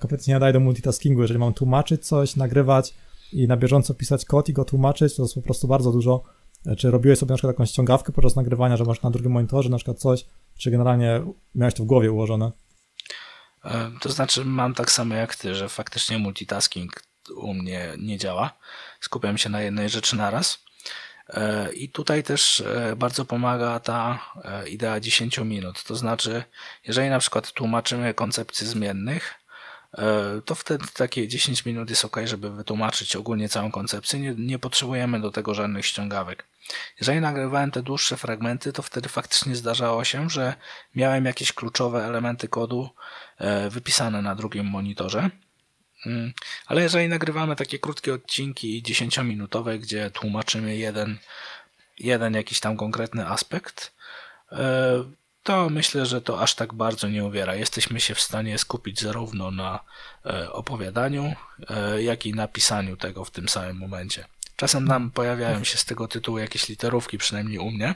kompletnie 0.00 0.30
nie 0.30 0.34
nadaję 0.34 0.52
do 0.52 0.60
multitaskingu, 0.60 1.22
jeżeli 1.22 1.40
mam 1.40 1.54
tłumaczyć 1.54 2.06
coś, 2.06 2.36
nagrywać 2.36 2.94
i 3.32 3.48
na 3.48 3.56
bieżąco 3.56 3.94
pisać 3.94 4.24
kod 4.24 4.48
i 4.48 4.52
go 4.52 4.64
tłumaczyć, 4.64 5.16
to 5.16 5.22
jest 5.22 5.34
po 5.34 5.42
prostu 5.42 5.68
bardzo 5.68 5.92
dużo 5.92 6.22
czy 6.78 6.90
robiłeś 6.90 7.18
sobie 7.18 7.30
na 7.30 7.36
przykład 7.36 7.54
jakąś 7.54 7.70
ściągawkę 7.70 8.12
podczas 8.12 8.36
nagrywania, 8.36 8.76
że 8.76 8.84
masz 8.84 9.02
na 9.02 9.10
drugim 9.10 9.32
monitorze 9.32 9.68
na 9.68 9.76
przykład 9.76 9.98
coś, 9.98 10.24
czy 10.58 10.70
generalnie 10.70 11.22
miałeś 11.54 11.74
to 11.74 11.82
w 11.82 11.86
głowie 11.86 12.12
ułożone? 12.12 12.52
E, 13.64 13.90
to 14.00 14.12
znaczy 14.12 14.44
mam 14.44 14.74
tak 14.74 14.90
samo 14.90 15.14
jak 15.14 15.36
ty, 15.36 15.54
że 15.54 15.68
faktycznie 15.68 16.18
multitasking 16.18 17.02
u 17.36 17.54
mnie 17.54 17.92
nie 17.98 18.18
działa. 18.18 18.58
Skupiam 19.00 19.38
się 19.38 19.48
na 19.48 19.62
jednej 19.62 19.88
rzeczy 19.88 20.16
naraz. 20.16 20.64
E, 21.28 21.72
I 21.72 21.88
tutaj 21.88 22.22
też 22.22 22.60
e, 22.60 22.96
bardzo 22.96 23.24
pomaga 23.24 23.80
ta 23.80 24.18
idea 24.66 25.00
10 25.00 25.38
minut. 25.38 25.84
To 25.84 25.96
znaczy, 25.96 26.42
jeżeli 26.84 27.10
na 27.10 27.18
przykład 27.18 27.52
tłumaczymy 27.52 28.14
koncepcje 28.14 28.66
zmiennych, 28.66 29.34
to 30.44 30.54
wtedy 30.54 30.84
takie 30.94 31.28
10 31.28 31.64
minut 31.64 31.90
jest 31.90 32.04
ok, 32.04 32.16
żeby 32.24 32.50
wytłumaczyć 32.50 33.16
ogólnie 33.16 33.48
całą 33.48 33.70
koncepcję. 33.70 34.20
Nie, 34.20 34.34
nie 34.34 34.58
potrzebujemy 34.58 35.20
do 35.20 35.30
tego 35.30 35.54
żadnych 35.54 35.86
ściągawek. 35.86 36.44
Jeżeli 37.00 37.20
nagrywałem 37.20 37.70
te 37.70 37.82
dłuższe 37.82 38.16
fragmenty, 38.16 38.72
to 38.72 38.82
wtedy 38.82 39.08
faktycznie 39.08 39.56
zdarzało 39.56 40.04
się, 40.04 40.30
że 40.30 40.54
miałem 40.94 41.24
jakieś 41.24 41.52
kluczowe 41.52 42.04
elementy 42.04 42.48
kodu 42.48 42.90
e, 43.38 43.70
wypisane 43.70 44.22
na 44.22 44.34
drugim 44.34 44.66
monitorze. 44.66 45.30
Mm, 46.06 46.32
ale 46.66 46.82
jeżeli 46.82 47.08
nagrywamy 47.08 47.56
takie 47.56 47.78
krótkie 47.78 48.14
odcinki 48.14 48.82
10-minutowe, 48.82 49.78
gdzie 49.78 50.10
tłumaczymy 50.10 50.76
jeden, 50.76 51.18
jeden 51.98 52.34
jakiś 52.34 52.60
tam 52.60 52.76
konkretny 52.76 53.26
aspekt, 53.26 53.92
e, 54.52 55.04
to 55.48 55.70
myślę, 55.70 56.06
że 56.06 56.20
to 56.20 56.40
aż 56.40 56.54
tak 56.54 56.74
bardzo 56.74 57.08
nie 57.08 57.24
uwiera. 57.24 57.54
Jesteśmy 57.54 58.00
się 58.00 58.14
w 58.14 58.20
stanie 58.20 58.58
skupić 58.58 59.00
zarówno 59.00 59.50
na 59.50 59.80
e, 60.26 60.52
opowiadaniu, 60.52 61.32
e, 61.70 62.02
jak 62.02 62.26
i 62.26 62.34
na 62.34 62.48
pisaniu 62.48 62.96
tego 62.96 63.24
w 63.24 63.30
tym 63.30 63.48
samym 63.48 63.76
momencie. 63.76 64.24
Czasem 64.56 64.84
nam 64.84 65.10
pojawiają 65.10 65.64
się 65.64 65.78
z 65.78 65.84
tego 65.84 66.08
tytułu 66.08 66.38
jakieś 66.38 66.68
literówki, 66.68 67.18
przynajmniej 67.18 67.58
u 67.58 67.70
mnie. 67.70 67.94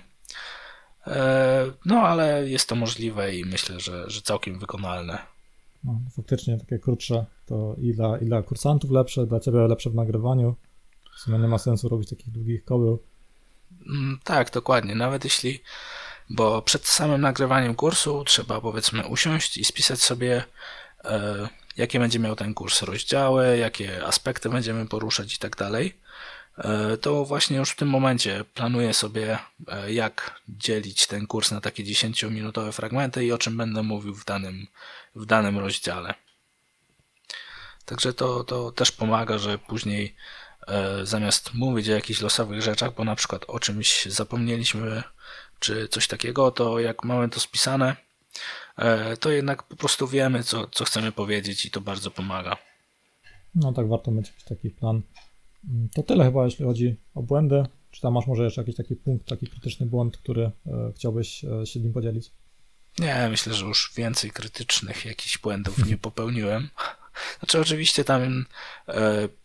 E, 1.06 1.66
no, 1.84 2.00
ale 2.00 2.48
jest 2.48 2.68
to 2.68 2.74
możliwe 2.74 3.36
i 3.36 3.44
myślę, 3.44 3.80
że, 3.80 4.10
że 4.10 4.22
całkiem 4.22 4.58
wykonalne. 4.58 5.18
No, 5.84 6.00
faktycznie 6.16 6.58
takie 6.58 6.78
krótsze 6.78 7.24
to 7.46 7.74
i 7.78 7.94
dla, 7.94 8.18
i 8.18 8.24
dla 8.24 8.42
kursantów 8.42 8.90
lepsze, 8.90 9.26
dla 9.26 9.40
ciebie 9.40 9.58
lepsze 9.58 9.90
w 9.90 9.94
nagrywaniu. 9.94 10.56
W 11.16 11.20
sumie 11.20 11.38
nie 11.38 11.48
ma 11.48 11.58
sensu 11.58 11.88
robić 11.88 12.10
takich 12.10 12.30
długich 12.30 12.64
kobył. 12.64 13.02
Mm, 13.86 14.18
tak, 14.24 14.50
dokładnie. 14.50 14.94
Nawet 14.94 15.24
jeśli 15.24 15.60
bo 16.30 16.62
przed 16.62 16.86
samym 16.86 17.20
nagrywaniem 17.20 17.74
kursu 17.74 18.24
trzeba 18.24 18.60
powiedzmy 18.60 19.06
usiąść 19.06 19.56
i 19.56 19.64
spisać 19.64 20.02
sobie, 20.02 20.44
e, 21.04 21.48
jakie 21.76 21.98
będzie 21.98 22.18
miał 22.18 22.36
ten 22.36 22.54
kurs 22.54 22.82
rozdziały, 22.82 23.56
jakie 23.58 24.06
aspekty 24.06 24.48
będziemy 24.48 24.86
poruszać 24.86 25.34
i 25.34 25.38
tak 25.38 25.56
dalej. 25.56 25.98
E, 26.58 26.96
to 26.96 27.24
właśnie 27.24 27.56
już 27.56 27.70
w 27.70 27.76
tym 27.76 27.88
momencie 27.88 28.44
planuję 28.54 28.94
sobie, 28.94 29.38
e, 29.68 29.92
jak 29.92 30.40
dzielić 30.48 31.06
ten 31.06 31.26
kurs 31.26 31.50
na 31.50 31.60
takie 31.60 31.84
10-minutowe 31.84 32.72
fragmenty 32.72 33.24
i 33.24 33.32
o 33.32 33.38
czym 33.38 33.56
będę 33.56 33.82
mówił 33.82 34.14
w 34.14 34.24
danym, 34.24 34.66
w 35.14 35.26
danym 35.26 35.58
rozdziale. 35.58 36.14
Także 37.84 38.12
to, 38.12 38.44
to 38.44 38.72
też 38.72 38.92
pomaga, 38.92 39.38
że 39.38 39.58
później 39.58 40.14
zamiast 41.02 41.54
mówić 41.54 41.88
o 41.88 41.92
jakichś 41.92 42.20
losowych 42.20 42.62
rzeczach, 42.62 42.94
bo 42.94 43.04
na 43.04 43.16
przykład 43.16 43.44
o 43.48 43.60
czymś 43.60 44.06
zapomnieliśmy 44.06 45.02
czy 45.62 45.88
coś 45.88 46.06
takiego, 46.06 46.50
to 46.50 46.80
jak 46.80 47.04
mamy 47.04 47.28
to 47.28 47.40
spisane, 47.40 47.96
e, 48.76 49.16
to 49.16 49.30
jednak 49.30 49.62
po 49.62 49.76
prostu 49.76 50.08
wiemy, 50.08 50.42
co, 50.42 50.66
co 50.66 50.84
chcemy 50.84 51.12
powiedzieć 51.12 51.66
i 51.66 51.70
to 51.70 51.80
bardzo 51.80 52.10
pomaga. 52.10 52.56
No 53.54 53.72
tak, 53.72 53.88
warto 53.88 54.10
mieć 54.10 54.28
jakiś 54.28 54.44
taki 54.44 54.70
plan. 54.70 55.02
Mm, 55.70 55.88
to 55.94 56.02
tyle 56.02 56.24
chyba, 56.24 56.44
jeśli 56.44 56.64
chodzi 56.64 56.96
o 57.14 57.22
błędy. 57.22 57.66
Czy 57.90 58.00
tam 58.00 58.12
masz 58.12 58.26
może 58.26 58.44
jeszcze 58.44 58.60
jakiś 58.60 58.76
taki 58.76 58.96
punkt, 58.96 59.28
taki 59.28 59.46
krytyczny 59.46 59.86
błąd, 59.86 60.16
który 60.16 60.42
e, 60.42 60.92
chciałbyś 60.96 61.44
e, 61.44 61.66
się 61.66 61.80
nim 61.80 61.92
podzielić? 61.92 62.30
Nie, 62.98 63.28
myślę, 63.30 63.54
że 63.54 63.66
już 63.66 63.92
więcej 63.96 64.30
krytycznych 64.30 65.04
jakichś 65.04 65.38
błędów 65.38 65.86
nie 65.86 65.98
popełniłem. 65.98 66.68
Znaczy 67.38 67.60
oczywiście 67.60 68.04
tam, 68.04 68.46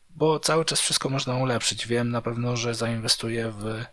bo 0.10 0.40
cały 0.40 0.66
czas 0.66 0.82
wszystko 0.82 1.10
można 1.10 1.38
ulepszyć. 1.38 1.88
Wiem 1.88 2.10
na 2.10 2.22
pewno, 2.22 2.58
że 2.58 2.76
zainwestuję 2.76 3.52
w 3.52 3.86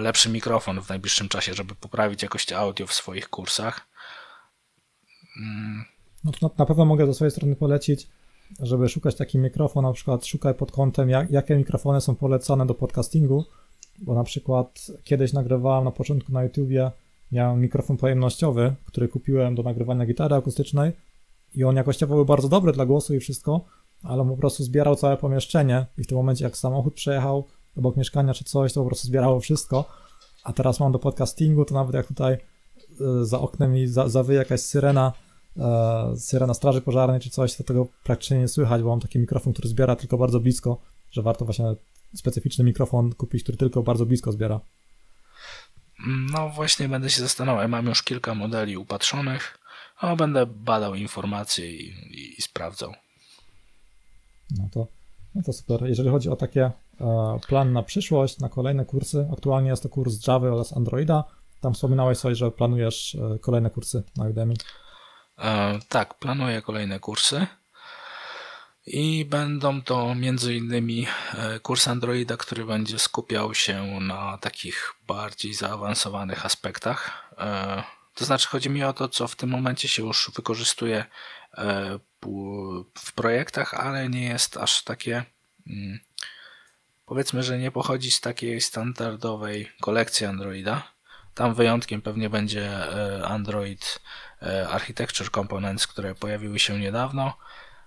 lepszy 0.00 0.30
mikrofon 0.30 0.82
w 0.82 0.88
najbliższym 0.88 1.28
czasie, 1.28 1.54
żeby 1.54 1.74
poprawić 1.74 2.22
jakość 2.22 2.52
audio 2.52 2.86
w 2.86 2.92
swoich 2.92 3.28
kursach. 3.28 3.88
Mm. 5.40 5.84
No 6.24 6.32
to 6.32 6.50
na 6.58 6.66
pewno 6.66 6.84
mogę 6.84 7.06
ze 7.06 7.14
swojej 7.14 7.30
strony 7.30 7.56
polecić, 7.56 8.08
żeby 8.60 8.88
szukać 8.88 9.14
taki 9.14 9.38
mikrofon, 9.38 9.84
na 9.84 9.92
przykład 9.92 10.26
szukaj 10.26 10.54
pod 10.54 10.72
kątem, 10.72 11.10
jak, 11.10 11.30
jakie 11.30 11.56
mikrofony 11.56 12.00
są 12.00 12.14
polecane 12.14 12.66
do 12.66 12.74
podcastingu, 12.74 13.44
bo 13.98 14.14
na 14.14 14.24
przykład 14.24 14.86
kiedyś 15.04 15.32
nagrywałem 15.32 15.84
na 15.84 15.90
początku 15.90 16.32
na 16.32 16.42
YouTubie, 16.42 16.90
miałem 17.32 17.60
mikrofon 17.60 17.96
pojemnościowy, 17.96 18.74
który 18.84 19.08
kupiłem 19.08 19.54
do 19.54 19.62
nagrywania 19.62 20.06
gitary 20.06 20.34
akustycznej 20.34 20.92
i 21.54 21.64
on 21.64 21.76
jakościowo 21.76 22.14
był 22.14 22.24
bardzo 22.24 22.48
dobry 22.48 22.72
dla 22.72 22.86
głosu 22.86 23.14
i 23.14 23.20
wszystko, 23.20 23.64
ale 24.02 24.22
on 24.22 24.28
po 24.28 24.36
prostu 24.36 24.64
zbierał 24.64 24.96
całe 24.96 25.16
pomieszczenie 25.16 25.86
i 25.98 26.04
w 26.04 26.06
tym 26.06 26.18
momencie 26.18 26.44
jak 26.44 26.56
samochód 26.56 26.94
przejechał 26.94 27.48
obok 27.76 27.96
mieszkania 27.96 28.34
czy 28.34 28.44
coś, 28.44 28.72
to 28.72 28.80
po 28.80 28.86
prostu 28.86 29.06
zbierało 29.06 29.40
wszystko, 29.40 29.84
a 30.44 30.52
teraz 30.52 30.80
mam 30.80 30.92
do 30.92 30.98
podcastingu, 30.98 31.64
to 31.64 31.74
nawet 31.74 31.94
jak 31.94 32.06
tutaj 32.06 32.32
e, 32.34 32.38
za 33.24 33.40
oknem 33.40 33.72
mi 33.72 33.86
za, 33.86 34.08
zawyje 34.08 34.38
jakaś 34.38 34.60
syrena, 34.60 35.12
e, 35.56 36.16
syrena 36.16 36.54
straży 36.54 36.80
pożarnej 36.80 37.20
czy 37.20 37.30
coś, 37.30 37.56
to 37.56 37.64
tego 37.64 37.86
praktycznie 38.04 38.38
nie 38.38 38.48
słychać, 38.48 38.82
bo 38.82 38.88
mam 38.88 39.00
taki 39.00 39.18
mikrofon, 39.18 39.52
który 39.52 39.68
zbiera 39.68 39.96
tylko 39.96 40.18
bardzo 40.18 40.40
blisko, 40.40 40.78
że 41.10 41.22
warto 41.22 41.44
właśnie 41.44 41.74
specyficzny 42.14 42.64
mikrofon 42.64 43.14
kupić, 43.14 43.42
który 43.42 43.58
tylko 43.58 43.82
bardzo 43.82 44.06
blisko 44.06 44.32
zbiera. 44.32 44.60
No 46.32 46.48
właśnie 46.48 46.88
będę 46.88 47.10
się 47.10 47.20
zastanawiał. 47.20 47.68
Mam 47.68 47.86
już 47.86 48.02
kilka 48.02 48.34
modeli 48.34 48.76
upatrzonych, 48.76 49.58
a 49.98 50.16
będę 50.16 50.46
badał 50.46 50.94
informacje 50.94 51.76
i, 51.76 51.88
i, 51.90 52.38
i 52.38 52.42
sprawdzał. 52.42 52.92
No 54.58 54.68
to, 54.72 54.86
no 55.34 55.42
to 55.42 55.52
super. 55.52 55.86
Jeżeli 55.86 56.10
chodzi 56.10 56.28
o 56.28 56.36
takie 56.36 56.70
plan 57.48 57.72
na 57.72 57.82
przyszłość, 57.82 58.38
na 58.38 58.48
kolejne 58.48 58.84
kursy, 58.84 59.28
aktualnie 59.32 59.70
jest 59.70 59.82
to 59.82 59.88
kurs 59.88 60.26
Java 60.26 60.48
oraz 60.48 60.76
Androida. 60.76 61.24
Tam 61.60 61.74
wspominałeś 61.74 62.18
sobie, 62.18 62.34
że 62.34 62.50
planujesz 62.50 63.14
e, 63.14 63.38
kolejne 63.38 63.70
kursy 63.70 64.02
na 64.16 64.24
Udemy. 64.24 64.54
E, 65.38 65.78
tak, 65.88 66.18
planuję 66.18 66.62
kolejne 66.62 67.00
kursy. 67.00 67.46
I 68.86 69.24
będą 69.24 69.82
to 69.82 70.14
między 70.14 70.54
innymi 70.54 71.06
e, 71.34 71.60
kurs 71.60 71.88
Androida, 71.88 72.36
który 72.36 72.64
będzie 72.64 72.98
skupiał 72.98 73.54
się 73.54 74.00
na 74.00 74.38
takich 74.38 74.94
bardziej 75.06 75.54
zaawansowanych 75.54 76.46
aspektach. 76.46 77.30
E, 77.38 77.82
to 78.14 78.24
znaczy, 78.24 78.48
chodzi 78.48 78.70
mi 78.70 78.84
o 78.84 78.92
to, 78.92 79.08
co 79.08 79.28
w 79.28 79.36
tym 79.36 79.50
momencie 79.50 79.88
się 79.88 80.02
już 80.02 80.30
wykorzystuje 80.36 81.04
e, 81.58 81.98
w 82.98 83.12
projektach, 83.14 83.74
ale 83.74 84.08
nie 84.08 84.24
jest 84.24 84.56
aż 84.56 84.84
takie. 84.84 85.24
Powiedzmy, 87.06 87.42
że 87.42 87.58
nie 87.58 87.70
pochodzi 87.70 88.10
z 88.10 88.20
takiej 88.20 88.60
standardowej 88.60 89.68
kolekcji 89.80 90.26
Androida. 90.26 90.82
Tam 91.34 91.54
wyjątkiem 91.54 92.02
pewnie 92.02 92.30
będzie 92.30 92.70
Android 93.24 94.00
Architecture 94.70 95.30
Components, 95.30 95.86
które 95.86 96.14
pojawiły 96.14 96.58
się 96.58 96.78
niedawno 96.78 97.32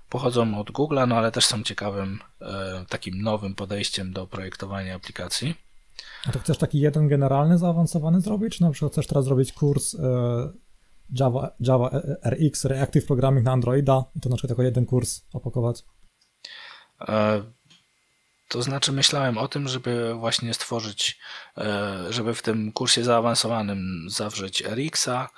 pochodzą 0.09 0.59
od 0.59 0.71
Google'a, 0.71 1.07
no 1.07 1.15
ale 1.15 1.31
też 1.31 1.45
są 1.45 1.63
ciekawym 1.63 2.19
e, 2.41 2.85
takim 2.89 3.21
nowym 3.21 3.55
podejściem 3.55 4.13
do 4.13 4.27
projektowania 4.27 4.95
aplikacji. 4.95 5.55
A 6.27 6.31
to 6.31 6.39
chcesz 6.39 6.57
taki 6.57 6.79
jeden 6.79 7.07
generalny, 7.07 7.57
zaawansowany 7.57 8.21
zrobić, 8.21 8.57
czy 8.57 8.61
na 8.61 8.71
przykład 8.71 8.91
chcesz 8.91 9.07
teraz 9.07 9.25
zrobić 9.25 9.53
kurs 9.53 9.95
e, 9.95 9.99
Java, 11.19 11.51
Java 11.59 11.89
RX, 12.25 12.65
Reactive 12.65 13.05
Programming 13.05 13.45
na 13.45 13.51
Androida 13.51 14.03
i 14.15 14.19
to 14.19 14.29
na 14.29 14.35
przykład 14.35 14.49
jako 14.49 14.63
jeden 14.63 14.85
kurs 14.85 15.21
opakować? 15.33 15.83
E, 18.49 18.53
to 18.53 18.61
znaczy 18.61 18.91
myślałem 18.91 19.37
o 19.37 19.47
tym, 19.47 19.67
żeby 19.67 20.13
właśnie 20.13 20.53
stworzyć, 20.53 21.19
żeby 22.09 22.33
w 22.35 22.41
tym 22.41 22.71
kursie 22.71 23.03
zaawansowanym 23.03 24.09
zawrzeć 24.09 24.63
RX-a, 24.63 25.29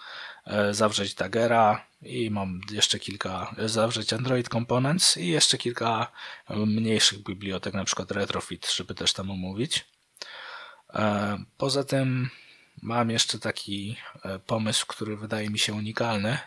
zawrzeć 0.71 1.13
Dagera, 1.13 1.85
i 2.01 2.31
mam 2.31 2.61
jeszcze 2.71 2.99
kilka 2.99 3.55
zawrzeć 3.65 4.13
Android 4.13 4.49
Components 4.49 5.17
i 5.17 5.27
jeszcze 5.27 5.57
kilka 5.57 6.11
mniejszych 6.49 7.23
bibliotek, 7.23 7.73
na 7.73 7.83
przykład 7.83 8.11
Retrofit, 8.11 8.71
żeby 8.75 8.95
też 8.95 9.13
tam 9.13 9.31
omówić. 9.31 9.85
E, 10.93 11.37
poza 11.57 11.83
tym 11.83 12.29
mam 12.81 13.09
jeszcze 13.09 13.39
taki 13.39 13.97
e, 14.23 14.39
pomysł, 14.39 14.85
który 14.87 15.17
wydaje 15.17 15.49
mi 15.49 15.59
się 15.59 15.73
unikalny, 15.73 16.37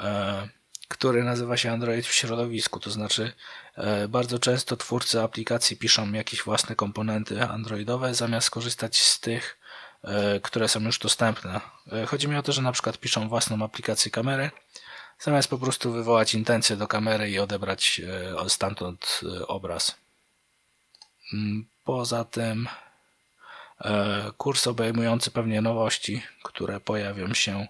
e, 0.00 0.48
który 0.94 1.24
nazywa 1.24 1.56
się 1.56 1.72
Android 1.72 2.06
w 2.06 2.12
środowisku. 2.12 2.80
To 2.80 2.90
znaczy, 2.90 3.32
bardzo 4.08 4.38
często 4.38 4.76
twórcy 4.76 5.20
aplikacji 5.20 5.76
piszą 5.76 6.12
jakieś 6.12 6.42
własne 6.42 6.76
komponenty 6.76 7.42
androidowe, 7.42 8.14
zamiast 8.14 8.50
korzystać 8.50 8.98
z 8.98 9.20
tych, 9.20 9.58
E, 10.04 10.40
które 10.40 10.68
są 10.68 10.80
już 10.80 10.98
dostępne. 10.98 11.60
E, 11.92 12.06
chodzi 12.06 12.28
mi 12.28 12.36
o 12.36 12.42
to, 12.42 12.52
że 12.52 12.62
na 12.62 12.72
przykład 12.72 12.98
piszą 12.98 13.28
własną 13.28 13.64
aplikację 13.64 14.10
kamery, 14.10 14.50
zamiast 15.18 15.48
po 15.48 15.58
prostu 15.58 15.92
wywołać 15.92 16.34
intencję 16.34 16.76
do 16.76 16.88
kamery 16.88 17.30
i 17.30 17.38
odebrać 17.38 18.00
e, 18.44 18.50
stamtąd 18.50 19.20
obraz. 19.48 19.96
Mm, 21.32 21.66
poza 21.84 22.24
tym 22.24 22.68
kurs 24.36 24.66
obejmujący 24.66 25.30
pewnie 25.30 25.60
nowości, 25.60 26.22
które 26.42 26.80
pojawią 26.80 27.34
się 27.34 27.66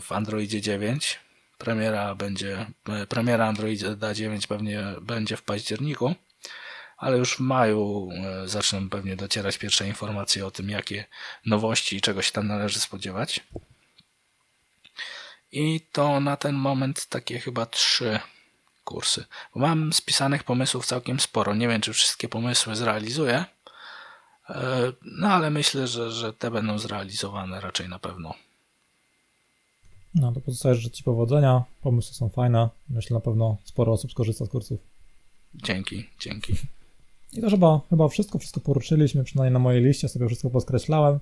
w 0.00 0.12
Androidzie 0.12 0.60
9. 0.60 1.20
Premiera 1.58 2.14
będzie, 2.14 2.66
premiera 3.08 3.46
Androida 3.46 4.14
9 4.14 4.46
pewnie 4.46 4.84
będzie 5.00 5.36
w 5.36 5.42
październiku 5.42 6.14
ale 6.98 7.18
już 7.18 7.36
w 7.36 7.40
maju 7.40 8.08
e, 8.12 8.48
zaczną 8.48 8.88
pewnie 8.88 9.16
docierać 9.16 9.58
pierwsze 9.58 9.86
informacje 9.86 10.46
o 10.46 10.50
tym, 10.50 10.70
jakie 10.70 11.04
nowości 11.46 11.96
i 11.96 12.00
czego 12.00 12.22
się 12.22 12.32
tam 12.32 12.46
należy 12.46 12.80
spodziewać. 12.80 13.40
I 15.52 15.80
to 15.92 16.20
na 16.20 16.36
ten 16.36 16.54
moment 16.54 17.06
takie 17.06 17.40
chyba 17.40 17.66
trzy 17.66 18.20
kursy. 18.84 19.24
Mam 19.54 19.92
spisanych 19.92 20.44
pomysłów 20.44 20.86
całkiem 20.86 21.20
sporo. 21.20 21.54
Nie 21.54 21.68
wiem, 21.68 21.80
czy 21.80 21.92
wszystkie 21.92 22.28
pomysły 22.28 22.76
zrealizuję, 22.76 23.44
e, 24.50 24.92
no 25.02 25.28
ale 25.28 25.50
myślę, 25.50 25.86
że, 25.86 26.10
że 26.10 26.32
te 26.32 26.50
będą 26.50 26.78
zrealizowane 26.78 27.60
raczej 27.60 27.88
na 27.88 27.98
pewno. 27.98 28.34
No 30.14 30.32
to 30.32 30.40
pozostaje 30.40 30.74
życzę 30.74 30.90
Ci 30.90 31.04
powodzenia. 31.04 31.64
Pomysły 31.82 32.14
są 32.14 32.28
fajne. 32.28 32.68
Myślę, 32.90 33.14
na 33.14 33.20
pewno 33.20 33.56
sporo 33.64 33.92
osób 33.92 34.10
skorzysta 34.10 34.46
z 34.46 34.48
kursów. 34.48 34.80
Dzięki, 35.54 36.04
dzięki. 36.20 36.52
I 37.36 37.40
to 37.40 37.50
chyba, 37.50 37.80
chyba 37.90 38.08
wszystko, 38.08 38.38
wszystko 38.38 38.60
poruszyliśmy, 38.60 39.24
przynajmniej 39.24 39.52
na 39.52 39.58
mojej 39.58 39.84
liście 39.84 40.08
sobie 40.08 40.26
wszystko 40.26 40.50
podkreślałem. 40.50 41.20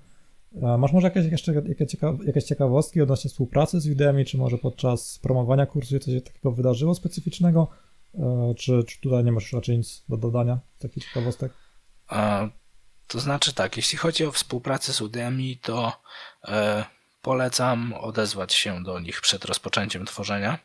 E, 0.63 0.79
masz 0.79 0.93
może 0.93 1.07
jakieś, 1.07 1.27
jeszcze 1.33 1.53
jakieś, 1.53 1.91
ciekaw, 1.91 2.25
jakieś 2.27 2.45
ciekawostki 2.45 3.03
odnośnie 3.03 3.31
współpracy 3.31 3.81
z 3.81 3.89
Udemy, 3.89 4.25
czy 4.25 4.39
może 4.39 4.59
podczas 4.59 5.19
promowania 5.19 5.67
kursu 5.67 5.99
coś 5.99 6.23
takiego 6.23 6.53
wydarzyło 6.53 6.95
specyficznego, 6.95 7.69
e, 8.15 8.55
czy, 8.57 8.85
czy 8.85 9.01
tutaj 9.01 9.25
nie 9.25 9.33
masz 9.33 9.53
raczej 9.53 9.79
nic 9.79 10.05
do 10.09 10.17
dodania, 10.17 10.59
takich 10.79 11.05
ciekawostek? 11.05 11.53
A, 12.09 12.49
to 13.07 13.21
znaczy 13.21 13.55
tak, 13.55 13.77
jeśli 13.77 13.99
chodzi 13.99 14.25
o 14.27 14.33
współpracę 14.33 14.93
z 14.93 15.01
Udemy, 15.01 15.57
to 15.63 15.93
e, 16.49 16.85
polecam 17.27 17.95
odezwać 17.95 18.55
się 18.55 18.83
do 18.83 19.01
nich 19.01 19.21
przed 19.21 19.45
rozpoczęciem 19.45 20.07
tworzenia 20.07 20.59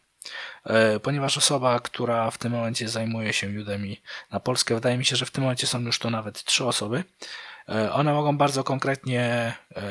E, 0.63 0.99
ponieważ 0.99 1.37
osoba, 1.37 1.79
która 1.79 2.31
w 2.31 2.37
tym 2.37 2.51
momencie 2.51 2.89
zajmuje 2.89 3.33
się 3.33 3.61
Udemy 3.61 3.95
na 4.31 4.39
Polskę, 4.39 4.75
wydaje 4.75 4.97
mi 4.97 5.05
się, 5.05 5.15
że 5.15 5.25
w 5.25 5.31
tym 5.31 5.43
momencie 5.43 5.67
są 5.67 5.79
już 5.79 5.99
to 5.99 6.09
nawet 6.09 6.43
trzy 6.43 6.65
osoby. 6.65 7.03
E, 7.69 7.93
one 7.93 8.13
mogą 8.13 8.37
bardzo 8.37 8.63
konkretnie 8.63 9.21
e, 9.23 9.83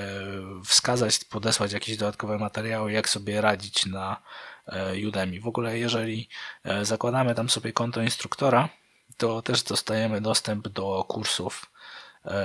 wskazać, 0.64 1.24
podesłać 1.24 1.72
jakieś 1.72 1.96
dodatkowe 1.96 2.38
materiały, 2.38 2.92
jak 2.92 3.08
sobie 3.08 3.40
radzić 3.40 3.86
na 3.86 4.22
Udemy. 5.08 5.40
W 5.40 5.46
ogóle, 5.46 5.78
jeżeli 5.78 6.28
zakładamy 6.82 7.34
tam 7.34 7.50
sobie 7.50 7.72
konto 7.72 8.02
instruktora, 8.02 8.68
to 9.16 9.42
też 9.42 9.62
dostajemy 9.62 10.20
dostęp 10.20 10.68
do 10.68 11.04
kursów 11.08 11.70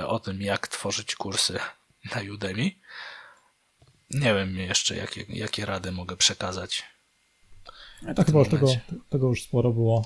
o 0.06 0.20
tym, 0.20 0.42
jak 0.42 0.68
tworzyć 0.68 1.14
kursy 1.14 1.58
na 2.14 2.20
Udemy. 2.34 2.70
Nie 4.10 4.34
wiem 4.34 4.56
jeszcze, 4.56 4.96
jakie, 4.96 5.24
jakie 5.28 5.66
rady 5.66 5.92
mogę 5.92 6.16
przekazać 6.16 6.84
tak 8.14 8.26
chyba 8.26 8.38
już 8.38 8.48
tego, 8.48 8.66
tego 9.08 9.28
już 9.28 9.42
sporo 9.42 9.72
było. 9.72 10.04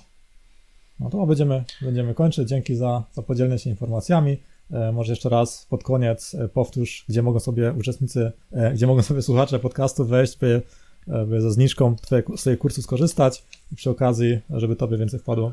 No 1.00 1.10
to 1.10 1.26
będziemy, 1.26 1.64
będziemy 1.80 2.14
kończyć. 2.14 2.48
Dzięki 2.48 2.76
za, 2.76 3.04
za 3.12 3.22
podzielenie 3.22 3.58
się 3.58 3.70
informacjami. 3.70 4.42
E, 4.70 4.92
może 4.92 5.12
jeszcze 5.12 5.28
raz 5.28 5.66
pod 5.70 5.84
koniec 5.84 6.34
e, 6.34 6.48
powtórz, 6.48 7.04
gdzie 7.08 7.22
mogą 7.22 7.40
sobie 7.40 7.72
uczestnicy, 7.72 8.32
e, 8.52 8.72
gdzie 8.72 8.86
mogą 8.86 9.02
sobie 9.02 9.22
słuchacze 9.22 9.58
podcastu 9.58 10.04
wejść, 10.06 10.38
by, 10.38 10.62
by 11.26 11.40
ze 11.40 11.52
zniżką 11.52 11.96
twoje, 11.96 12.22
swojej 12.36 12.58
kursu 12.58 12.82
skorzystać 12.82 13.44
i 13.72 13.76
przy 13.76 13.90
okazji, 13.90 14.40
żeby 14.50 14.76
tobie 14.76 14.96
więcej 14.98 15.20
wpadło. 15.20 15.52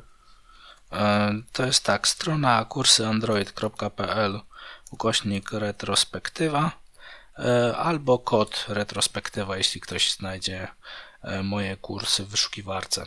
To 1.52 1.66
jest 1.66 1.84
tak, 1.84 2.08
strona 2.08 2.66
kursyandroid.pl 2.66 4.39
ukośnik 4.91 5.52
retrospektywa 5.52 6.72
albo 7.77 8.19
kod 8.19 8.65
retrospektywa, 8.69 9.57
jeśli 9.57 9.81
ktoś 9.81 10.13
znajdzie 10.13 10.67
moje 11.43 11.77
kursy 11.77 12.23
w 12.23 12.27
wyszukiwarce. 12.27 13.05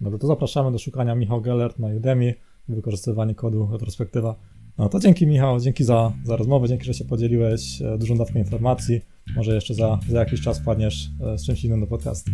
Dobra, 0.00 0.18
to 0.18 0.26
zapraszamy 0.26 0.72
do 0.72 0.78
szukania 0.78 1.14
Michał 1.14 1.40
Gellert 1.40 1.78
na 1.78 1.88
Udemy 1.88 2.34
i 2.68 2.72
wykorzystywanie 2.72 3.34
kodu 3.34 3.68
retrospektywa. 3.72 4.34
No 4.78 4.88
to 4.88 5.00
dzięki 5.00 5.26
Michał, 5.26 5.60
dzięki 5.60 5.84
za, 5.84 6.12
za 6.24 6.36
rozmowę, 6.36 6.68
dzięki, 6.68 6.84
że 6.84 6.94
się 6.94 7.04
podzieliłeś 7.04 7.82
e, 7.82 7.98
dużą 7.98 8.16
dawką 8.16 8.38
informacji. 8.38 9.00
Może 9.36 9.54
jeszcze 9.54 9.74
za, 9.74 9.98
za 10.08 10.18
jakiś 10.18 10.40
czas 10.40 10.58
wpadniesz 10.58 11.10
e, 11.20 11.38
z 11.38 11.46
czymś 11.46 11.64
innym 11.64 11.80
do 11.80 11.86
podcastu. 11.86 12.30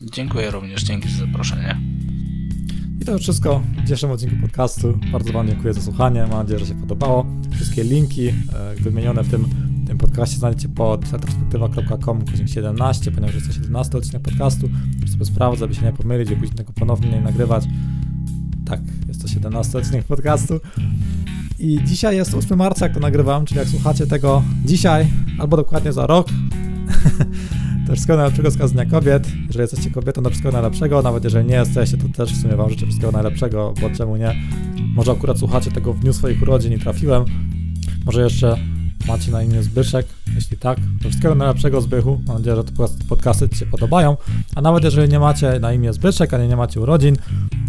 Dziękuję 0.00 0.50
również, 0.50 0.82
dzięki 0.82 1.08
za 1.08 1.26
zaproszenie. 1.26 1.80
I 3.00 3.04
to 3.04 3.12
już 3.12 3.22
wszystko 3.22 3.62
w 3.78 3.82
dzisiejszym 3.82 4.10
odcinku 4.10 4.36
podcastu. 4.42 4.98
Bardzo 5.12 5.32
Wam 5.32 5.48
dziękuję 5.48 5.74
za 5.74 5.82
słuchanie. 5.82 6.20
Mam 6.20 6.30
nadzieję, 6.30 6.58
że 6.58 6.66
się 6.66 6.80
podobało. 6.80 7.26
Wszystkie 7.54 7.84
linki 7.84 8.28
e, 8.28 8.34
wymienione 8.80 9.24
w 9.24 9.30
tym, 9.30 9.69
tym 9.90 9.98
podcaście 9.98 10.36
znajdziecie 10.36 10.68
pod 10.68 11.12
retrospektywa.com 11.12 12.24
17, 12.46 13.10
ponieważ 13.10 13.34
jest 13.34 13.46
to 13.46 13.52
17 13.52 13.98
odcinek 13.98 14.22
podcastu. 14.22 14.68
Muszę 15.00 15.12
sobie 15.12 15.24
sprawdzę, 15.24 15.64
aby 15.64 15.74
się 15.74 15.82
nie 15.82 15.92
pomylić 15.92 16.28
później 16.28 16.50
tego 16.50 16.72
ponownie 16.72 17.10
nie 17.10 17.20
nagrywać. 17.20 17.64
Tak, 18.66 18.80
jest 19.08 19.22
to 19.22 19.28
17 19.28 19.78
odcinek 19.78 20.04
podcastu. 20.04 20.60
I 21.58 21.80
dzisiaj 21.84 22.16
jest 22.16 22.34
8 22.34 22.58
marca, 22.58 22.86
jak 22.86 22.94
to 22.94 23.00
nagrywam, 23.00 23.44
czyli 23.44 23.58
jak 23.58 23.68
słuchacie 23.68 24.06
tego 24.06 24.42
dzisiaj, 24.64 25.06
albo 25.38 25.56
dokładnie 25.56 25.92
za 25.92 26.06
rok, 26.06 26.28
to 27.86 27.92
wszystkiego 27.92 28.16
najlepszego 28.16 28.68
z 28.68 28.72
Dnia 28.72 28.86
Kobiet. 28.86 29.28
Jeżeli 29.46 29.60
jesteście 29.60 29.90
kobietą, 29.90 30.22
to 30.22 30.30
wszystkiego 30.30 30.52
najlepszego, 30.52 31.02
nawet 31.02 31.24
jeżeli 31.24 31.48
nie 31.48 31.54
jesteście, 31.54 31.96
to 31.96 32.08
też 32.08 32.34
w 32.34 32.42
sumie 32.42 32.56
Wam 32.56 32.70
życzę 32.70 32.86
wszystkiego 32.86 33.12
najlepszego, 33.12 33.74
bo 33.80 33.90
czemu 33.90 34.16
nie? 34.16 34.34
Może 34.94 35.12
akurat 35.12 35.38
słuchacie 35.38 35.70
tego 35.70 35.92
w 35.92 36.00
dniu 36.00 36.12
swoich 36.12 36.42
urodzin 36.42 36.72
i 36.72 36.78
trafiłem. 36.78 37.24
Może 38.06 38.22
jeszcze 38.22 38.56
macie 39.10 39.30
na 39.30 39.42
imię 39.42 39.62
Zbyszek, 39.62 40.06
jeśli 40.34 40.56
tak, 40.56 40.78
to 41.02 41.08
wszystkiego 41.08 41.34
najlepszego 41.34 41.80
Zbychu. 41.80 42.20
Mam 42.26 42.36
nadzieję, 42.36 42.56
że 42.56 42.64
te 42.64 42.72
podcasty 43.08 43.48
Ci 43.48 43.56
się 43.56 43.66
podobają. 43.66 44.16
A 44.54 44.60
nawet 44.60 44.84
jeżeli 44.84 45.08
nie 45.08 45.18
macie 45.18 45.60
na 45.60 45.72
imię 45.72 45.92
Zbyszek, 45.92 46.34
a 46.34 46.38
nie, 46.38 46.48
nie 46.48 46.56
macie 46.56 46.80
urodzin, 46.80 47.16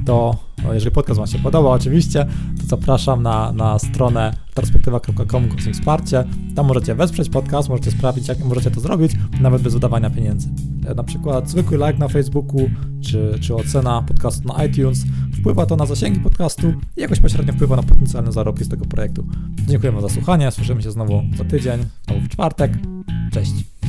to 0.05 0.35
jeżeli 0.71 0.91
podcast 0.91 1.17
Wam 1.17 1.27
się 1.27 1.39
podoba 1.39 1.69
oczywiście, 1.69 2.25
to 2.61 2.65
zapraszam 2.67 3.23
na, 3.23 3.51
na 3.51 3.79
stronę 3.79 4.33
perspektywa.com 4.55 5.49
wsparcie. 5.73 6.23
Tam 6.55 6.65
możecie 6.65 6.95
wesprzeć 6.95 7.29
podcast, 7.29 7.69
możecie 7.69 7.91
sprawdzić, 7.91 8.27
jak 8.27 8.39
możecie 8.39 8.71
to 8.71 8.79
zrobić, 8.79 9.11
nawet 9.41 9.61
bez 9.61 9.73
wydawania 9.73 10.09
pieniędzy. 10.09 10.49
E, 10.87 10.93
na 10.93 11.03
przykład 11.03 11.49
zwykły 11.49 11.77
like 11.77 11.93
na 11.99 12.07
Facebooku, 12.07 12.69
czy, 13.01 13.39
czy 13.41 13.55
ocena 13.55 14.01
podcastu 14.01 14.47
na 14.47 14.65
iTunes. 14.65 15.03
Wpływa 15.39 15.65
to 15.65 15.75
na 15.75 15.85
zasięgi 15.85 16.19
podcastu 16.19 16.73
i 16.97 17.01
jakoś 17.01 17.19
pośrednio 17.19 17.53
wpływa 17.53 17.75
na 17.75 17.83
potencjalne 17.83 18.31
zarobki 18.31 18.63
z 18.63 18.69
tego 18.69 18.85
projektu. 18.85 19.25
Dziękuję 19.67 20.01
za 20.01 20.09
słuchanie, 20.09 20.51
słyszymy 20.51 20.81
się 20.81 20.91
znowu 20.91 21.23
za 21.37 21.43
tydzień, 21.45 21.85
znowu 22.07 22.21
w 22.21 22.29
czwartek. 22.29 22.71
Cześć. 23.31 23.80